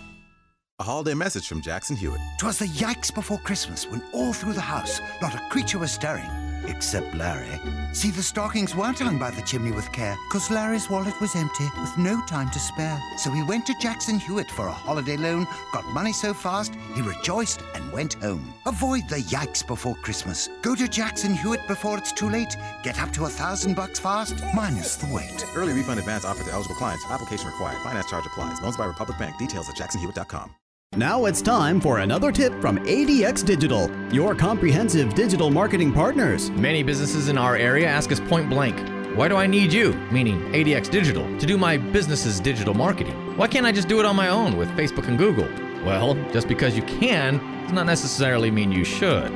A 0.78 0.84
holiday 0.84 1.16
message 1.16 1.48
from 1.48 1.64
Jackson 1.64 1.96
Hewitt. 1.96 2.22
Twas 2.38 2.60
the 2.60 2.66
yikes 2.66 3.12
before 3.12 3.40
Christmas 3.40 3.90
when 3.90 4.04
all 4.14 4.32
through 4.32 4.54
the 4.54 4.62
house 4.62 5.02
not 5.24 5.34
a 5.34 5.40
creature 5.50 5.80
was 5.80 5.92
stirring, 5.92 6.30
except 6.68 7.14
Larry. 7.16 7.60
See, 7.94 8.12
the 8.12 8.24
stockings 8.24 8.76
weren't 8.76 9.00
hung 9.00 9.18
by 9.18 9.32
the 9.32 9.42
chimney 9.42 9.72
with 9.72 9.92
care, 9.92 10.16
cause 10.32 10.52
Larry's 10.52 10.90
wallet 10.90 11.20
was 11.22 11.36
empty 11.36 11.68
with 11.80 11.98
no 11.98 12.22
time 12.26 12.50
to 12.52 12.60
spare. 12.60 13.02
So 13.18 13.32
he 13.32 13.44
went 13.44 13.66
to 13.68 13.76
Jackson 13.80 14.20
Hewitt 14.20 14.50
for 14.52 14.68
a 14.68 14.72
holiday 14.72 15.18
loan, 15.18 15.48
got 15.72 15.86
money 15.88 16.14
so 16.14 16.34
fast, 16.34 16.74
he 16.94 17.02
rejoiced 17.02 17.62
and 17.74 17.92
went 17.92 18.16
home. 18.16 18.54
Avoid 18.66 19.08
the 19.10 19.18
yikes 19.18 19.66
before 19.66 19.96
Christmas. 19.96 20.50
Go 20.62 20.76
to 20.76 20.88
Jackson 20.88 21.34
Hewitt 21.34 21.68
before 21.68 21.98
it's 21.98 22.12
too 22.12 22.30
late. 22.30 22.56
Get 22.84 23.00
up 23.00 23.12
to 23.14 23.26
a 23.26 23.30
thousand 23.30 23.76
bucks 23.76 24.00
fast, 24.00 24.36
minus 24.54 24.96
the 24.96 25.12
wait. 25.14 25.46
Early 25.56 25.74
refund 25.74 26.00
advance 26.00 26.26
offered 26.26 26.46
to 26.48 26.52
eligible 26.54 26.76
clients. 26.76 27.06
Application 27.10 27.48
required. 27.48 27.82
Finance 27.84 28.10
charge 28.10 28.26
applies. 28.26 28.62
Loans 28.62 28.78
by 28.78 28.86
Republic 28.86 29.18
Bank. 29.18 29.38
Details 29.38 29.70
at 29.70 29.76
jacksonhewitt.com. 29.76 30.65
Now 30.98 31.26
it's 31.26 31.42
time 31.42 31.82
for 31.82 32.00
another 32.00 32.32
tip 32.32 32.54
from 32.62 32.78
ADX 32.86 33.44
Digital, 33.44 33.92
your 34.14 34.34
comprehensive 34.34 35.14
digital 35.14 35.50
marketing 35.50 35.92
partners. 35.92 36.50
Many 36.52 36.84
businesses 36.84 37.28
in 37.28 37.38
our 37.38 37.58
area 37.58 37.86
ask 37.86 38.14
us 38.14 38.22
point 38.22 38.50
blank, 38.50 38.80
why 39.18 39.28
do 39.28 39.36
I 39.36 39.46
need 39.46 39.74
you, 39.74 39.92
meaning 40.10 40.40
ADX 40.54 40.90
Digital, 40.90 41.26
to 41.38 41.46
do 41.46 41.58
my 41.58 41.76
business's 41.76 42.40
digital 42.40 42.74
marketing? 42.74 43.36
Why 43.36 43.46
can't 43.46 43.66
I 43.66 43.74
just 43.74 43.90
do 43.90 44.00
it 44.00 44.06
on 44.06 44.16
my 44.16 44.30
own 44.30 44.56
with 44.56 44.70
Facebook 44.70 45.10
and 45.10 45.18
Google? 45.18 45.50
Well, 45.84 46.16
just 46.32 46.48
because 46.48 46.78
you 46.78 46.84
can 46.84 47.40
does 47.64 47.74
not 47.74 47.88
necessarily 47.88 48.50
mean 48.50 48.72
you 48.72 48.86
should. 48.86 49.34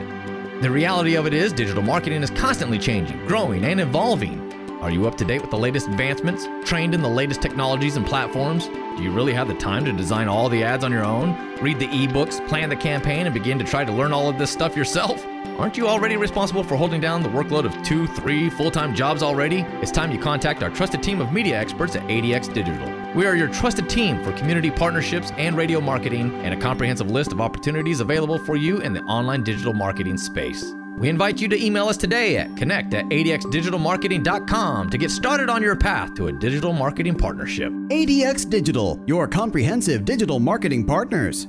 The 0.62 0.72
reality 0.72 1.16
of 1.16 1.26
it 1.28 1.34
is, 1.34 1.52
digital 1.52 1.84
marketing 1.84 2.24
is 2.24 2.30
constantly 2.30 2.80
changing, 2.80 3.26
growing, 3.28 3.66
and 3.66 3.82
evolving. 3.82 4.49
Are 4.82 4.90
you 4.90 5.08
up 5.08 5.16
to 5.18 5.26
date 5.26 5.42
with 5.42 5.52
the 5.52 5.58
latest 5.58 5.88
advancements? 5.88 6.48
Trained 6.64 6.94
in 6.94 7.02
the 7.02 7.10
latest 7.10 7.42
technologies 7.42 7.98
and 7.98 8.06
platforms? 8.06 8.68
Do 8.68 9.04
you 9.04 9.12
really 9.12 9.34
have 9.34 9.50
the 9.50 9.54
time 9.56 9.84
to 9.84 9.92
design 9.92 10.30
all 10.30 10.48
the 10.48 10.64
ads 10.64 10.86
on 10.86 10.92
your 10.92 11.04
own? 11.04 11.36
Read 11.62 11.80
the 11.80 11.88
ebooks, 11.88 12.46
plan 12.48 12.70
the 12.70 12.78
campaign, 12.78 13.26
and 13.26 13.34
begin 13.34 13.60
to 13.60 13.66
try 13.66 13.84
to 13.84 13.92
learn 13.92 14.14
all 14.14 14.30
of 14.30 14.38
this 14.38 14.52
stuff 14.52 14.78
yourself? 14.78 15.26
Aren't 15.58 15.76
you 15.76 15.90
already 15.90 16.16
responsible 16.16 16.64
for 16.64 16.78
holding 16.78 17.02
down 17.02 17.22
the 17.22 17.28
workload 17.30 17.66
of 17.66 17.84
two, 17.84 18.08
three 18.08 18.50
full 18.50 18.72
time 18.72 18.96
jobs 18.96 19.22
already? 19.22 19.66
It's 19.82 19.92
time 19.92 20.14
you 20.14 20.20
contact 20.20 20.64
our 20.64 20.70
trusted 20.70 21.04
team 21.04 21.20
of 21.20 21.34
media 21.34 21.60
experts 21.60 21.98
at 21.98 22.04
ADX 22.04 22.54
Digital. 22.54 22.90
We 23.14 23.26
are 23.26 23.36
your 23.36 23.50
trusted 23.50 23.90
team 23.90 24.24
for 24.24 24.32
community 24.32 24.72
partnerships 24.72 25.32
and 25.32 25.58
radio 25.58 25.82
marketing, 25.82 26.34
and 26.46 26.54
a 26.54 26.58
comprehensive 26.58 27.12
list 27.12 27.34
of 27.34 27.42
opportunities 27.42 28.00
available 28.00 28.40
for 28.40 28.56
you 28.56 28.78
in 28.78 28.94
the 28.94 29.02
online 29.04 29.44
digital 29.44 29.74
marketing 29.74 30.18
space. 30.18 30.74
We 31.00 31.08
invite 31.08 31.40
you 31.40 31.48
to 31.48 31.66
email 31.66 31.88
us 31.88 31.96
today 31.96 32.36
at 32.36 32.58
connect 32.58 32.94
at 32.94 33.06
adxdigitalmarketing.com 33.06 34.90
to 34.90 34.98
get 34.98 35.12
started 35.12 35.50
on 35.50 35.62
your 35.62 35.78
path 35.78 36.14
to 36.16 36.28
a 36.28 36.34
digital 36.34 36.74
marketing 36.74 37.16
partnership. 37.16 37.72
ADX 37.72 38.50
Digital, 38.50 39.02
your 39.06 39.26
comprehensive 39.26 40.04
digital 40.04 40.42
marketing 40.42 40.86
partners. 40.86 41.48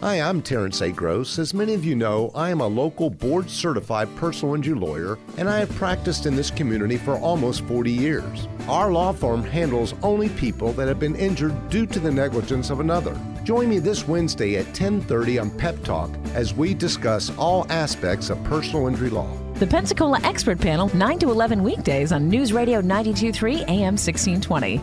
Hi, 0.00 0.20
I'm 0.20 0.40
Terrence 0.40 0.82
A. 0.82 0.92
Gross. 0.92 1.40
As 1.40 1.52
many 1.52 1.74
of 1.74 1.84
you 1.84 1.96
know, 1.96 2.30
I 2.32 2.50
am 2.50 2.60
a 2.60 2.66
local 2.66 3.10
board 3.10 3.50
certified 3.50 4.14
personal 4.14 4.54
injury 4.54 4.78
lawyer, 4.78 5.18
and 5.36 5.48
I 5.48 5.58
have 5.58 5.74
practiced 5.74 6.26
in 6.26 6.36
this 6.36 6.52
community 6.52 6.96
for 6.96 7.18
almost 7.18 7.62
40 7.62 7.90
years. 7.90 8.46
Our 8.68 8.90
law 8.90 9.12
firm 9.12 9.42
handles 9.42 9.94
only 10.02 10.30
people 10.30 10.72
that 10.72 10.88
have 10.88 10.98
been 10.98 11.14
injured 11.16 11.68
due 11.68 11.84
to 11.84 12.00
the 12.00 12.10
negligence 12.10 12.70
of 12.70 12.80
another. 12.80 13.14
Join 13.44 13.68
me 13.68 13.78
this 13.78 14.08
Wednesday 14.08 14.56
at 14.56 14.72
10:30 14.72 15.38
on 15.38 15.50
Pep 15.50 15.82
Talk 15.84 16.10
as 16.34 16.54
we 16.54 16.72
discuss 16.72 17.30
all 17.36 17.66
aspects 17.68 18.30
of 18.30 18.42
personal 18.44 18.86
injury 18.86 19.10
law. 19.10 19.28
The 19.54 19.66
Pensacola 19.66 20.18
Expert 20.24 20.58
Panel, 20.58 20.90
9 20.96 21.18
to 21.18 21.30
11 21.30 21.62
weekdays 21.62 22.10
on 22.10 22.26
News 22.26 22.54
Radio 22.54 22.80
923 22.80 23.64
AM 23.68 23.98
1620. 23.98 24.80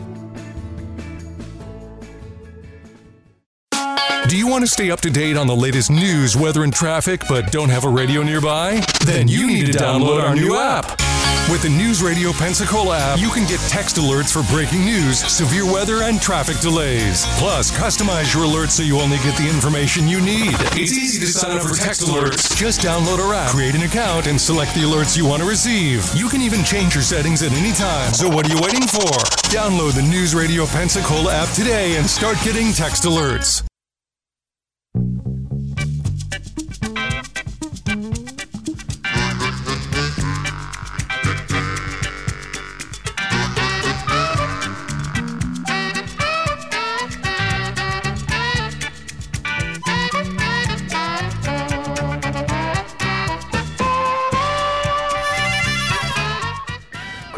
Do 4.28 4.38
you 4.38 4.46
want 4.46 4.64
to 4.64 4.70
stay 4.70 4.92
up 4.92 5.00
to 5.00 5.10
date 5.10 5.36
on 5.36 5.48
the 5.48 5.56
latest 5.56 5.90
news, 5.90 6.36
weather, 6.36 6.62
and 6.62 6.72
traffic, 6.72 7.22
but 7.28 7.50
don't 7.50 7.68
have 7.68 7.84
a 7.84 7.88
radio 7.88 8.22
nearby? 8.22 8.80
Then 9.04 9.26
you 9.26 9.46
need 9.48 9.66
to 9.66 9.72
download 9.72 10.22
our 10.22 10.34
new 10.34 10.56
app. 10.56 11.11
With 11.50 11.60
the 11.60 11.68
News 11.68 12.02
Radio 12.02 12.32
Pensacola 12.32 12.98
app, 12.98 13.18
you 13.18 13.28
can 13.28 13.46
get 13.46 13.60
text 13.68 13.96
alerts 13.96 14.32
for 14.32 14.48
breaking 14.50 14.84
news, 14.84 15.18
severe 15.18 15.66
weather, 15.66 16.02
and 16.02 16.22
traffic 16.22 16.58
delays. 16.60 17.26
Plus, 17.36 17.70
customize 17.70 18.32
your 18.32 18.44
alerts 18.44 18.70
so 18.70 18.82
you 18.82 19.00
only 19.00 19.18
get 19.18 19.36
the 19.36 19.48
information 19.48 20.08
you 20.08 20.20
need. 20.20 20.54
It's 20.72 20.96
easy 20.96 21.20
to 21.20 21.26
sign 21.26 21.58
up 21.58 21.64
for 21.64 21.74
text 21.74 22.02
alerts. 22.02 22.56
Just 22.56 22.80
download 22.80 23.18
our 23.18 23.34
app, 23.34 23.50
create 23.50 23.74
an 23.74 23.82
account, 23.82 24.28
and 24.28 24.40
select 24.40 24.74
the 24.74 24.82
alerts 24.82 25.16
you 25.16 25.26
want 25.26 25.42
to 25.42 25.48
receive. 25.48 26.08
You 26.14 26.28
can 26.28 26.40
even 26.40 26.64
change 26.64 26.94
your 26.94 27.02
settings 27.04 27.42
at 27.42 27.52
any 27.52 27.72
time. 27.72 28.14
So 28.14 28.28
what 28.28 28.46
are 28.46 28.54
you 28.54 28.60
waiting 28.62 28.86
for? 28.86 29.12
Download 29.50 29.92
the 29.94 30.02
News 30.02 30.34
Radio 30.34 30.64
Pensacola 30.66 31.34
app 31.34 31.48
today 31.54 31.96
and 31.96 32.08
start 32.08 32.38
getting 32.44 32.72
text 32.72 33.02
alerts. 33.02 33.62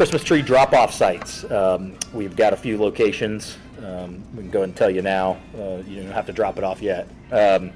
Christmas 0.05 0.23
tree 0.23 0.43
drop-off 0.43 0.93
sites. 0.93 1.49
Um, 1.49 1.97
we've 2.13 2.35
got 2.35 2.53
a 2.53 2.55
few 2.55 2.77
locations. 2.77 3.57
Um, 3.83 4.23
we 4.35 4.43
can 4.43 4.51
go 4.51 4.61
and 4.61 4.75
tell 4.75 4.91
you 4.91 5.01
now. 5.01 5.39
Uh, 5.57 5.77
you 5.87 6.03
don't 6.03 6.11
have 6.11 6.27
to 6.27 6.31
drop 6.31 6.59
it 6.59 6.63
off 6.63 6.79
yet. 6.79 7.07
Um, 7.31 7.71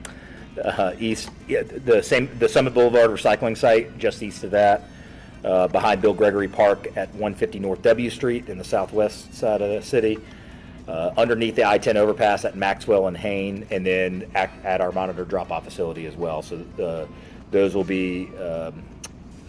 uh, 0.64 0.94
east, 1.00 1.32
yeah, 1.48 1.64
the 1.64 2.04
same, 2.04 2.30
the 2.38 2.48
Summit 2.48 2.76
Boulevard 2.76 3.10
recycling 3.10 3.58
site, 3.58 3.98
just 3.98 4.22
east 4.22 4.44
of 4.44 4.52
that, 4.52 4.84
uh, 5.44 5.70
behind 5.70 6.04
Bill 6.04 6.14
Gregory 6.14 6.48
Park 6.48 6.96
at 6.96 7.10
150 7.14 7.58
North 7.58 7.82
W 7.82 8.12
Street 8.12 8.48
in 8.48 8.60
the 8.60 8.64
southwest 8.64 9.34
side 9.34 9.64
of 9.64 9.70
the 9.72 9.82
city. 9.82 10.20
Uh, 10.88 11.12
underneath 11.18 11.56
the 11.56 11.66
I-10 11.66 11.96
overpass 11.96 12.46
at 12.46 12.56
Maxwell 12.56 13.08
and 13.08 13.18
Hain, 13.18 13.66
and 13.72 13.84
then 13.84 14.30
at, 14.36 14.52
at 14.64 14.82
our 14.82 14.92
monitor 14.92 15.26
drop-off 15.26 15.64
facility 15.64 16.06
as 16.06 16.16
well. 16.16 16.44
So 16.44 16.64
uh, 16.80 17.08
those 17.50 17.74
will 17.74 17.84
be 17.84 18.28
um, 18.38 18.84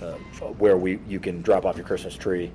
uh, 0.00 0.12
where 0.56 0.78
we 0.78 0.98
you 1.06 1.20
can 1.20 1.42
drop 1.42 1.66
off 1.66 1.76
your 1.76 1.84
Christmas 1.84 2.16
tree 2.16 2.50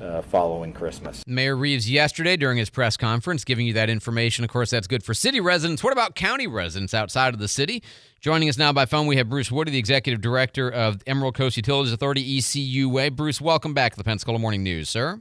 uh, 0.00 0.22
following 0.22 0.72
Christmas. 0.72 1.22
Mayor 1.26 1.56
Reeves 1.56 1.90
yesterday 1.90 2.36
during 2.36 2.58
his 2.58 2.70
press 2.70 2.96
conference 2.96 3.44
giving 3.44 3.66
you 3.66 3.72
that 3.74 3.90
information. 3.90 4.44
Of 4.44 4.50
course, 4.50 4.70
that's 4.70 4.86
good 4.86 5.02
for 5.02 5.14
city 5.14 5.40
residents. 5.40 5.82
What 5.82 5.92
about 5.92 6.14
county 6.14 6.46
residents 6.46 6.94
outside 6.94 7.34
of 7.34 7.40
the 7.40 7.48
city? 7.48 7.82
Joining 8.20 8.48
us 8.48 8.56
now 8.56 8.72
by 8.72 8.86
phone, 8.86 9.06
we 9.06 9.16
have 9.16 9.28
Bruce 9.28 9.52
Woody, 9.52 9.70
the 9.70 9.78
executive 9.78 10.20
director 10.20 10.70
of 10.70 11.02
Emerald 11.06 11.34
Coast 11.34 11.56
Utilities 11.56 11.92
Authority, 11.92 12.38
ECUA. 12.38 13.14
Bruce, 13.14 13.40
welcome 13.40 13.74
back 13.74 13.92
to 13.92 13.98
the 13.98 14.04
Pensacola 14.04 14.38
Morning 14.38 14.62
News, 14.62 14.88
sir. 14.88 15.20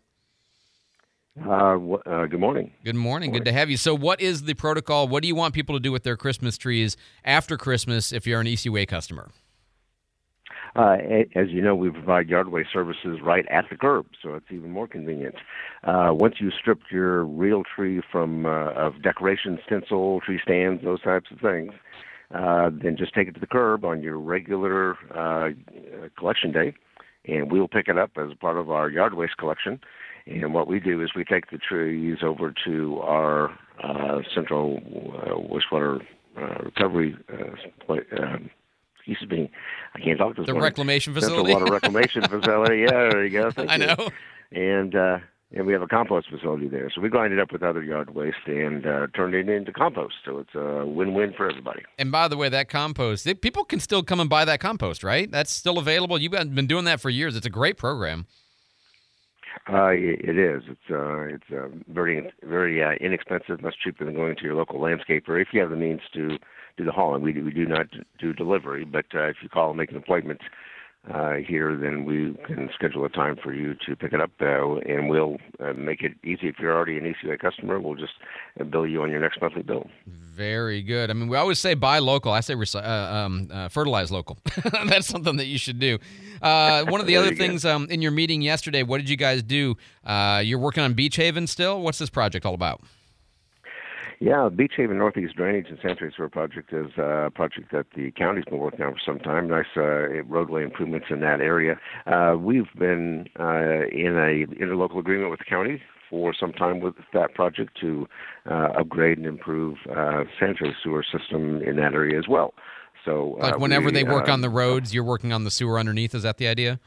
Uh, 1.41 1.49
uh, 2.05 2.25
good 2.27 2.39
morning. 2.39 2.71
Good 2.85 2.95
morning. 2.95 3.31
Good 3.31 3.45
to 3.45 3.51
have 3.51 3.69
you. 3.69 3.77
So, 3.77 3.95
what 3.95 4.21
is 4.21 4.43
the 4.43 4.53
protocol? 4.53 5.07
What 5.07 5.23
do 5.23 5.27
you 5.27 5.33
want 5.33 5.55
people 5.55 5.75
to 5.75 5.79
do 5.79 5.91
with 5.91 6.03
their 6.03 6.15
Christmas 6.15 6.59
trees 6.59 6.95
after 7.25 7.57
Christmas 7.57 8.13
if 8.13 8.27
you're 8.27 8.39
an 8.39 8.45
ECUA 8.45 8.87
customer? 8.87 9.31
Uh, 10.75 10.97
as 11.35 11.49
you 11.49 11.61
know, 11.61 11.75
we 11.75 11.89
provide 11.91 12.27
yardway 12.27 12.63
services 12.71 13.19
right 13.23 13.45
at 13.49 13.65
the 13.69 13.77
curb, 13.77 14.07
so 14.21 14.33
it's 14.33 14.45
even 14.51 14.71
more 14.71 14.87
convenient. 14.87 15.35
Uh, 15.83 16.09
once 16.11 16.35
you 16.39 16.49
strip 16.51 16.79
your 16.91 17.23
real 17.23 17.63
tree 17.75 18.01
from 18.11 18.45
uh, 18.45 18.71
of 18.71 19.01
decoration, 19.03 19.59
stencil, 19.65 20.19
tree 20.21 20.39
stands, 20.41 20.83
those 20.83 21.01
types 21.03 21.29
of 21.31 21.39
things, 21.39 21.71
uh, 22.33 22.71
then 22.81 22.97
just 22.97 23.13
take 23.13 23.27
it 23.27 23.33
to 23.33 23.39
the 23.39 23.47
curb 23.47 23.85
on 23.85 24.01
your 24.01 24.17
regular 24.17 24.97
uh, 25.15 25.49
collection 26.17 26.51
day, 26.51 26.73
and 27.27 27.51
we'll 27.51 27.67
pick 27.67 27.87
it 27.87 27.97
up 27.97 28.11
as 28.17 28.33
part 28.41 28.57
of 28.57 28.71
our 28.71 28.89
yard 28.89 29.13
waste 29.13 29.37
collection. 29.37 29.79
And 30.25 30.53
what 30.53 30.67
we 30.67 30.79
do 30.79 31.03
is 31.03 31.11
we 31.15 31.23
take 31.23 31.51
the 31.51 31.57
trees 31.57 32.19
over 32.23 32.53
to 32.65 32.99
our 33.01 33.49
uh, 33.83 34.21
central 34.33 34.79
uh, 35.21 35.35
wastewater 35.35 36.01
uh, 36.37 36.63
recovery 36.63 37.15
uh, 37.31 37.93
um, 38.23 38.49
excuse 39.05 39.29
me, 39.29 39.51
I 39.95 39.99
can't 39.99 40.17
talk 40.17 40.35
this 40.35 40.45
the 40.45 40.53
morning. 40.53 40.63
reclamation 40.63 41.13
Central 41.13 41.45
facility. 41.45 41.53
Water 41.53 41.71
Reclamation 41.73 42.21
Facility. 42.23 42.81
Yeah, 42.81 43.09
there 43.09 43.25
you 43.25 43.29
go. 43.29 43.51
Thank 43.55 43.69
I 43.69 43.75
you. 43.75 43.85
know. 43.87 44.09
And 44.51 44.95
uh, 44.95 45.17
and 45.55 45.67
we 45.67 45.73
have 45.73 45.81
a 45.81 45.87
compost 45.87 46.29
facility 46.29 46.67
there, 46.67 46.89
so 46.93 46.99
we 47.01 47.09
grind 47.09 47.31
it 47.33 47.39
up 47.39 47.51
with 47.51 47.61
other 47.61 47.83
yard 47.83 48.15
waste 48.15 48.37
and 48.47 48.85
uh, 48.87 49.07
turn 49.15 49.35
it 49.35 49.47
into 49.49 49.71
compost. 49.71 50.15
So 50.25 50.39
it's 50.39 50.55
a 50.55 50.85
win-win 50.85 51.33
for 51.37 51.49
everybody. 51.49 51.83
And 51.99 52.11
by 52.11 52.27
the 52.27 52.37
way, 52.37 52.49
that 52.49 52.69
compost, 52.69 53.27
people 53.41 53.63
can 53.63 53.79
still 53.79 54.01
come 54.01 54.19
and 54.19 54.29
buy 54.29 54.45
that 54.45 54.59
compost, 54.59 55.03
right? 55.03 55.29
That's 55.29 55.51
still 55.51 55.77
available. 55.77 56.19
You've 56.19 56.31
been 56.31 56.65
doing 56.67 56.85
that 56.85 57.01
for 57.01 57.09
years. 57.09 57.35
It's 57.35 57.45
a 57.45 57.51
great 57.51 57.77
program. 57.77 58.25
Uh, 59.71 59.91
it, 59.91 60.37
is. 60.37 60.63
It's 60.67 60.91
uh, 60.91 61.21
it's 61.21 61.43
uh, 61.51 61.69
very 61.87 62.31
very 62.43 62.83
uh, 62.83 62.91
inexpensive, 62.99 63.61
much 63.61 63.75
cheaper 63.83 64.03
than 64.03 64.15
going 64.15 64.35
to 64.35 64.43
your 64.43 64.55
local 64.55 64.79
landscaper 64.79 65.41
if 65.41 65.49
you 65.53 65.61
have 65.61 65.69
the 65.69 65.75
means 65.75 66.01
to 66.13 66.37
do 66.77 66.85
the 66.85 66.91
hauling. 66.91 67.21
We 67.21 67.33
do, 67.33 67.45
we 67.45 67.51
do 67.51 67.65
not 67.65 67.87
do 68.19 68.33
delivery, 68.33 68.83
but 68.83 69.05
uh, 69.13 69.27
if 69.27 69.37
you 69.41 69.49
call 69.49 69.69
and 69.69 69.77
make 69.77 69.91
an 69.91 69.97
appointment 69.97 70.41
uh, 71.11 71.33
here, 71.45 71.75
then 71.75 72.05
we 72.05 72.33
can 72.45 72.69
schedule 72.73 73.03
a 73.03 73.09
time 73.09 73.35
for 73.41 73.53
you 73.53 73.75
to 73.85 73.95
pick 73.95 74.13
it 74.13 74.21
up, 74.21 74.31
uh, 74.41 74.75
and 74.77 75.09
we'll 75.09 75.37
uh, 75.59 75.73
make 75.73 76.01
it 76.01 76.13
easy. 76.23 76.47
If 76.47 76.59
you're 76.59 76.73
already 76.73 76.97
an 76.97 77.03
ECUA 77.03 77.39
customer, 77.39 77.79
we'll 77.79 77.95
just 77.95 78.13
uh, 78.59 78.63
bill 78.63 78.87
you 78.87 79.01
on 79.01 79.11
your 79.11 79.19
next 79.19 79.41
monthly 79.41 79.63
bill. 79.63 79.89
Very 80.05 80.81
good. 80.81 81.09
I 81.09 81.13
mean, 81.13 81.27
we 81.27 81.35
always 81.35 81.59
say 81.59 81.73
buy 81.73 81.99
local. 81.99 82.31
I 82.31 82.39
say 82.39 82.53
uh, 82.53 82.79
um, 82.79 83.49
uh, 83.51 83.67
fertilize 83.67 84.11
local. 84.11 84.37
That's 84.87 85.07
something 85.07 85.35
that 85.35 85.45
you 85.45 85.57
should 85.57 85.79
do. 85.79 85.99
Uh, 86.41 86.85
one 86.85 87.01
of 87.01 87.07
the 87.07 87.17
other 87.17 87.35
things 87.35 87.65
um, 87.65 87.87
in 87.89 88.01
your 88.01 88.11
meeting 88.11 88.41
yesterday, 88.41 88.83
what 88.83 88.99
did 88.99 89.09
you 89.09 89.17
guys 89.17 89.43
do? 89.43 89.75
Uh, 90.05 90.41
you're 90.43 90.59
working 90.59 90.83
on 90.83 90.93
Beach 90.93 91.17
Haven 91.17 91.47
still. 91.47 91.81
What's 91.81 91.99
this 91.99 92.09
project 92.09 92.45
all 92.45 92.53
about? 92.53 92.81
Yeah, 94.23 94.47
Beach 94.47 94.71
Haven 94.77 94.97
Northeast 94.97 95.35
Drainage 95.35 95.65
and 95.67 95.77
Sanitary 95.81 96.13
Sewer 96.15 96.29
Project 96.29 96.71
is 96.71 96.91
uh, 96.97 97.25
a 97.25 97.29
project 97.29 97.73
that 97.73 97.87
the 97.93 98.09
county's 98.11 98.45
been 98.45 98.59
working 98.59 98.81
on 98.85 98.93
for 98.93 98.99
some 99.05 99.19
time. 99.19 99.49
Nice 99.49 99.65
uh, 99.75 100.23
roadway 100.23 100.63
improvements 100.63 101.07
in 101.09 101.19
that 101.19 101.41
area. 101.41 101.77
Uh, 102.07 102.37
we've 102.39 102.73
been 102.79 103.27
uh, 103.37 103.83
in 103.91 104.15
a 104.15 104.47
interlocal 104.63 104.99
agreement 104.99 105.29
with 105.29 105.39
the 105.39 105.45
county 105.45 105.81
for 106.09 106.33
some 106.33 106.53
time 106.53 106.79
with 106.79 106.93
that 107.11 107.33
project 107.33 107.77
to 107.81 108.07
uh, 108.49 108.69
upgrade 108.79 109.17
and 109.17 109.27
improve 109.27 109.75
uh, 109.89 110.23
sanitary 110.39 110.73
sewer 110.81 111.03
system 111.03 111.61
in 111.61 111.75
that 111.75 111.93
area 111.93 112.17
as 112.17 112.25
well. 112.29 112.53
So 113.03 113.35
Like 113.41 113.55
uh, 113.55 113.57
whenever 113.57 113.87
we, 113.87 113.91
they 113.91 114.05
work 114.05 114.29
uh, 114.29 114.31
on 114.31 114.39
the 114.39 114.49
roads, 114.49 114.93
you're 114.93 115.03
working 115.03 115.33
on 115.33 115.43
the 115.43 115.51
sewer 115.51 115.77
underneath. 115.77 116.15
Is 116.15 116.23
that 116.23 116.37
the 116.37 116.47
idea? 116.47 116.79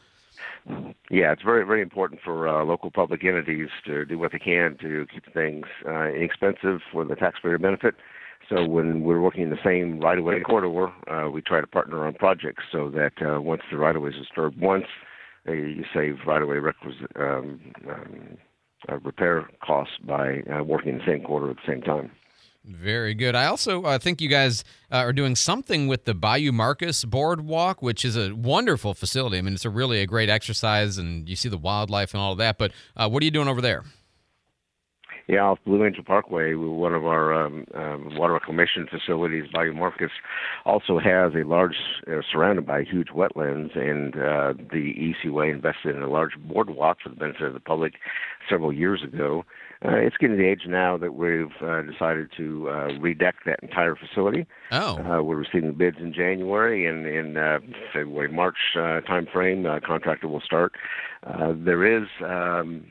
Yeah, 1.11 1.33
it's 1.33 1.42
very, 1.42 1.64
very 1.64 1.83
important 1.83 2.20
for 2.24 2.48
uh, 2.48 2.64
local 2.64 2.90
public 2.90 3.24
entities 3.24 3.68
to 3.87 4.05
do 4.05 4.18
what 4.18 4.33
they 4.33 4.38
can 4.38 4.76
to 4.81 5.07
keep 5.12 5.33
things 5.33 5.66
uh, 5.87 6.09
inexpensive 6.09 6.81
for 6.92 7.05
the 7.05 7.14
taxpayer 7.14 7.59
benefit. 7.59 7.94
So 8.48 8.64
when 8.64 9.02
we're 9.02 9.20
working 9.20 9.42
in 9.42 9.50
the 9.50 9.59
same 9.64 10.00
right-of-way 10.00 10.40
corridor, 10.40 10.92
uh, 11.11 11.31
we 11.31 11.42
try 11.42 11.61
to 11.61 11.66
partner 11.66 12.07
on 12.07 12.14
projects 12.14 12.64
so 12.70 12.90
that 12.90 13.12
uh, 13.20 13.40
once 13.40 13.62
the 13.70 13.76
right-of-way 13.76 14.11
is 14.11 14.16
disturbed 14.16 14.61
once, 14.61 14.87
uh, 15.48 15.52
you 15.52 15.85
save 15.94 16.18
right-of-way 16.26 16.57
requisite, 16.57 17.11
um, 17.16 17.61
um, 17.88 18.37
uh, 18.88 18.98
repair 18.98 19.48
costs 19.64 19.94
by 20.05 20.42
uh, 20.52 20.62
working 20.62 20.92
in 20.92 20.98
the 20.98 21.05
same 21.07 21.22
corridor 21.22 21.50
at 21.50 21.57
the 21.57 21.72
same 21.72 21.83
time. 21.83 22.11
Very 22.66 23.14
good. 23.14 23.37
I 23.37 23.46
also 23.46 23.85
uh, 23.85 23.98
think 23.98 24.20
you 24.20 24.29
guys 24.29 24.64
uh, 24.90 24.96
are 24.96 25.12
doing 25.12 25.37
something 25.37 25.87
with 25.87 26.05
the 26.05 26.14
Bayou 26.14 26.50
Marcus 26.50 27.05
Boardwalk, 27.05 27.81
which 27.81 28.05
is 28.05 28.16
a 28.16 28.35
wonderful 28.35 28.92
facility. 28.92 29.38
I 29.38 29.42
mean, 29.42 29.55
it's 29.55 29.64
a 29.64 29.70
really 29.70 30.00
a 30.00 30.07
great 30.07 30.29
exercise, 30.29 30.98
and 30.98 31.29
you 31.29 31.37
see 31.37 31.48
the 31.48 31.59
wildlife 31.59 32.12
and 32.12 32.20
all 32.20 32.33
of 32.33 32.38
that. 32.38 32.59
But 32.59 32.72
uh, 32.96 33.09
what 33.09 33.22
are 33.22 33.24
you 33.24 33.31
doing 33.31 33.46
over 33.46 33.61
there? 33.61 33.85
Yeah, 35.29 35.40
off 35.40 35.59
Blue 35.64 35.85
Angel 35.85 36.05
Parkway, 36.05 36.55
one 36.55 36.94
of 36.94 37.05
our 37.05 37.35
um, 37.35 37.66
um, 37.74 38.16
water 38.16 38.33
reclamation 38.33 38.87
facilities, 38.88 39.44
Bayou 39.52 39.72
Marcus, 39.72 40.12
also 40.64 41.00
has 41.00 41.33
a 41.35 41.44
large, 41.44 41.74
uh, 42.09 42.20
surrounded 42.31 42.64
by 42.64 42.85
huge 42.85 43.09
wetlands, 43.09 43.76
and 43.76 44.14
uh, 44.14 44.55
the 44.72 44.94
ECUA 45.24 45.52
invested 45.52 45.96
in 45.96 46.02
a 46.02 46.09
large 46.09 46.33
boardwalk 46.38 46.98
for 47.02 47.09
the 47.09 47.16
benefit 47.16 47.42
of 47.42 47.55
the 47.55 47.61
public 47.61 47.94
several 48.48 48.72
years 48.72 49.02
ago. 49.02 49.44
Uh, 49.84 49.96
it's 49.96 50.16
getting 50.16 50.36
to 50.36 50.42
the 50.42 50.48
age 50.48 50.62
now 50.66 50.96
that 50.96 51.14
we've 51.14 51.52
uh, 51.62 51.82
decided 51.82 52.30
to 52.36 52.68
uh, 52.68 52.88
redeck 52.98 53.34
that 53.44 53.58
entire 53.62 53.94
facility. 53.94 54.46
Oh. 54.72 54.96
Uh, 54.98 55.22
we're 55.22 55.36
receiving 55.36 55.72
bids 55.72 55.98
in 56.00 56.12
January, 56.14 56.86
and 56.86 57.06
in 57.06 57.37
uh, 57.37 57.58
February, 57.92 58.29
March 58.29 58.56
uh, 58.74 59.00
timeframe, 59.08 59.66
uh, 59.66 59.81
contractor 59.87 60.29
will 60.29 60.40
start. 60.40 60.72
Uh, 61.27 61.52
there 61.56 61.85
is 61.85 62.08
um, 62.24 62.85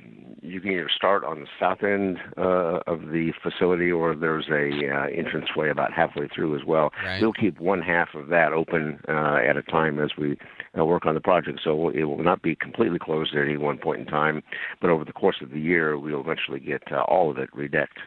you 0.46 0.62
can 0.62 0.72
either 0.72 0.90
start 0.96 1.24
on 1.24 1.42
the 1.42 1.48
south 1.60 1.84
end 1.84 2.18
uh, 2.38 2.80
of 2.88 3.02
the 3.12 3.32
facility, 3.42 3.92
or 3.92 4.16
there's 4.16 4.48
a 4.50 4.70
uh, 4.90 5.08
entranceway 5.08 5.70
about 5.70 5.92
halfway 5.94 6.28
through 6.28 6.56
as 6.56 6.66
well. 6.66 6.92
Right. 7.04 7.22
We'll 7.22 7.34
keep 7.34 7.60
one 7.60 7.82
half 7.82 8.10
of 8.14 8.28
that 8.30 8.54
open 8.54 9.00
uh, 9.08 9.38
at 9.48 9.58
a 9.58 9.64
time 9.64 10.00
as 10.00 10.12
we 10.18 10.38
uh, 10.78 10.86
work 10.86 11.06
on 11.06 11.16
the 11.16 11.22
project, 11.22 11.62
so 11.64 11.90
it 11.90 12.04
will 12.04 12.24
not 12.24 12.42
be 12.42 12.56
completely 12.56 13.00
closed 13.00 13.36
at 13.36 13.44
any 13.44 13.58
one 13.58 13.78
point 13.78 14.02
in 14.02 14.06
time. 14.06 14.44
But 14.82 14.90
over 14.90 15.04
the 15.04 15.14
course 15.14 15.38
of 15.42 15.52
the 15.52 15.60
year, 15.60 15.98
we'll 15.98 16.22
eventually 16.22 16.60
get 16.60 16.84
uh, 16.92 17.02
all 17.02 17.32
of 17.32 17.38
it 17.38 17.50
redecked. 17.54 18.00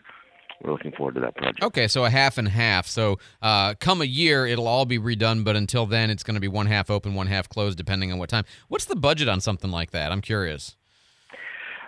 we're 0.62 0.72
looking 0.72 0.92
forward 0.92 1.14
to 1.14 1.20
that 1.20 1.36
project. 1.36 1.62
Okay, 1.62 1.88
so 1.88 2.04
a 2.04 2.10
half 2.10 2.38
and 2.38 2.48
half. 2.48 2.86
So 2.86 3.18
uh, 3.42 3.74
come 3.80 4.02
a 4.02 4.06
year, 4.06 4.46
it'll 4.46 4.68
all 4.68 4.86
be 4.86 4.98
redone, 4.98 5.44
but 5.44 5.56
until 5.56 5.86
then, 5.86 6.10
it's 6.10 6.22
going 6.22 6.34
to 6.34 6.40
be 6.40 6.48
one 6.48 6.66
half 6.66 6.90
open, 6.90 7.14
one 7.14 7.26
half 7.26 7.48
closed, 7.48 7.78
depending 7.78 8.12
on 8.12 8.18
what 8.18 8.28
time. 8.28 8.44
What's 8.68 8.84
the 8.86 8.96
budget 8.96 9.28
on 9.28 9.40
something 9.40 9.70
like 9.70 9.90
that? 9.92 10.12
I'm 10.12 10.20
curious. 10.20 10.76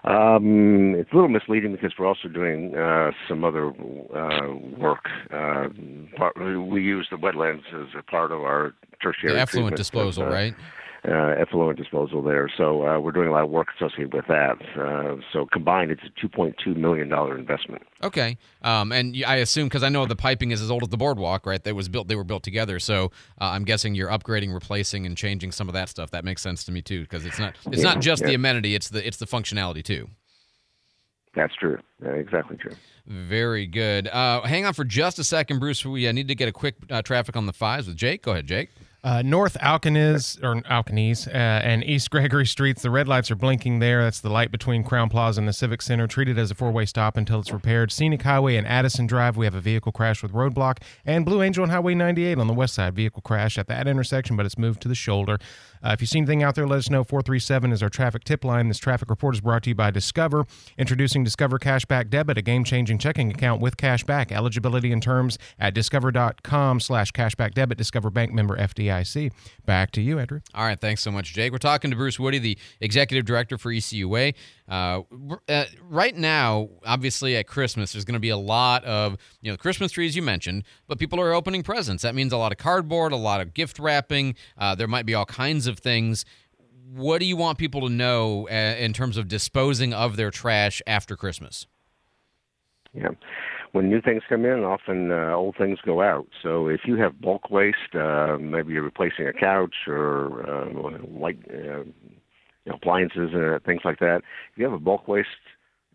Um, 0.05 0.95
it's 0.97 1.13
a 1.13 1.15
little 1.15 1.29
misleading 1.29 1.73
because 1.73 1.93
we're 1.99 2.07
also 2.07 2.29
doing 2.29 2.75
uh, 2.75 3.11
some 3.29 3.45
other 3.45 3.69
uh, 3.69 4.55
work. 4.79 5.05
Uh, 5.31 5.69
part, 6.17 6.35
we 6.39 6.83
use 6.83 7.07
the 7.11 7.19
wetlands 7.19 7.63
as 7.75 7.89
a 7.99 8.03
part 8.03 8.33
of 8.33 8.41
our 8.41 8.73
tertiary 9.03 9.35
the 9.35 9.41
effluent 9.41 9.77
disposal, 9.77 10.25
uh, 10.25 10.31
right? 10.31 10.55
Uh, 11.03 11.35
effluent 11.41 11.79
disposal 11.79 12.21
there. 12.23 12.47
So 12.59 12.87
uh, 12.87 13.01
we're 13.01 13.13
doing 13.13 13.29
a 13.29 13.33
lot 13.33 13.45
of 13.45 13.49
work 13.49 13.69
associated 13.75 14.13
with 14.13 14.27
that. 14.27 14.59
Uh, 14.79 15.17
so 15.33 15.47
combined, 15.51 15.91
it's 15.91 16.03
a 16.03 16.27
2.2 16.27 16.77
million 16.77 17.09
dollar 17.09 17.39
investment. 17.39 17.85
Okay, 18.03 18.37
um, 18.61 18.93
and 18.93 19.17
I 19.27 19.37
assume 19.37 19.69
because 19.69 19.83
I 19.83 19.89
know 19.89 20.05
the 20.05 20.15
piping 20.15 20.51
is 20.51 20.61
as 20.61 20.71
old 20.71 20.83
as 20.83 20.91
the 20.91 20.99
boardwalk, 20.99 21.47
right? 21.47 21.65
That 21.65 21.75
was 21.75 21.89
built; 21.89 22.09
they 22.09 22.17
were 22.17 22.25
built 22.25 22.43
together. 22.43 22.79
So 22.79 23.13
uh, 23.41 23.45
I'm 23.45 23.65
guessing 23.65 23.95
you're 23.95 24.11
upgrading, 24.11 24.53
replacing, 24.53 25.07
and 25.07 25.17
changing 25.17 25.53
some 25.53 25.69
of 25.69 25.73
that 25.73 25.89
stuff. 25.89 26.11
That 26.11 26.23
makes 26.23 26.43
sense 26.43 26.65
to 26.65 26.73
me 26.73 26.83
too, 26.83 27.01
because 27.01 27.25
it's 27.25 27.39
not 27.39 27.57
it's 27.69 27.79
Yeah, 27.79 27.95
not 27.95 28.03
just 28.03 28.23
the 28.23 28.35
amenity; 28.35 28.75
it's 28.75 28.91
the 28.91 29.07
it's 29.07 29.17
the 29.17 29.27
functionality 29.27 29.83
too. 29.83 30.11
That's 31.35 31.55
true. 31.55 31.79
Uh, 32.05 32.11
exactly 32.11 32.59
true. 32.59 32.77
Very 33.07 33.67
good. 33.67 34.07
Uh, 34.09 34.43
hang 34.43 34.67
on 34.67 34.75
for 34.75 34.85
just 34.85 35.19
a 35.19 35.25
second, 35.25 35.61
Bruce. 35.61 35.83
We 35.85 36.07
uh, 36.07 36.13
need 36.13 36.29
to 36.29 36.35
get 36.35 36.49
a 36.49 36.53
quick 36.53 36.75
uh, 36.91 37.01
traffic 37.01 37.37
on 37.37 37.47
the 37.47 37.53
fives 37.55 37.87
with 37.87 37.97
Jake. 37.97 38.23
Go 38.23 38.33
ahead, 38.33 38.47
Jake. 38.47 38.69
Uh, 39.03 39.23
North 39.23 39.57
Alcaniz 39.61 40.43
or 40.43 40.61
Alcaniz 40.63 41.27
uh, 41.27 41.31
and 41.31 41.83
East 41.85 42.11
Gregory 42.11 42.45
Streets, 42.45 42.83
the 42.83 42.91
red 42.91 43.09
lights 43.09 43.31
are 43.31 43.35
blinking 43.35 43.79
there. 43.79 44.03
That's 44.03 44.21
the 44.21 44.29
light 44.29 44.51
between 44.51 44.85
Crowne 44.85 45.11
Plaza 45.11 45.41
and 45.41 45.49
the 45.49 45.55
Civic 45.55 45.81
Center, 45.81 46.07
treated 46.07 46.39
as 46.39 46.51
a 46.51 46.55
four-way 46.55 46.85
stop 46.85 47.17
until 47.17 47.41
it's 47.41 47.51
repaired. 47.51 47.91
Scenic 47.93 48.21
Highway 48.21 48.57
and 48.57 48.67
Addison 48.67 49.07
Drive, 49.07 49.39
we 49.39 49.47
have 49.47 49.55
a 49.55 49.61
vehicle 49.61 49.91
crash 49.91 50.23
with 50.23 50.33
roadblock, 50.33 50.83
and 51.07 51.25
Blue 51.25 51.41
Angel 51.41 51.63
and 51.63 51.73
Highway 51.73 51.95
98 51.95 52.39
on 52.39 52.47
the 52.47 52.53
west 52.53 52.75
side, 52.75 52.95
vehicle 52.95 53.23
crash 53.23 53.57
at 53.57 53.69
that 53.69 53.89
intersection, 53.89 54.37
but 54.37 54.45
it's 54.45 54.59
moved 54.59 54.83
to 54.83 54.89
the 54.89 54.95
shoulder. 54.95 55.39
Uh, 55.83 55.91
if 55.91 56.01
you 56.01 56.07
see 56.07 56.19
anything 56.19 56.43
out 56.43 56.55
there, 56.55 56.67
let 56.67 56.79
us 56.79 56.91
know. 56.91 57.05
437 57.05 57.73
is 57.73 57.83
our 57.83 57.89
traffic 57.89 58.25
tip 58.25 58.45
line. 58.45 58.69
This 58.69 58.79
traffic 58.79 59.09
report 59.11 59.35
is 59.35 59.41
brought 59.41 59.63
to 59.65 59.71
you 59.71 59.75
by 59.75 59.91
Discover. 59.91 60.47
Introducing 60.77 61.25
Discover 61.25 61.59
Cashback 61.59 62.11
Debit, 62.11 62.39
a 62.39 62.43
game-changing 62.43 62.99
checking 62.99 63.31
account 63.31 63.61
with 63.61 63.77
cash 63.77 64.05
back. 64.05 64.31
Eligibility 64.33 64.93
and 64.93 65.03
terms 65.03 65.39
at 65.59 65.75
discover.com 65.75 66.81
slash 66.81 67.13
cashback 67.13 67.55
debit. 67.55 67.79
Discover 67.79 68.11
Bank 68.11 68.33
member 68.33 68.57
FDIC. 68.57 69.33
Back 69.65 69.91
to 69.93 70.01
you, 70.01 70.19
Andrew. 70.19 70.41
All 70.55 70.65
right, 70.65 70.81
thanks 70.81 71.03
so 71.03 71.11
much, 71.11 71.33
Jake. 71.33 71.53
We're 71.53 71.59
talking 71.59 71.91
to 71.91 71.97
Bruce 71.97 72.19
Woody, 72.19 72.39
the 72.39 72.59
executive 72.81 73.25
director 73.25 73.57
for 73.57 73.73
ECUA. 73.73 74.35
Uh, 74.71 75.03
uh, 75.49 75.65
right 75.83 76.17
now, 76.17 76.69
obviously 76.87 77.37
at 77.37 77.49
Christmas, 77.49 77.93
there's 77.93 78.05
going 78.05 78.15
to 78.15 78.21
be 78.21 78.29
a 78.29 78.37
lot 78.37 78.85
of 78.85 79.17
you 79.43 79.51
know 79.51 79.57
Christmas 79.57 79.91
trees 79.91 80.15
you 80.15 80.23
mentioned, 80.23 80.63
but 80.87 80.99
people 80.99 81.21
are 81.21 81.35
opening 81.35 81.65
presents. 81.65 82.05
That 82.05 82.15
means 82.15 82.33
a 82.33 82.37
lot 82.37 82.53
of 82.53 82.59
cardboard, 82.59 83.13
a 83.13 83.17
lot 83.17 83.41
of 83.41 83.53
gift 83.53 83.81
wrapping. 83.81 84.37
Uh, 84.57 84.77
there 84.77 84.87
might 84.87 85.07
be 85.07 85.15
all 85.15 85.27
kinds 85.27 85.67
of 85.67 85.81
things. 85.81 86.25
What 86.93 87.19
do 87.19 87.25
you 87.25 87.37
want 87.37 87.59
people 87.59 87.81
to 87.83 87.89
know 87.89 88.49
uh, 88.49 88.55
in 88.79 88.93
terms 88.93 89.17
of 89.17 89.27
disposing 89.27 89.93
of 89.93 90.17
their 90.17 90.31
trash 90.31 90.81
after 90.87 91.17
Christmas? 91.17 91.67
Yeah. 92.93 93.11
When 93.73 93.89
new 93.89 94.01
things 94.01 94.23
come 94.29 94.45
in, 94.45 94.65
often 94.65 95.13
uh, 95.13 95.33
old 95.33 95.57
things 95.57 95.79
go 95.85 96.03
out. 96.03 96.27
So 96.43 96.67
if 96.67 96.81
you 96.85 96.97
have 96.97 97.21
bulk 97.21 97.51
waste, 97.51 97.95
uh, 97.95 98.37
maybe 98.41 98.73
you're 98.73 98.83
replacing 98.83 99.29
a 99.29 99.33
couch 99.33 99.75
or 99.87 100.43
uh, 100.49 100.99
light 101.09 101.39
uh, 101.49 101.85
you 102.65 102.71
know, 102.71 102.77
appliances 102.77 103.31
and 103.33 103.55
uh, 103.55 103.59
things 103.65 103.83
like 103.85 103.99
that. 104.01 104.23
If 104.53 104.59
you 104.59 104.65
have 104.65 104.73
a 104.73 104.79
bulk 104.79 105.09
waste 105.09 105.29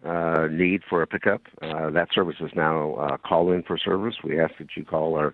uh, 0.05 0.47
need 0.51 0.82
for 0.89 1.01
a 1.01 1.07
pickup, 1.07 1.41
uh, 1.61 1.89
that 1.91 2.09
service 2.13 2.38
is 2.39 2.51
now 2.55 2.95
uh, 2.95 3.18
call 3.18 3.51
in 3.51 3.63
for 3.63 3.78
service. 3.78 4.16
We 4.24 4.39
ask 4.39 4.53
that 4.59 4.70
you 4.76 4.86
call 4.86 5.16
our 5.16 5.34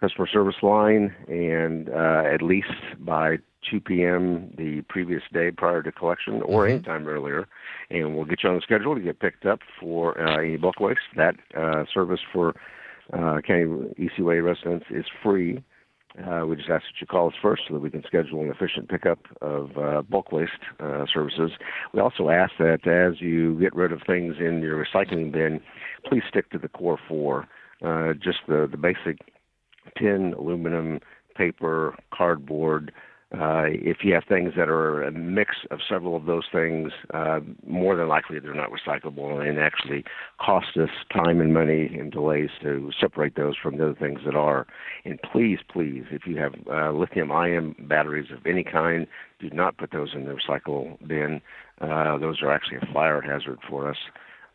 customer 0.00 0.26
service 0.26 0.56
line 0.62 1.14
and 1.28 1.88
uh, 1.88 2.24
at 2.26 2.42
least 2.42 2.68
by 3.00 3.36
2 3.70 3.80
p.m. 3.80 4.52
the 4.58 4.82
previous 4.88 5.22
day 5.32 5.50
prior 5.52 5.82
to 5.82 5.92
collection 5.92 6.42
or 6.42 6.64
Mm-hmm. 6.64 6.74
anytime 6.74 7.06
earlier, 7.06 7.46
and 7.90 8.14
we'll 8.14 8.24
get 8.24 8.42
you 8.42 8.48
on 8.48 8.56
the 8.56 8.62
schedule 8.62 8.94
to 8.94 9.00
get 9.00 9.20
picked 9.20 9.46
up 9.46 9.60
for 9.80 10.20
uh, 10.20 10.38
any 10.38 10.56
bulk 10.56 10.80
waste. 10.80 11.00
That 11.16 11.36
uh, 11.56 11.84
service 11.92 12.20
for 12.32 12.54
uh, 13.12 13.40
county 13.46 13.94
ECUA 13.98 14.42
residents 14.42 14.86
is 14.90 15.04
free. 15.22 15.62
Uh, 16.18 16.44
we 16.46 16.56
just 16.56 16.68
ask 16.68 16.82
that 16.82 17.00
you 17.00 17.06
call 17.06 17.28
us 17.28 17.34
first 17.40 17.62
so 17.66 17.74
that 17.74 17.80
we 17.80 17.90
can 17.90 18.02
schedule 18.06 18.42
an 18.42 18.50
efficient 18.50 18.88
pickup 18.88 19.20
of 19.40 19.70
uh, 19.78 20.02
bulk 20.02 20.30
waste 20.30 20.52
uh, 20.78 21.06
services. 21.12 21.52
We 21.94 22.00
also 22.00 22.28
ask 22.28 22.52
that 22.58 22.86
as 22.86 23.20
you 23.20 23.58
get 23.58 23.74
rid 23.74 23.92
of 23.92 24.02
things 24.06 24.36
in 24.38 24.60
your 24.60 24.84
recycling 24.84 25.32
bin, 25.32 25.60
please 26.06 26.22
stick 26.28 26.50
to 26.50 26.58
the 26.58 26.68
core 26.68 26.98
four, 27.08 27.48
uh, 27.82 28.12
just 28.12 28.40
the, 28.46 28.68
the 28.70 28.76
basic 28.76 29.18
tin, 29.96 30.34
aluminum, 30.38 31.00
paper, 31.34 31.96
cardboard. 32.12 32.92
Uh, 33.34 33.64
if 33.66 33.98
you 34.02 34.12
have 34.12 34.24
things 34.28 34.52
that 34.56 34.68
are 34.68 35.02
a 35.02 35.10
mix 35.10 35.56
of 35.70 35.78
several 35.88 36.16
of 36.16 36.26
those 36.26 36.44
things, 36.52 36.92
uh, 37.14 37.40
more 37.66 37.96
than 37.96 38.06
likely 38.06 38.38
they're 38.38 38.52
not 38.52 38.68
recyclable 38.70 39.40
and 39.40 39.58
actually 39.58 40.04
cost 40.38 40.76
us 40.76 40.90
time 41.10 41.40
and 41.40 41.54
money 41.54 41.86
and 41.98 42.12
delays 42.12 42.50
to 42.60 42.90
separate 43.00 43.34
those 43.34 43.54
from 43.56 43.78
the 43.78 43.84
other 43.84 43.98
things 43.98 44.20
that 44.26 44.34
are. 44.34 44.66
And 45.06 45.18
please, 45.22 45.60
please, 45.72 46.04
if 46.10 46.26
you 46.26 46.36
have 46.36 46.54
uh, 46.70 46.92
lithium-ion 46.92 47.74
batteries 47.88 48.30
of 48.30 48.46
any 48.46 48.64
kind, 48.64 49.06
do 49.40 49.48
not 49.50 49.78
put 49.78 49.92
those 49.92 50.10
in 50.14 50.26
the 50.26 50.36
recycle 50.36 50.98
bin. 51.06 51.40
Uh, 51.80 52.18
those 52.18 52.42
are 52.42 52.52
actually 52.52 52.78
a 52.82 52.92
fire 52.92 53.22
hazard 53.22 53.58
for 53.68 53.88
us. 53.88 53.96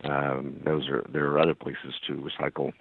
Um, 0.03 0.61
those 0.63 0.87
are 0.89 1.03
there 1.11 1.25
are 1.25 1.39
other 1.39 1.55
places 1.55 1.95
to 2.05 2.13
recycle 2.13 2.71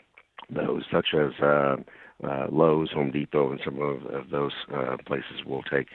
those, 0.50 0.84
such 0.92 1.08
as 1.14 1.32
uh, 1.42 1.76
uh, 2.24 2.46
Lowe's, 2.50 2.90
Home 2.92 3.10
Depot, 3.10 3.50
and 3.50 3.60
some 3.64 3.80
of, 3.80 4.04
of 4.06 4.30
those 4.30 4.52
uh, 4.74 4.96
places 5.06 5.44
will 5.44 5.62
take 5.62 5.88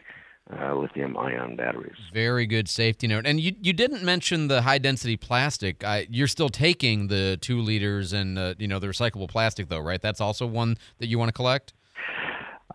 uh, 0.59 0.75
lithium 0.75 1.17
ion 1.17 1.55
batteries. 1.55 1.95
Very 2.13 2.45
good 2.45 2.67
safety 2.67 3.07
note. 3.07 3.25
And 3.25 3.39
you 3.39 3.53
you 3.61 3.73
didn't 3.73 4.03
mention 4.03 4.47
the 4.47 4.63
high 4.63 4.79
density 4.79 5.15
plastic. 5.17 5.83
I, 5.83 6.07
you're 6.09 6.27
still 6.27 6.49
taking 6.49 7.07
the 7.07 7.37
two 7.39 7.61
liters 7.61 8.11
and 8.13 8.37
uh, 8.37 8.55
you 8.57 8.67
know 8.67 8.79
the 8.79 8.87
recyclable 8.87 9.29
plastic 9.29 9.69
though, 9.69 9.79
right? 9.79 10.01
That's 10.01 10.21
also 10.21 10.45
one 10.45 10.77
that 10.99 11.07
you 11.07 11.17
want 11.17 11.29
to 11.29 11.33
collect. 11.33 11.73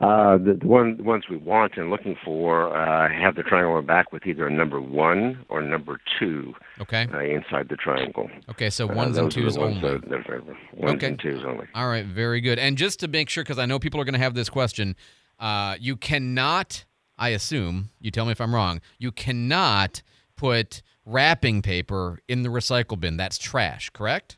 Uh, 0.00 0.36
the, 0.38 0.54
the 0.60 0.66
one 0.66 0.96
the 0.96 1.02
ones 1.02 1.24
we 1.30 1.36
want 1.36 1.76
and 1.76 1.90
looking 1.90 2.16
for 2.24 2.76
uh, 2.76 3.08
have 3.08 3.34
the 3.34 3.42
triangle 3.42 3.74
on 3.74 3.86
back 3.86 4.12
with 4.12 4.26
either 4.26 4.46
a 4.46 4.50
number 4.50 4.80
one 4.80 5.44
or 5.48 5.62
number 5.62 5.98
two 6.18 6.54
Okay. 6.80 7.06
uh, 7.12 7.20
inside 7.20 7.68
the 7.68 7.76
triangle. 7.76 8.28
Okay, 8.50 8.68
so 8.70 8.84
Uh, 8.90 8.94
ones 8.94 9.16
and 9.16 9.26
those 9.26 9.36
are 9.36 9.40
the 9.40 9.46
twos 9.46 9.58
ones 9.58 9.76
only. 9.82 9.98
that- 9.98 10.08
that 10.08 10.44
ones 10.74 10.94
Okay. 10.96 11.06
and 11.08 11.18
twos 11.18 11.44
only. 11.44 11.66
All 11.74 11.88
right, 11.88 12.04
very 12.04 12.40
good. 12.40 12.58
And 12.58 12.76
just 12.76 13.00
to 13.00 13.08
make 13.08 13.28
sure, 13.30 13.42
because 13.44 13.58
I 13.58 13.66
know 13.66 13.78
people 13.78 14.00
are 14.00 14.04
going 14.04 14.12
to 14.14 14.18
have 14.20 14.34
this 14.34 14.50
question, 14.50 14.96
uh, 15.38 15.76
you 15.80 15.96
cannot, 15.96 16.84
I 17.18 17.30
assume, 17.30 17.90
you 18.00 18.10
tell 18.10 18.26
me 18.26 18.32
if 18.32 18.40
I'm 18.40 18.54
wrong, 18.54 18.80
you 18.98 19.12
cannot 19.12 20.02
put 20.36 20.82
wrapping 21.06 21.62
paper 21.62 22.18
in 22.28 22.42
the 22.42 22.48
recycle 22.50 22.98
bin. 23.00 23.16
That's 23.16 23.38
trash, 23.38 23.90
correct? 23.90 24.36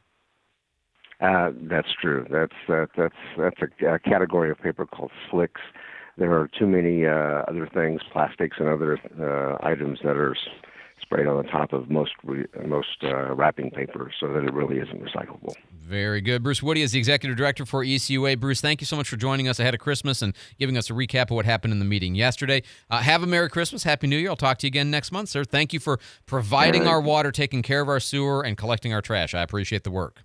Uh, 1.20 1.50
that's 1.62 1.88
true. 2.00 2.26
That's 2.30 2.52
uh, 2.68 2.86
that's 2.96 3.14
that's 3.36 3.60
a, 3.82 3.94
a 3.94 3.98
category 3.98 4.50
of 4.50 4.58
paper 4.58 4.86
called 4.86 5.10
slicks. 5.30 5.60
There 6.16 6.32
are 6.32 6.48
too 6.58 6.66
many 6.66 7.06
uh, 7.06 7.42
other 7.48 7.68
things, 7.72 8.00
plastics 8.12 8.56
and 8.58 8.68
other 8.68 8.98
uh, 9.20 9.64
items 9.66 10.00
that 10.02 10.16
are 10.16 10.36
sprayed 11.00 11.26
on 11.26 11.42
the 11.42 11.48
top 11.48 11.72
of 11.72 11.90
most 11.90 12.12
re- 12.22 12.46
most 12.66 13.02
uh, 13.02 13.34
wrapping 13.34 13.70
paper, 13.70 14.12
so 14.20 14.32
that 14.32 14.44
it 14.44 14.52
really 14.52 14.78
isn't 14.78 15.02
recyclable. 15.02 15.54
Very 15.72 16.20
good. 16.20 16.42
Bruce 16.42 16.62
Woody 16.62 16.82
is 16.82 16.92
the 16.92 16.98
executive 16.98 17.36
director 17.36 17.64
for 17.64 17.82
ECUA. 17.82 18.38
Bruce, 18.38 18.60
thank 18.60 18.80
you 18.80 18.86
so 18.86 18.94
much 18.94 19.08
for 19.08 19.16
joining 19.16 19.48
us 19.48 19.58
ahead 19.58 19.74
of 19.74 19.80
Christmas 19.80 20.20
and 20.22 20.34
giving 20.58 20.76
us 20.76 20.90
a 20.90 20.92
recap 20.92 21.22
of 21.22 21.30
what 21.30 21.46
happened 21.46 21.72
in 21.72 21.78
the 21.78 21.84
meeting 21.84 22.14
yesterday. 22.14 22.62
Uh, 22.90 22.98
have 22.98 23.22
a 23.22 23.26
Merry 23.26 23.48
Christmas. 23.48 23.84
Happy 23.84 24.06
New 24.06 24.18
Year. 24.18 24.28
I'll 24.28 24.36
talk 24.36 24.58
to 24.58 24.66
you 24.66 24.68
again 24.68 24.90
next 24.90 25.10
month, 25.10 25.30
sir. 25.30 25.44
Thank 25.44 25.72
you 25.72 25.80
for 25.80 25.98
providing 26.26 26.82
All 26.82 26.88
right. 26.88 26.92
our 26.94 27.00
water, 27.00 27.32
taking 27.32 27.62
care 27.62 27.80
of 27.80 27.88
our 27.88 28.00
sewer, 28.00 28.42
and 28.42 28.56
collecting 28.56 28.92
our 28.92 29.00
trash. 29.00 29.34
I 29.34 29.42
appreciate 29.42 29.84
the 29.84 29.90
work. 29.90 30.24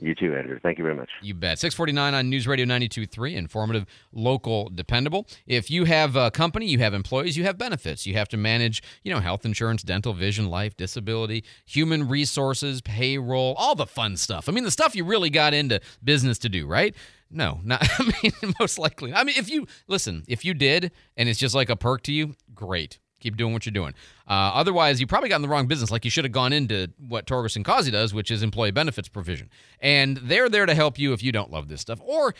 You 0.00 0.14
too, 0.14 0.34
Andrew. 0.34 0.58
Thank 0.62 0.78
you 0.78 0.84
very 0.84 0.94
much. 0.96 1.10
You 1.22 1.34
bet. 1.34 1.58
649 1.58 2.14
on 2.14 2.30
News 2.30 2.46
Radio 2.46 2.64
92.3, 2.66 3.34
informative, 3.34 3.86
local, 4.12 4.70
dependable. 4.70 5.26
If 5.46 5.70
you 5.70 5.84
have 5.84 6.14
a 6.14 6.30
company, 6.30 6.66
you 6.66 6.78
have 6.78 6.94
employees, 6.94 7.36
you 7.36 7.44
have 7.44 7.58
benefits. 7.58 8.06
You 8.06 8.14
have 8.14 8.28
to 8.28 8.36
manage, 8.36 8.82
you 9.02 9.12
know, 9.12 9.20
health 9.20 9.44
insurance, 9.44 9.82
dental, 9.82 10.12
vision, 10.12 10.48
life, 10.48 10.76
disability, 10.76 11.44
human 11.66 12.08
resources, 12.08 12.80
payroll, 12.80 13.54
all 13.58 13.74
the 13.74 13.86
fun 13.86 14.16
stuff. 14.16 14.48
I 14.48 14.52
mean, 14.52 14.64
the 14.64 14.70
stuff 14.70 14.94
you 14.94 15.04
really 15.04 15.30
got 15.30 15.52
into 15.52 15.80
business 16.02 16.38
to 16.40 16.48
do, 16.48 16.66
right? 16.66 16.94
No, 17.30 17.60
not, 17.64 17.86
I 17.98 18.12
mean, 18.22 18.32
most 18.60 18.78
likely. 18.78 19.12
I 19.12 19.24
mean, 19.24 19.36
if 19.36 19.50
you, 19.50 19.66
listen, 19.88 20.24
if 20.28 20.44
you 20.44 20.54
did 20.54 20.92
and 21.16 21.28
it's 21.28 21.40
just 21.40 21.54
like 21.54 21.70
a 21.70 21.76
perk 21.76 22.02
to 22.04 22.12
you, 22.12 22.34
great. 22.54 22.98
Keep 23.20 23.36
doing 23.36 23.52
what 23.52 23.66
you're 23.66 23.72
doing. 23.72 23.94
Uh, 24.28 24.52
otherwise, 24.54 25.00
you 25.00 25.06
probably 25.06 25.28
got 25.28 25.36
in 25.36 25.42
the 25.42 25.48
wrong 25.48 25.66
business. 25.66 25.90
Like 25.90 26.04
you 26.04 26.10
should 26.10 26.24
have 26.24 26.32
gone 26.32 26.52
into 26.52 26.88
what 26.98 27.26
Torgerson 27.26 27.64
Causey 27.64 27.90
does, 27.90 28.14
which 28.14 28.30
is 28.30 28.42
employee 28.42 28.70
benefits 28.70 29.08
provision. 29.08 29.50
And 29.80 30.18
they're 30.18 30.48
there 30.48 30.66
to 30.66 30.74
help 30.74 30.98
you 30.98 31.12
if 31.12 31.22
you 31.22 31.32
don't 31.32 31.50
love 31.50 31.68
this 31.68 31.80
stuff, 31.80 32.00
or 32.02 32.34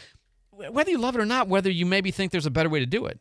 whether 0.50 0.90
you 0.90 0.98
love 0.98 1.14
it 1.14 1.20
or 1.20 1.26
not, 1.26 1.48
whether 1.48 1.70
you 1.70 1.86
maybe 1.86 2.10
think 2.10 2.32
there's 2.32 2.46
a 2.46 2.50
better 2.50 2.68
way 2.68 2.80
to 2.80 2.86
do 2.86 3.06
it. 3.06 3.20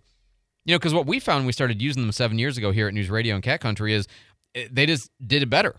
You 0.66 0.74
know, 0.74 0.80
because 0.80 0.94
what 0.94 1.08
we 1.08 1.20
found 1.20 1.40
when 1.40 1.46
we 1.48 1.54
started 1.54 1.82
using 1.82 2.04
them 2.04 2.12
seven 2.12 2.38
years 2.38 2.58
ago 2.58 2.72
here 2.72 2.88
at 2.88 2.94
News 2.94 3.10
Radio 3.10 3.36
and 3.36 3.44
Cat 3.44 3.62
Country 3.62 3.94
is 3.94 4.08
eh, 4.54 4.68
they 4.72 4.86
just 4.86 5.10
did 5.26 5.42
it 5.42 5.50
better. 5.50 5.76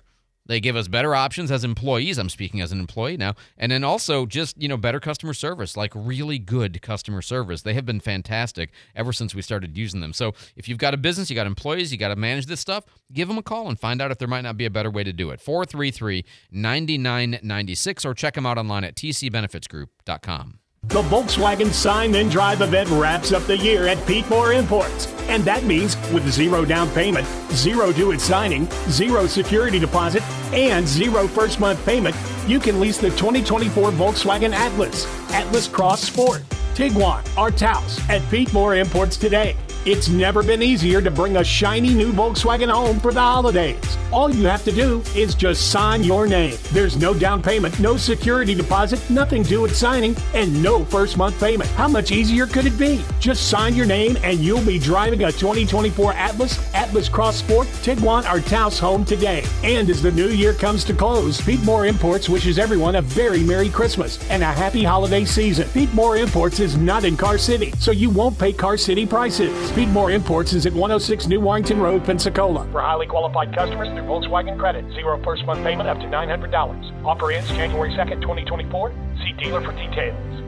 They 0.49 0.61
give 0.61 0.75
us 0.75 0.89
better 0.89 1.15
options 1.15 1.51
as 1.53 1.63
employees. 1.63 2.19
I'm 2.19 2.29
speaking 2.29 2.61
as 2.61 2.73
an 2.73 2.81
employee 2.81 3.17
now. 3.17 3.35
And 3.57 3.71
then 3.71 3.85
also 3.85 4.27
just, 4.27 4.61
you 4.61 4.67
know, 4.67 4.77
better 4.77 4.99
customer 4.99 5.35
service, 5.35 5.77
like 5.77 5.93
really 5.95 6.39
good 6.39 6.83
customer 6.83 7.23
service. 7.23 7.63
They 7.63 7.75
have 7.75 7.87
been 7.87 8.01
fantastic 8.01 8.71
ever 8.97 9.13
since 9.13 9.35
we 9.35 9.43
started 9.43 9.77
using 9.77 10.01
them. 10.01 10.13
So 10.13 10.33
if 10.57 10.69
you've 10.69 10.79
got 10.79 10.95
a 10.95 10.97
business, 10.97 11.31
you 11.31 11.37
got 11.37 11.47
employees, 11.47 11.93
you 11.93 11.99
got 11.99 12.09
to 12.09 12.17
manage 12.17 12.47
this 12.47 12.61
stuff, 12.61 12.85
give 13.13 13.29
them 13.29 13.39
a 13.39 13.43
call 13.43 13.69
and 13.69 13.79
find 13.79 14.03
out 14.03 14.11
if 14.11 14.19
there 14.19 14.29
might 14.29 14.41
not 14.41 14.57
be 14.57 14.65
a 14.65 14.71
better 14.71 14.91
way 14.91 15.05
to 15.05 15.13
do 15.13 15.31
it. 15.31 15.41
433 15.41 16.25
9996 16.51 18.05
or 18.05 18.15
check 18.15 18.35
them 18.35 18.47
out 18.47 18.59
online 18.59 18.85
at 18.85 18.97
tcbenefitsgroup.com. 18.97 20.59
The 20.89 21.03
Volkswagen 21.03 21.71
Sign 21.71 22.15
and 22.15 22.31
Drive 22.31 22.63
event 22.63 22.89
wraps 22.89 23.33
up 23.33 23.43
the 23.43 23.59
year 23.59 23.87
at 23.87 24.05
Pete 24.07 24.29
Moore 24.31 24.55
Imports. 24.55 25.13
And 25.29 25.45
that 25.45 25.65
means 25.65 25.99
with 26.15 26.27
zero 26.33 26.65
down 26.65 26.89
payment, 26.93 27.27
zero 27.53 27.93
due 27.93 28.13
at 28.13 28.23
signing, 28.23 28.67
zero 28.89 29.27
security 29.27 29.79
deposit, 29.79 30.23
and 30.55 30.89
zero 30.89 31.29
first 31.29 31.61
month 31.61 31.85
payment, 31.85 32.17
you 32.47 32.59
can 32.59 32.81
lease 32.81 32.97
the 32.97 33.11
2024 33.11 33.91
Volkswagen 33.91 34.55
Atlas, 34.55 35.05
Atlas 35.31 35.69
Cross 35.69 36.05
Sport, 36.05 36.41
Tiguan, 36.75 37.23
or 37.37 37.51
Taos 37.51 38.01
at 38.09 38.27
Pete 38.31 38.51
Moore 38.55 38.77
Imports 38.77 39.19
today. 39.19 39.57
It's 39.91 40.11
never 40.11 40.43
been 40.43 40.63
easier 40.63 41.01
to 41.01 41.11
bring 41.11 41.39
a 41.39 41.43
shiny 41.43 41.95
new 41.95 42.13
Volkswagen 42.13 42.71
home 42.71 43.01
for 43.01 43.11
the 43.11 43.23
holidays. 43.23 43.97
All 44.13 44.29
you 44.29 44.45
have 44.45 44.63
to 44.65 44.71
do 44.71 45.03
is 45.17 45.35
just 45.35 45.71
sign 45.71 46.05
your 46.05 46.27
name. 46.27 46.59
There's 46.73 46.99
no 46.99 47.15
down 47.15 47.41
payment, 47.41 47.81
no 47.81 47.97
security 47.97 48.55
deposit, 48.55 49.01
nothing 49.09 49.45
due 49.45 49.65
at 49.65 49.71
signing, 49.71 50.15
and 50.35 50.63
no 50.63 50.85
first 50.85 51.17
month 51.17 51.41
payment. 51.41 51.71
How 51.71 51.89
much 51.89 52.13
easier 52.13 52.47
could 52.47 52.67
it 52.67 52.79
be? 52.79 53.03
Just 53.19 53.49
sign 53.49 53.75
your 53.75 53.87
name 53.87 54.19
and 54.23 54.41
you'll 54.41 54.61
be 54.61 54.79
driving 54.79 55.25
a 55.25 55.33
2024 55.33 56.13
Atlas, 56.13 56.75
Atlas 56.75 57.09
Cross 57.09 57.37
Sport, 57.37 57.67
Tiguan, 57.83 58.31
or 58.31 58.43
Taos 58.43 58.79
home 58.79 59.07
today. 59.07 59.43
And 59.65 59.89
as 59.89 60.03
the 60.03 60.13
new 60.13 60.29
year 60.29 60.53
comes 60.53 60.85
to 60.85 60.93
close, 60.93 61.41
Pete 61.41 61.65
Moore 61.65 61.87
Imports 61.87 62.29
wishes 62.29 62.59
everyone 62.59 62.97
a 62.97 63.01
very 63.03 63.43
Merry 63.43 63.71
Christmas 63.71 64.19
and 64.29 64.43
a 64.43 64.53
happy 64.53 64.85
holiday 64.85 65.25
season. 65.25 65.67
Pete 65.73 65.95
Moore 65.95 66.19
Imports 66.19 66.61
is 66.61 66.77
not 66.77 67.05
in 67.05 67.17
Car 67.17 67.39
City, 67.39 67.73
so 67.79 67.91
you 67.91 68.11
won't 68.11 68.39
pay 68.39 68.53
Car 68.53 68.77
City 68.77 69.07
prices. 69.07 69.78
Pete 69.79 69.89
Moore 69.91 70.11
Imports 70.11 70.55
is 70.55 70.67
at 70.67 70.73
106 70.73 71.29
New 71.29 71.39
Warrington 71.39 71.79
Road, 71.79 72.03
Pensacola. 72.03 72.67
For 72.73 72.81
highly 72.81 73.07
qualified 73.07 73.55
customers 73.55 73.87
through 73.91 74.09
Volkswagen 74.09 74.59
Credit, 74.59 74.85
zero 74.93 75.23
first 75.23 75.45
month 75.47 75.63
payment 75.63 75.89
up 75.89 75.99
to 75.99 76.07
$900. 76.07 77.05
Offer 77.05 77.31
ends 77.31 77.49
January 77.51 77.91
2nd, 77.91 78.21
2024. 78.21 78.93
See 79.23 79.33
dealer 79.35 79.61
for 79.61 79.71
details. 79.71 80.48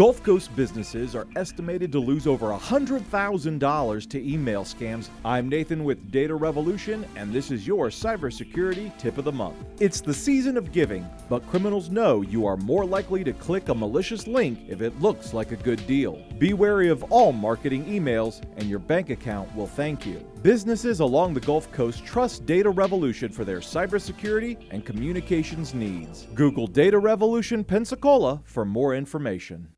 Gulf 0.00 0.22
Coast 0.22 0.56
businesses 0.56 1.14
are 1.14 1.26
estimated 1.36 1.92
to 1.92 1.98
lose 1.98 2.26
over 2.26 2.46
$100,000 2.46 4.08
to 4.08 4.32
email 4.32 4.64
scams. 4.64 5.10
I'm 5.26 5.46
Nathan 5.46 5.84
with 5.84 6.10
Data 6.10 6.34
Revolution, 6.34 7.04
and 7.16 7.30
this 7.30 7.50
is 7.50 7.66
your 7.66 7.88
cybersecurity 7.88 8.96
tip 8.96 9.18
of 9.18 9.26
the 9.26 9.32
month. 9.32 9.58
It's 9.78 10.00
the 10.00 10.14
season 10.14 10.56
of 10.56 10.72
giving, 10.72 11.06
but 11.28 11.46
criminals 11.50 11.90
know 11.90 12.22
you 12.22 12.46
are 12.46 12.56
more 12.56 12.86
likely 12.86 13.22
to 13.24 13.34
click 13.34 13.68
a 13.68 13.74
malicious 13.74 14.26
link 14.26 14.60
if 14.66 14.80
it 14.80 14.98
looks 15.02 15.34
like 15.34 15.52
a 15.52 15.56
good 15.56 15.86
deal. 15.86 16.24
Be 16.38 16.54
wary 16.54 16.88
of 16.88 17.02
all 17.12 17.30
marketing 17.30 17.84
emails, 17.84 18.42
and 18.56 18.70
your 18.70 18.78
bank 18.78 19.10
account 19.10 19.54
will 19.54 19.66
thank 19.66 20.06
you. 20.06 20.26
Businesses 20.40 21.00
along 21.00 21.34
the 21.34 21.40
Gulf 21.40 21.70
Coast 21.72 22.06
trust 22.06 22.46
Data 22.46 22.70
Revolution 22.70 23.30
for 23.30 23.44
their 23.44 23.60
cybersecurity 23.60 24.56
and 24.70 24.82
communications 24.82 25.74
needs. 25.74 26.26
Google 26.32 26.66
Data 26.66 26.98
Revolution 26.98 27.62
Pensacola 27.62 28.40
for 28.44 28.64
more 28.64 28.94
information. 28.94 29.68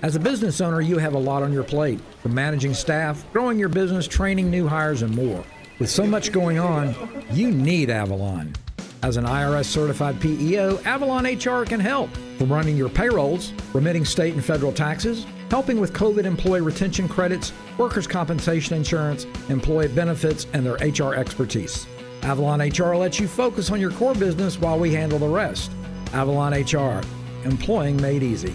As 0.00 0.14
a 0.14 0.20
business 0.20 0.60
owner, 0.60 0.80
you 0.80 0.96
have 0.98 1.14
a 1.14 1.18
lot 1.18 1.42
on 1.42 1.52
your 1.52 1.64
plate 1.64 2.00
from 2.22 2.32
managing 2.32 2.72
staff, 2.72 3.24
growing 3.32 3.58
your 3.58 3.68
business, 3.68 4.06
training 4.06 4.48
new 4.48 4.68
hires, 4.68 5.02
and 5.02 5.12
more. 5.12 5.44
With 5.80 5.90
so 5.90 6.06
much 6.06 6.30
going 6.30 6.56
on, 6.56 6.94
you 7.32 7.50
need 7.50 7.90
Avalon. 7.90 8.54
As 9.02 9.16
an 9.16 9.24
IRS 9.24 9.64
certified 9.64 10.20
PEO, 10.20 10.78
Avalon 10.84 11.24
HR 11.24 11.64
can 11.64 11.80
help 11.80 12.10
from 12.38 12.52
running 12.52 12.76
your 12.76 12.88
payrolls, 12.88 13.52
remitting 13.72 14.04
state 14.04 14.34
and 14.34 14.44
federal 14.44 14.72
taxes, 14.72 15.26
helping 15.50 15.80
with 15.80 15.92
COVID 15.94 16.24
employee 16.24 16.60
retention 16.60 17.08
credits, 17.08 17.52
workers' 17.76 18.06
compensation 18.06 18.76
insurance, 18.76 19.26
employee 19.48 19.88
benefits, 19.88 20.46
and 20.52 20.64
their 20.64 20.74
HR 20.74 21.14
expertise. 21.14 21.88
Avalon 22.22 22.60
HR 22.60 22.94
lets 22.94 23.18
you 23.18 23.26
focus 23.26 23.72
on 23.72 23.80
your 23.80 23.90
core 23.90 24.14
business 24.14 24.60
while 24.60 24.78
we 24.78 24.92
handle 24.92 25.18
the 25.18 25.28
rest. 25.28 25.72
Avalon 26.12 26.52
HR, 26.52 27.02
employing 27.44 28.00
made 28.00 28.22
easy. 28.22 28.54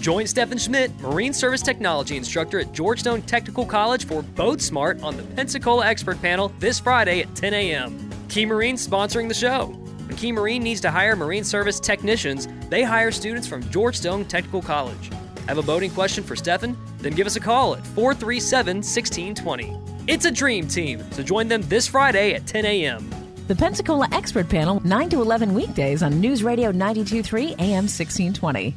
Join 0.00 0.26
Stephen 0.26 0.56
Schmidt, 0.56 0.98
Marine 1.00 1.34
Service 1.34 1.60
Technology 1.60 2.16
instructor 2.16 2.58
at 2.58 2.72
George 2.72 3.00
Stone 3.00 3.20
Technical 3.22 3.66
College 3.66 4.06
for 4.06 4.22
Boat 4.22 4.62
Smart 4.62 5.02
on 5.02 5.14
the 5.14 5.22
Pensacola 5.22 5.86
Expert 5.86 6.22
Panel 6.22 6.50
this 6.58 6.80
Friday 6.80 7.20
at 7.20 7.34
10 7.34 7.52
a.m. 7.52 8.10
Key 8.30 8.46
Marine 8.46 8.76
sponsoring 8.76 9.28
the 9.28 9.34
show. 9.34 9.66
When 9.66 10.16
Key 10.16 10.32
Marine 10.32 10.62
needs 10.62 10.80
to 10.80 10.90
hire 10.90 11.16
Marine 11.16 11.44
Service 11.44 11.78
technicians, 11.78 12.48
they 12.70 12.82
hire 12.82 13.10
students 13.10 13.46
from 13.46 13.62
George 13.68 13.94
Stone 13.94 14.24
Technical 14.24 14.62
College. 14.62 15.10
Have 15.46 15.58
a 15.58 15.62
boating 15.62 15.90
question 15.90 16.24
for 16.24 16.34
Stephen? 16.34 16.78
Then 16.96 17.12
give 17.12 17.26
us 17.26 17.36
a 17.36 17.40
call 17.40 17.74
at 17.74 17.86
437 17.88 18.78
1620. 18.78 19.76
It's 20.06 20.24
a 20.24 20.30
dream 20.30 20.66
team, 20.66 21.04
so 21.12 21.22
join 21.22 21.46
them 21.46 21.60
this 21.62 21.86
Friday 21.86 22.32
at 22.32 22.46
10 22.46 22.64
a.m. 22.64 23.10
The 23.48 23.54
Pensacola 23.54 24.08
Expert 24.12 24.48
Panel, 24.48 24.80
9 24.82 25.10
to 25.10 25.20
11 25.20 25.52
weekdays 25.52 26.02
on 26.02 26.22
News 26.22 26.42
Radio 26.42 26.70
923 26.70 27.48
AM 27.58 27.84
1620. 27.84 28.74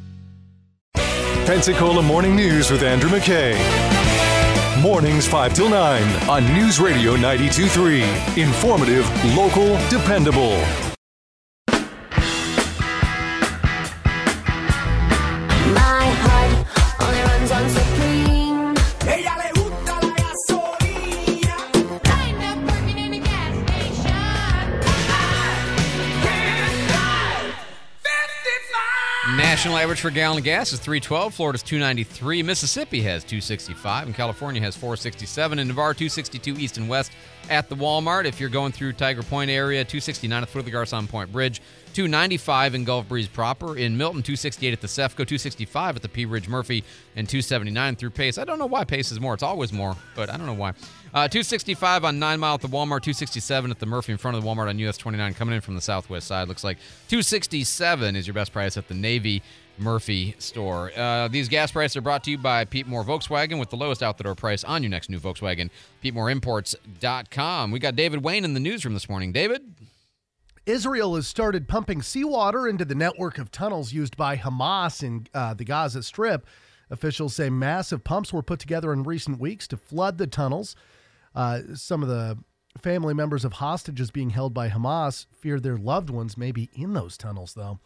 Pensacola 1.45 2.01
Morning 2.01 2.37
News 2.37 2.71
with 2.71 2.83
Andrew 2.83 3.09
McKay. 3.09 3.53
Mornings 4.81 5.27
5 5.27 5.53
till 5.53 5.69
9 5.69 6.29
on 6.29 6.45
News 6.53 6.79
Radio 6.79 7.15
923. 7.15 8.03
Informative, 8.41 9.35
local, 9.35 9.77
dependable. 9.89 10.92
National 29.63 29.79
average 29.79 30.01
for 30.01 30.11
gallon 30.11 30.37
of 30.39 30.43
gas 30.43 30.73
is 30.73 30.79
312. 30.81 31.33
Florida's 31.33 31.63
293. 31.63 32.43
Mississippi 32.43 33.01
has 33.03 33.23
265. 33.23 34.07
And 34.07 34.13
California 34.13 34.61
has 34.61 34.75
467. 34.75 35.57
And 35.57 35.69
Navarre 35.69 35.93
262 35.93 36.57
east 36.57 36.75
and 36.75 36.89
west 36.89 37.13
at 37.49 37.69
the 37.69 37.75
Walmart. 37.77 38.25
If 38.25 38.41
you're 38.41 38.49
going 38.49 38.73
through 38.73 38.91
Tiger 38.91 39.23
Point 39.23 39.49
area, 39.49 39.85
269 39.85 40.37
at 40.37 40.41
the 40.41 40.47
foot 40.47 40.59
of 40.59 40.65
the 40.65 40.71
Garcon 40.71 41.07
Point 41.07 41.31
Bridge. 41.31 41.61
295 41.93 42.75
in 42.75 42.83
Gulf 42.83 43.07
Breeze 43.07 43.27
proper. 43.27 43.77
In 43.77 43.97
Milton, 43.97 44.21
268 44.23 44.73
at 44.73 44.81
the 44.81 44.87
Cefco, 44.87 45.17
265 45.17 45.95
at 45.95 46.01
the 46.01 46.09
Pea 46.09 46.25
Ridge 46.25 46.47
Murphy, 46.47 46.83
and 47.15 47.27
279 47.27 47.95
through 47.95 48.09
Pace. 48.09 48.37
I 48.37 48.43
don't 48.43 48.59
know 48.59 48.65
why 48.65 48.83
Pace 48.83 49.11
is 49.11 49.19
more. 49.19 49.33
It's 49.33 49.43
always 49.43 49.71
more, 49.71 49.95
but 50.15 50.29
I 50.29 50.37
don't 50.37 50.45
know 50.45 50.53
why. 50.53 50.73
Uh, 51.13 51.27
265 51.27 52.05
on 52.05 52.17
9 52.17 52.39
Mile 52.39 52.55
at 52.55 52.61
the 52.61 52.67
Walmart, 52.67 53.03
267 53.03 53.69
at 53.69 53.79
the 53.79 53.85
Murphy 53.85 54.11
in 54.11 54.17
front 54.17 54.35
of 54.35 54.43
the 54.43 54.49
Walmart 54.49 54.67
on 54.67 54.79
US 54.79 54.97
29 54.97 55.35
coming 55.35 55.55
in 55.55 55.61
from 55.61 55.75
the 55.75 55.81
southwest 55.81 56.27
side. 56.27 56.47
Looks 56.47 56.63
like 56.63 56.77
267 57.09 58.15
is 58.15 58.25
your 58.25 58.33
best 58.33 58.51
price 58.51 58.77
at 58.77 58.87
the 58.87 58.95
Navy 58.95 59.43
Murphy 59.77 60.35
store. 60.39 60.91
Uh, 60.95 61.27
these 61.27 61.49
gas 61.49 61.71
prices 61.71 61.97
are 61.97 62.01
brought 62.01 62.23
to 62.23 62.31
you 62.31 62.37
by 62.37 62.65
Pete 62.65 62.87
Moore 62.87 63.03
Volkswagen 63.03 63.59
with 63.59 63.69
the 63.69 63.75
lowest 63.75 64.01
out 64.01 64.17
the 64.17 64.23
door 64.23 64.35
price 64.35 64.63
on 64.63 64.81
your 64.81 64.89
next 64.89 65.09
new 65.09 65.19
Volkswagen. 65.19 65.69
PeteMooreImports.com. 66.03 67.71
We 67.71 67.79
got 67.79 67.95
David 67.95 68.23
Wayne 68.23 68.43
in 68.43 68.53
the 68.53 68.59
newsroom 68.59 68.93
this 68.93 69.07
morning. 69.07 69.31
David? 69.31 69.61
Israel 70.65 71.15
has 71.15 71.27
started 71.27 71.67
pumping 71.67 72.01
seawater 72.01 72.67
into 72.67 72.85
the 72.85 72.95
network 72.95 73.37
of 73.37 73.51
tunnels 73.51 73.91
used 73.91 74.15
by 74.15 74.37
Hamas 74.37 75.03
in 75.03 75.27
uh, 75.33 75.53
the 75.53 75.65
Gaza 75.65 76.03
Strip. 76.03 76.45
Officials 76.89 77.35
say 77.35 77.49
massive 77.49 78.03
pumps 78.03 78.31
were 78.31 78.43
put 78.43 78.59
together 78.59 78.93
in 78.93 79.03
recent 79.03 79.39
weeks 79.39 79.67
to 79.67 79.77
flood 79.77 80.17
the 80.17 80.27
tunnels. 80.27 80.75
Uh, 81.35 81.61
some 81.73 82.01
of 82.01 82.09
the 82.09 82.37
family 82.77 83.13
members 83.13 83.43
of 83.43 83.53
hostages 83.53 84.11
being 84.11 84.29
held 84.29 84.53
by 84.53 84.69
Hamas 84.69 85.25
fear 85.31 85.59
their 85.59 85.77
loved 85.77 86.09
ones 86.09 86.37
may 86.37 86.51
be 86.51 86.69
in 86.73 86.93
those 86.93 87.17
tunnels, 87.17 87.53
though. 87.53 87.79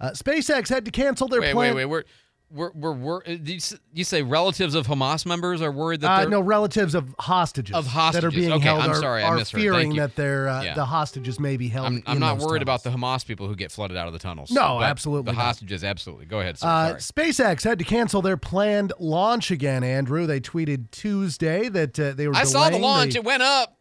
Uh, 0.00 0.10
SpaceX 0.10 0.68
had 0.68 0.84
to 0.84 0.90
cancel 0.90 1.28
their 1.28 1.40
wait, 1.40 1.52
plan. 1.52 1.74
wait, 1.74 1.84
wait. 1.84 1.90
We're 1.90 2.04
we're 2.50 2.70
we're, 2.72 2.92
we're 2.92 3.16
uh, 3.26 3.30
you, 3.42 3.58
you 3.92 4.04
say 4.04 4.22
relatives 4.22 4.74
of 4.74 4.86
Hamas 4.86 5.26
members 5.26 5.60
are 5.62 5.72
worried 5.72 6.02
that 6.02 6.26
Uh, 6.26 6.28
no, 6.28 6.40
relatives 6.40 6.94
of 6.94 7.14
hostages, 7.18 7.74
Of 7.74 7.86
hostages 7.86 8.20
that 8.22 8.26
are 8.26 8.30
being 8.30 8.52
Okay, 8.52 8.62
held 8.64 8.82
I'm 8.82 8.90
are, 8.90 8.94
sorry, 8.94 9.22
I 9.22 9.28
are 9.28 9.36
misheard. 9.36 9.60
fearing 9.60 9.96
that 9.96 10.14
they're, 10.14 10.48
uh, 10.48 10.62
Yeah. 10.62 10.74
the 10.74 10.84
hostages 10.84 11.40
may 11.40 11.56
be 11.56 11.68
held. 11.68 11.86
I'm, 11.86 12.02
I'm 12.06 12.18
not 12.20 12.38
worried 12.38 12.60
tunnels. 12.60 12.62
about 12.62 12.82
the 12.84 12.90
Hamas 12.90 13.26
people 13.26 13.48
who 13.48 13.56
get 13.56 13.72
flooded 13.72 13.96
out 13.96 14.06
of 14.06 14.12
the 14.12 14.18
tunnels. 14.20 14.50
No, 14.50 14.80
absolutely 14.82 15.32
The 15.32 15.36
not. 15.36 15.44
hostages, 15.44 15.82
absolutely. 15.82 16.26
Go 16.26 16.40
ahead. 16.40 16.58
Sir. 16.58 16.66
Uh. 16.68 16.94
SpaceX 16.98 17.64
had 17.64 17.78
to 17.80 17.84
cancel 17.84 18.22
their 18.22 18.36
planned 18.36 18.92
launch 19.00 19.50
again, 19.50 19.82
Andrew. 19.82 20.26
They 20.26 20.40
tweeted 20.40 20.90
Tuesday 20.92 21.68
that 21.70 21.98
uh, 21.98 22.12
they 22.12 22.28
were. 22.28 22.36
I 22.36 22.44
saw 22.44 22.70
the 22.70 22.78
launch. 22.78 23.16
It 23.16 23.24
went 23.24 23.42
up. 23.42 23.76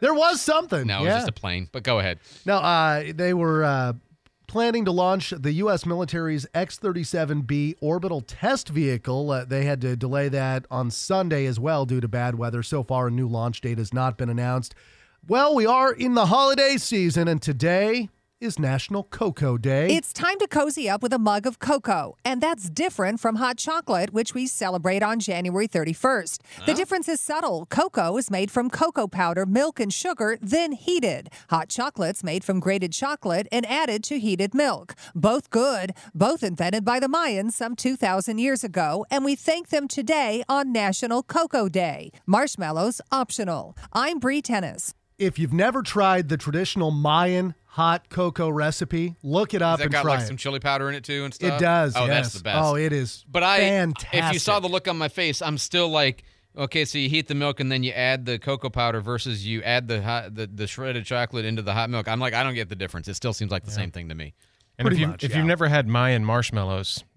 There 0.00 0.14
was 0.14 0.40
something. 0.40 0.86
No, 0.86 1.00
it 1.00 1.04
was 1.06 1.14
just 1.14 1.28
a 1.28 1.32
plane. 1.32 1.68
But 1.72 1.82
go 1.82 1.98
ahead. 1.98 2.18
No, 2.44 2.56
uh, 2.56 3.04
they 3.14 3.32
were 3.32 3.64
uh, 3.64 3.92
planning 4.46 4.84
to 4.84 4.90
launch 4.90 5.30
the 5.30 5.52
U.S. 5.52 5.86
military's 5.86 6.46
X 6.54 6.78
37B 6.78 7.76
orbital 7.80 8.20
test 8.20 8.68
vehicle. 8.68 9.30
Uh, 9.30 9.44
they 9.44 9.64
had 9.64 9.80
to 9.80 9.96
delay 9.96 10.28
that 10.28 10.66
on 10.70 10.90
Sunday 10.90 11.46
as 11.46 11.58
well 11.58 11.86
due 11.86 12.00
to 12.00 12.08
bad 12.08 12.36
weather. 12.36 12.62
So 12.62 12.82
far, 12.82 13.08
a 13.08 13.10
new 13.10 13.28
launch 13.28 13.60
date 13.60 13.78
has 13.78 13.92
not 13.92 14.16
been 14.16 14.28
announced. 14.28 14.74
Well, 15.26 15.54
we 15.54 15.64
are 15.64 15.92
in 15.92 16.14
the 16.14 16.26
holiday 16.26 16.76
season, 16.76 17.28
and 17.28 17.40
today 17.40 18.10
is 18.44 18.58
National 18.58 19.04
Cocoa 19.04 19.56
Day. 19.56 19.88
It's 19.88 20.12
time 20.12 20.38
to 20.38 20.46
cozy 20.46 20.86
up 20.86 21.02
with 21.02 21.14
a 21.14 21.18
mug 21.18 21.46
of 21.46 21.58
cocoa, 21.58 22.18
and 22.26 22.42
that's 22.42 22.68
different 22.68 23.18
from 23.18 23.36
hot 23.36 23.56
chocolate, 23.56 24.12
which 24.12 24.34
we 24.34 24.46
celebrate 24.46 25.02
on 25.02 25.18
January 25.18 25.66
31st. 25.66 26.40
The 26.66 26.74
difference 26.74 27.08
is 27.08 27.22
subtle. 27.22 27.64
Cocoa 27.70 28.18
is 28.18 28.30
made 28.30 28.50
from 28.50 28.68
cocoa 28.68 29.08
powder, 29.08 29.46
milk, 29.46 29.80
and 29.80 29.90
sugar, 29.90 30.36
then 30.42 30.72
heated. 30.72 31.30
Hot 31.48 31.70
chocolate's 31.70 32.22
made 32.22 32.44
from 32.44 32.60
grated 32.60 32.92
chocolate 32.92 33.48
and 33.50 33.64
added 33.64 34.04
to 34.04 34.18
heated 34.18 34.52
milk. 34.52 34.94
Both 35.14 35.48
good, 35.48 35.94
both 36.14 36.42
invented 36.42 36.84
by 36.84 37.00
the 37.00 37.08
Mayans 37.08 37.52
some 37.52 37.74
2,000 37.74 38.36
years 38.36 38.62
ago, 38.62 39.06
and 39.10 39.24
we 39.24 39.36
thank 39.36 39.70
them 39.70 39.88
today 39.88 40.44
on 40.50 40.70
National 40.70 41.22
Cocoa 41.22 41.70
Day. 41.70 42.10
Marshmallows 42.26 43.00
optional. 43.10 43.74
I'm 43.94 44.18
Bree 44.18 44.42
Tennis. 44.42 44.94
If 45.18 45.38
you've 45.38 45.52
never 45.52 45.82
tried 45.82 46.28
the 46.28 46.36
traditional 46.36 46.90
Mayan 46.90 47.54
hot 47.66 48.08
cocoa 48.08 48.48
recipe, 48.48 49.16
look 49.22 49.54
it 49.54 49.62
up 49.62 49.72
Has 49.72 49.78
that 49.78 49.84
and 49.84 49.92
got 49.92 50.02
try 50.02 50.14
like 50.14 50.22
it. 50.22 50.26
some 50.26 50.36
chili 50.36 50.60
powder 50.60 50.88
in 50.88 50.94
it 50.94 51.04
too 51.04 51.24
and 51.24 51.34
stuff? 51.34 51.60
It 51.60 51.64
does. 51.64 51.96
Oh, 51.96 52.06
yes. 52.06 52.08
that's 52.08 52.34
the 52.34 52.42
best. 52.42 52.58
Oh, 52.62 52.76
it 52.76 52.92
is. 52.92 53.24
But 53.30 53.42
I, 53.42 53.58
fantastic. 53.58 54.24
if 54.24 54.32
you 54.32 54.38
saw 54.38 54.60
the 54.60 54.68
look 54.68 54.88
on 54.88 54.96
my 54.96 55.08
face, 55.08 55.42
I'm 55.42 55.58
still 55.58 55.88
like, 55.88 56.24
okay, 56.56 56.84
so 56.84 56.98
you 56.98 57.08
heat 57.08 57.26
the 57.28 57.34
milk 57.34 57.60
and 57.60 57.70
then 57.70 57.82
you 57.82 57.92
add 57.92 58.26
the 58.26 58.38
cocoa 58.38 58.70
powder 58.70 59.00
versus 59.00 59.46
you 59.46 59.62
add 59.62 59.88
the 59.88 60.02
hot, 60.02 60.34
the, 60.34 60.46
the 60.46 60.66
shredded 60.66 61.04
chocolate 61.04 61.44
into 61.44 61.62
the 61.62 61.72
hot 61.72 61.90
milk. 61.90 62.08
I'm 62.08 62.20
like, 62.20 62.34
I 62.34 62.42
don't 62.42 62.54
get 62.54 62.68
the 62.68 62.76
difference. 62.76 63.08
It 63.08 63.14
still 63.14 63.32
seems 63.32 63.50
like 63.50 63.64
the 63.64 63.70
same 63.70 63.90
thing 63.90 64.08
to 64.08 64.14
me. 64.14 64.34
And 64.78 64.88
if, 64.88 64.98
you, 64.98 65.14
if 65.20 65.34
you've 65.36 65.46
never 65.46 65.68
had 65.68 65.86
Mayan 65.86 66.24
marshmallows, 66.24 67.02
pr- 67.02 67.08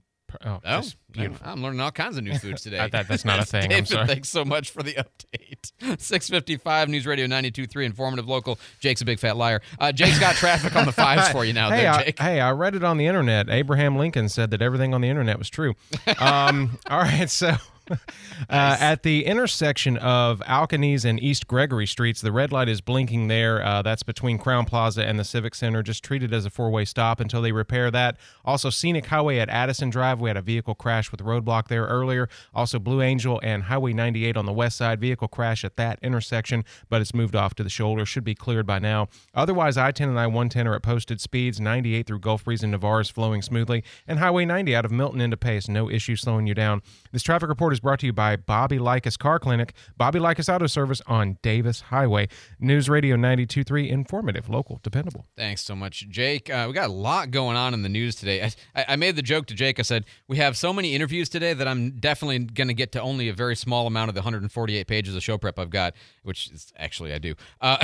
oh, 0.45 0.59
Oh, 0.65 0.81
beautiful. 1.11 1.47
I'm 1.49 1.61
learning 1.63 1.79
all 1.79 1.91
kinds 1.91 2.17
of 2.17 2.23
new 2.23 2.37
foods 2.37 2.61
today. 2.61 2.77
That- 2.91 3.07
that's 3.07 3.25
not 3.25 3.39
a 3.39 3.45
thing, 3.45 3.63
I'm 3.63 3.69
David, 3.69 3.87
sorry. 3.87 4.07
thanks 4.07 4.29
so 4.29 4.43
much 4.45 4.71
for 4.71 4.83
the 4.83 4.93
update. 4.95 5.71
655 6.01 6.89
News 6.89 7.05
Radio 7.05 7.25
92.3, 7.27 7.85
informative, 7.85 8.27
local. 8.27 8.59
Jake's 8.79 9.01
a 9.01 9.05
big 9.05 9.19
fat 9.19 9.37
liar. 9.37 9.61
Uh, 9.79 9.91
Jake's 9.91 10.19
got 10.19 10.35
traffic 10.35 10.75
on 10.75 10.85
the 10.85 10.91
fives 10.91 11.29
for 11.31 11.45
you 11.45 11.53
now, 11.53 11.69
hey, 11.69 11.81
there, 11.83 11.91
I, 11.93 12.13
hey, 12.19 12.39
I 12.41 12.51
read 12.51 12.75
it 12.75 12.83
on 12.83 12.97
the 12.97 13.05
internet. 13.07 13.49
Abraham 13.49 13.95
Lincoln 13.97 14.29
said 14.29 14.51
that 14.51 14.61
everything 14.61 14.93
on 14.93 15.01
the 15.01 15.09
internet 15.09 15.37
was 15.37 15.49
true. 15.49 15.73
Um, 16.19 16.77
all 16.89 16.99
right, 16.99 17.29
so 17.29 17.55
uh, 18.49 18.77
at 18.79 19.03
the 19.03 19.25
intersection 19.25 19.97
of 19.97 20.39
Alcaniz 20.41 21.05
and 21.05 21.21
East 21.21 21.47
Gregory 21.47 21.87
Streets, 21.87 22.21
the 22.21 22.31
red 22.31 22.51
light 22.51 22.69
is 22.69 22.81
blinking 22.81 23.27
there. 23.27 23.63
Uh, 23.63 23.81
that's 23.81 24.03
between 24.03 24.37
Crowne 24.39 24.67
Plaza 24.67 25.05
and 25.05 25.19
the 25.19 25.23
Civic 25.23 25.55
Center. 25.55 25.83
Just 25.83 26.03
treat 26.03 26.23
it 26.23 26.33
as 26.33 26.45
a 26.45 26.49
four-way 26.49 26.85
stop 26.85 27.19
until 27.19 27.41
they 27.41 27.51
repair 27.51 27.91
that. 27.91 28.17
Also, 28.45 28.69
Scenic 28.69 29.05
Highway 29.05 29.39
at 29.39 29.49
Addison 29.49 29.89
Drive. 29.89 30.19
We 30.19 30.29
had 30.29 30.37
a 30.37 30.41
vehicle 30.41 30.75
crash 30.75 31.11
with 31.11 31.21
roadblock 31.21 31.67
there 31.67 31.85
earlier. 31.85 32.29
Also, 32.53 32.79
Blue 32.79 33.01
Angel 33.01 33.39
and 33.43 33.63
Highway 33.63 33.93
98 33.93 34.37
on 34.37 34.45
the 34.45 34.53
west 34.53 34.77
side. 34.77 34.99
Vehicle 34.99 35.27
crash 35.27 35.63
at 35.63 35.75
that 35.77 35.99
intersection, 36.01 36.63
but 36.89 37.01
it's 37.01 37.13
moved 37.13 37.35
off 37.35 37.55
to 37.55 37.63
the 37.63 37.69
shoulder. 37.69 38.05
Should 38.05 38.23
be 38.23 38.35
cleared 38.35 38.65
by 38.65 38.79
now. 38.79 39.07
Otherwise, 39.33 39.77
I-10 39.77 40.09
and 40.09 40.19
I-110 40.19 40.65
are 40.65 40.75
at 40.75 40.83
posted 40.83 41.21
speeds. 41.21 41.59
98 41.59 42.07
through 42.07 42.19
Gulf 42.19 42.45
Breeze 42.45 42.63
and 42.63 42.71
Navarre 42.71 43.01
is 43.01 43.09
flowing 43.09 43.41
smoothly. 43.41 43.83
And 44.07 44.19
Highway 44.19 44.45
90 44.45 44.75
out 44.75 44.85
of 44.85 44.91
Milton 44.91 45.21
into 45.21 45.37
Pace. 45.37 45.67
No 45.67 45.89
issue 45.89 46.15
slowing 46.15 46.47
you 46.47 46.53
down. 46.53 46.81
This 47.11 47.23
traffic 47.23 47.49
report 47.49 47.73
is 47.73 47.76
brought 47.79 47.99
to 47.99 48.05
you 48.05 48.13
by 48.13 48.35
Bobby 48.35 48.77
Likis 48.77 49.17
Car 49.17 49.39
Clinic, 49.39 49.73
Bobby 49.97 50.19
Likis 50.19 50.53
Auto 50.53 50.67
Service 50.67 51.01
on 51.07 51.37
Davis 51.41 51.81
Highway. 51.81 52.27
News 52.59 52.89
Radio 52.89 53.15
92.3, 53.15 53.89
informative, 53.89 54.49
local, 54.49 54.79
dependable. 54.83 55.25
Thanks 55.35 55.61
so 55.61 55.75
much, 55.75 56.07
Jake. 56.09 56.49
Uh, 56.49 56.65
we 56.67 56.73
got 56.73 56.89
a 56.89 56.93
lot 56.93 57.31
going 57.31 57.57
on 57.57 57.73
in 57.73 57.83
the 57.83 57.89
news 57.89 58.15
today. 58.15 58.49
I, 58.75 58.85
I 58.89 58.95
made 58.95 59.15
the 59.15 59.21
joke 59.21 59.47
to 59.47 59.53
Jake. 59.53 59.79
I 59.79 59.83
said 59.83 60.05
we 60.27 60.37
have 60.37 60.57
so 60.57 60.73
many 60.73 60.95
interviews 60.95 61.29
today 61.29 61.53
that 61.53 61.67
I'm 61.67 61.99
definitely 61.99 62.39
going 62.39 62.67
to 62.67 62.73
get 62.73 62.91
to 62.93 63.01
only 63.01 63.29
a 63.29 63.33
very 63.33 63.55
small 63.55 63.87
amount 63.87 64.09
of 64.09 64.15
the 64.15 64.19
148 64.19 64.87
pages 64.87 65.15
of 65.15 65.23
show 65.23 65.37
prep 65.37 65.59
I've 65.59 65.69
got, 65.69 65.93
which 66.23 66.51
is 66.51 66.71
actually 66.77 67.13
I 67.13 67.17
do. 67.17 67.35
Uh, 67.61 67.77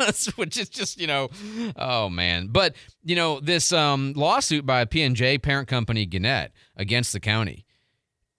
which 0.36 0.58
is 0.58 0.68
just 0.68 1.00
you 1.00 1.06
know, 1.06 1.28
oh 1.76 2.08
man. 2.08 2.48
But 2.48 2.76
you 3.04 3.16
know 3.16 3.40
this 3.40 3.72
um, 3.72 4.12
lawsuit 4.14 4.66
by 4.66 4.84
P 4.84 5.02
and 5.02 5.16
J 5.16 5.38
parent 5.38 5.68
company 5.68 6.06
Gannett 6.06 6.52
against 6.76 7.12
the 7.12 7.20
county. 7.20 7.64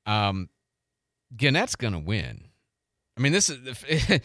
Um, 0.05 0.49
Gannett's 1.36 1.75
going 1.75 1.93
to 1.93 1.99
win. 1.99 2.45
I 3.17 3.21
mean, 3.21 3.32
this 3.34 3.49
is 3.49 3.59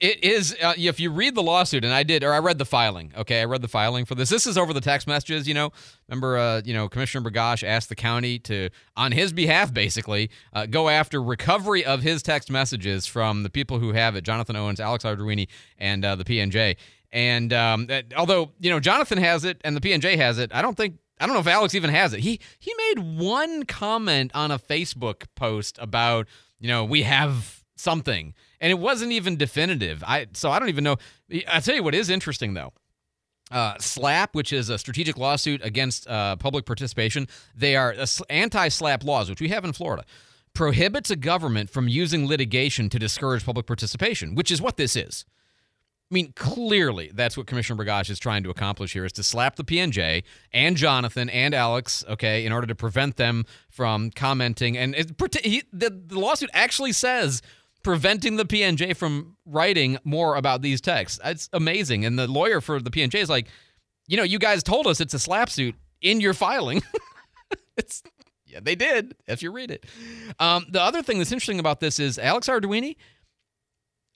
it 0.00 0.24
is 0.24 0.56
uh, 0.60 0.74
if 0.76 0.98
you 0.98 1.10
read 1.12 1.34
the 1.36 1.42
lawsuit, 1.42 1.84
and 1.84 1.94
I 1.94 2.02
did, 2.02 2.24
or 2.24 2.32
I 2.32 2.40
read 2.40 2.58
the 2.58 2.64
filing. 2.64 3.12
Okay, 3.16 3.40
I 3.40 3.44
read 3.44 3.62
the 3.62 3.68
filing 3.68 4.04
for 4.04 4.14
this. 4.16 4.28
This 4.28 4.46
is 4.46 4.58
over 4.58 4.72
the 4.72 4.80
text 4.80 5.06
messages. 5.06 5.46
You 5.46 5.54
know, 5.54 5.70
remember, 6.08 6.36
uh, 6.36 6.62
you 6.64 6.74
know, 6.74 6.88
Commissioner 6.88 7.30
Bergosh 7.30 7.62
asked 7.62 7.88
the 7.88 7.94
county 7.94 8.38
to, 8.40 8.70
on 8.96 9.12
his 9.12 9.32
behalf, 9.32 9.72
basically, 9.72 10.30
uh, 10.52 10.66
go 10.66 10.88
after 10.88 11.22
recovery 11.22 11.84
of 11.84 12.02
his 12.02 12.22
text 12.22 12.50
messages 12.50 13.06
from 13.06 13.44
the 13.44 13.50
people 13.50 13.78
who 13.78 13.92
have 13.92 14.16
it: 14.16 14.24
Jonathan 14.24 14.56
Owens, 14.56 14.80
Alex 14.80 15.04
Arduini, 15.04 15.46
and 15.78 16.04
uh, 16.04 16.16
the 16.16 16.24
PNJ. 16.24 16.76
And 17.12 17.52
um, 17.52 17.86
that- 17.86 18.06
although 18.16 18.50
you 18.58 18.70
know 18.70 18.80
Jonathan 18.80 19.18
has 19.18 19.44
it 19.44 19.60
and 19.62 19.76
the 19.76 19.80
PNJ 19.80 20.16
has 20.16 20.38
it, 20.38 20.50
I 20.52 20.62
don't 20.62 20.76
think 20.76 20.96
I 21.22 21.26
don't 21.26 21.34
know 21.34 21.40
if 21.40 21.46
Alex 21.46 21.74
even 21.76 21.90
has 21.90 22.12
it. 22.12 22.20
He 22.20 22.40
he 22.58 22.74
made 22.76 23.18
one 23.18 23.64
comment 23.64 24.32
on 24.34 24.50
a 24.50 24.58
Facebook 24.58 25.26
post 25.36 25.78
about 25.80 26.26
you 26.58 26.66
know 26.66 26.84
we 26.84 27.02
have 27.02 27.62
something, 27.76 28.34
and 28.60 28.70
it 28.72 28.78
wasn't 28.78 29.12
even 29.12 29.36
definitive. 29.36 30.02
I 30.04 30.26
so 30.32 30.50
I 30.50 30.58
don't 30.58 30.68
even 30.68 30.82
know. 30.82 30.96
I 31.48 31.60
tell 31.60 31.76
you 31.76 31.84
what 31.84 31.94
is 31.94 32.10
interesting 32.10 32.54
though. 32.54 32.72
Uh, 33.52 33.74
SLAPP, 33.74 34.28
which 34.32 34.52
is 34.52 34.68
a 34.70 34.78
strategic 34.78 35.18
lawsuit 35.18 35.62
against 35.62 36.08
uh, 36.08 36.36
public 36.36 36.64
participation, 36.64 37.28
they 37.54 37.76
are 37.76 37.94
uh, 37.98 38.06
anti-SLAPP 38.30 39.04
laws, 39.04 39.28
which 39.28 39.42
we 39.42 39.48
have 39.48 39.62
in 39.66 39.74
Florida, 39.74 40.06
prohibits 40.54 41.10
a 41.10 41.16
government 41.16 41.68
from 41.68 41.86
using 41.86 42.26
litigation 42.26 42.88
to 42.88 42.98
discourage 42.98 43.44
public 43.44 43.66
participation, 43.66 44.34
which 44.34 44.50
is 44.50 44.62
what 44.62 44.78
this 44.78 44.96
is. 44.96 45.26
I 46.12 46.14
mean, 46.14 46.32
clearly, 46.36 47.10
that's 47.14 47.38
what 47.38 47.46
Commissioner 47.46 47.82
Bergosh 47.82 48.10
is 48.10 48.18
trying 48.18 48.42
to 48.42 48.50
accomplish 48.50 48.92
here: 48.92 49.06
is 49.06 49.12
to 49.12 49.22
slap 49.22 49.56
the 49.56 49.64
PNJ 49.64 50.24
and 50.52 50.76
Jonathan 50.76 51.30
and 51.30 51.54
Alex, 51.54 52.04
okay, 52.06 52.44
in 52.44 52.52
order 52.52 52.66
to 52.66 52.74
prevent 52.74 53.16
them 53.16 53.46
from 53.70 54.10
commenting. 54.10 54.76
And 54.76 54.94
it, 54.94 55.10
he, 55.42 55.62
the, 55.72 55.88
the 55.88 56.18
lawsuit 56.18 56.50
actually 56.52 56.92
says 56.92 57.40
preventing 57.82 58.36
the 58.36 58.44
PNJ 58.44 58.94
from 58.94 59.38
writing 59.46 59.96
more 60.04 60.36
about 60.36 60.60
these 60.60 60.82
texts. 60.82 61.18
It's 61.24 61.48
amazing. 61.54 62.04
And 62.04 62.18
the 62.18 62.28
lawyer 62.28 62.60
for 62.60 62.78
the 62.78 62.90
PNJ 62.90 63.14
is 63.14 63.30
like, 63.30 63.48
you 64.06 64.18
know, 64.18 64.22
you 64.22 64.38
guys 64.38 64.62
told 64.62 64.86
us 64.86 65.00
it's 65.00 65.14
a 65.14 65.18
slap 65.18 65.48
suit 65.48 65.74
in 66.02 66.20
your 66.20 66.34
filing. 66.34 66.82
it's 67.78 68.02
yeah, 68.44 68.60
they 68.60 68.74
did. 68.74 69.14
If 69.26 69.42
you 69.42 69.50
read 69.50 69.70
it. 69.70 69.86
Um, 70.38 70.66
the 70.68 70.82
other 70.82 71.02
thing 71.02 71.16
that's 71.16 71.32
interesting 71.32 71.58
about 71.58 71.80
this 71.80 71.98
is 71.98 72.18
Alex 72.18 72.48
Arduini. 72.48 72.96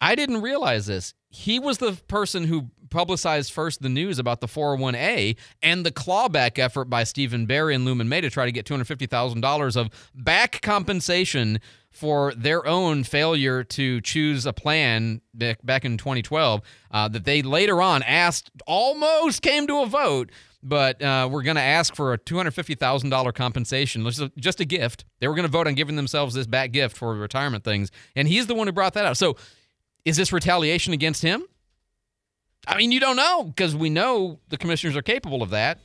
I 0.01 0.15
didn't 0.15 0.43
realize 0.43 0.87
this. 0.87 1.15
He 1.37 1.59
was 1.59 1.79
the 1.79 1.93
person 2.09 2.45
who 2.45 2.71
publicized 2.89 3.53
first 3.53 3.83
the 3.83 3.91
news 3.91 4.19
about 4.19 4.41
the 4.41 4.47
401a 4.47 5.37
and 5.63 5.85
the 5.85 5.93
clawback 5.93 6.59
effort 6.59 6.87
by 6.87 7.05
Steven 7.05 7.45
Barry 7.45 7.75
and 7.75 7.87
Lumon 7.87 8.09
May 8.09 8.23
to 8.23 8.31
try 8.31 8.47
to 8.47 8.53
get 8.53 8.65
$250,000 8.65 9.77
of 9.77 9.91
back 10.15 10.63
compensation 10.63 11.61
for 11.91 12.33
their 12.35 12.67
own 12.67 13.05
failure 13.05 13.63
to 13.65 14.01
choose 14.01 14.47
a 14.47 14.53
plan 14.55 15.21
back 15.35 15.85
in 15.85 15.99
2012 15.99 16.63
uh, 16.91 17.09
that 17.09 17.25
they 17.25 17.43
later 17.43 17.83
on 17.83 18.03
asked, 18.03 18.51
almost 18.67 19.43
came 19.43 19.67
to 19.67 19.83
a 19.83 19.87
vote, 19.87 20.31
but 20.63 21.01
uh, 21.03 21.29
we're 21.31 21.43
going 21.43 21.57
to 21.57 21.63
ask 21.63 21.95
for 21.95 22.13
a 22.13 22.19
$250,000 22.19 23.35
compensation, 23.35 24.05
which 24.05 24.19
is 24.19 24.31
just 24.39 24.61
a 24.61 24.65
gift. 24.65 25.05
They 25.21 25.29
were 25.29 25.35
going 25.35 25.47
to 25.47 25.53
vote 25.53 25.67
on 25.67 25.75
giving 25.75 25.97
themselves 25.97 26.35
this 26.35 26.47
back 26.47 26.73
gift 26.73 26.97
for 26.97 27.15
retirement 27.15 27.63
things, 27.63 27.91
and 28.15 28.27
he's 28.27 28.47
the 28.47 28.55
one 28.55 28.67
who 28.67 28.73
brought 28.73 28.95
that 28.95 29.05
up. 29.05 29.17
So 29.17 29.37
is 30.07 30.17
this 30.17 30.33
retaliation 30.33 30.95
against 30.95 31.21
him? 31.21 31.45
I 32.67 32.77
mean, 32.79 32.93
you 32.93 33.01
don't 33.01 33.17
know 33.17 33.45
because 33.45 33.77
we 33.77 33.91
know 33.91 34.39
the 34.49 34.57
commissioners 34.57 34.97
are 34.97 35.03
capable 35.03 35.43
of 35.43 35.51
that. 35.51 35.79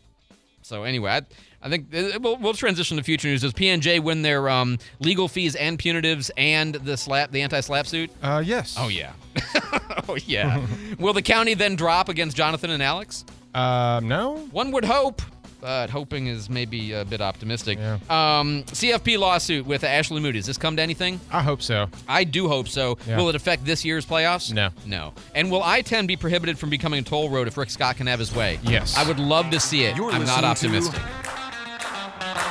So 0.61 0.83
anyway, 0.83 1.11
I, 1.11 1.21
I 1.61 1.69
think 1.69 1.93
uh, 1.93 2.19
we'll, 2.21 2.37
we'll 2.37 2.53
transition 2.53 2.97
to 2.97 3.03
future 3.03 3.27
news. 3.27 3.41
Does 3.41 3.53
PNJ 3.53 3.99
win 4.01 4.21
their 4.21 4.47
um, 4.47 4.77
legal 4.99 5.27
fees 5.27 5.55
and 5.55 5.77
punitives 5.77 6.29
and 6.37 6.75
the 6.75 6.95
slap, 6.95 7.31
the 7.31 7.41
anti-slap 7.41 7.87
suit? 7.87 8.11
Uh, 8.21 8.43
yes. 8.45 8.75
Oh 8.77 8.87
yeah. 8.87 9.13
oh 10.07 10.17
yeah. 10.25 10.65
Will 10.99 11.13
the 11.13 11.21
county 11.23 11.55
then 11.55 11.75
drop 11.75 12.09
against 12.09 12.37
Jonathan 12.37 12.69
and 12.69 12.83
Alex? 12.83 13.25
Um, 13.55 14.07
no. 14.07 14.37
One 14.51 14.71
would 14.71 14.85
hope, 14.85 15.21
but 15.61 15.89
hoping 15.89 16.27
is 16.27 16.49
maybe 16.49 16.91
a 16.93 17.05
bit 17.05 17.21
optimistic. 17.21 17.79
Um, 18.09 18.63
CFP 18.63 19.17
lawsuit 19.17 19.65
with 19.65 19.83
Ashley 19.83 20.19
Moody. 20.19 20.39
Does 20.39 20.47
this 20.47 20.57
come 20.57 20.75
to 20.75 20.81
anything? 20.81 21.19
I 21.31 21.41
hope 21.41 21.61
so. 21.61 21.87
I 22.07 22.23
do 22.23 22.47
hope 22.47 22.67
so. 22.67 22.97
Yeah. 23.07 23.17
Will 23.17 23.29
it 23.29 23.35
affect 23.35 23.63
this 23.63 23.85
year's 23.85 24.05
playoffs? 24.05 24.51
No. 24.51 24.69
No. 24.85 25.13
And 25.35 25.51
will 25.51 25.63
I-10 25.63 26.07
be 26.07 26.17
prohibited 26.17 26.57
from 26.57 26.69
becoming 26.69 26.99
a 26.99 27.03
toll 27.03 27.29
road 27.29 27.47
if 27.47 27.57
Rick 27.57 27.69
Scott 27.69 27.97
can 27.97 28.07
have 28.07 28.19
his 28.19 28.35
way? 28.35 28.59
Yes. 28.63 28.97
I 28.97 29.07
would 29.07 29.19
love 29.19 29.51
to 29.51 29.59
see 29.59 29.83
it. 29.83 29.95
You're 29.95 30.11
I'm 30.11 30.25
not 30.25 30.43
optimistic. 30.43 30.99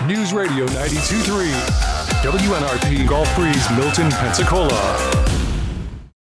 News 0.06 0.32
Radio 0.32 0.66
92.3 0.66 1.50
WNRP 2.22 3.08
Gulf 3.08 3.34
Breeze, 3.36 3.70
Milton, 3.76 4.10
Pensacola. 4.10 5.29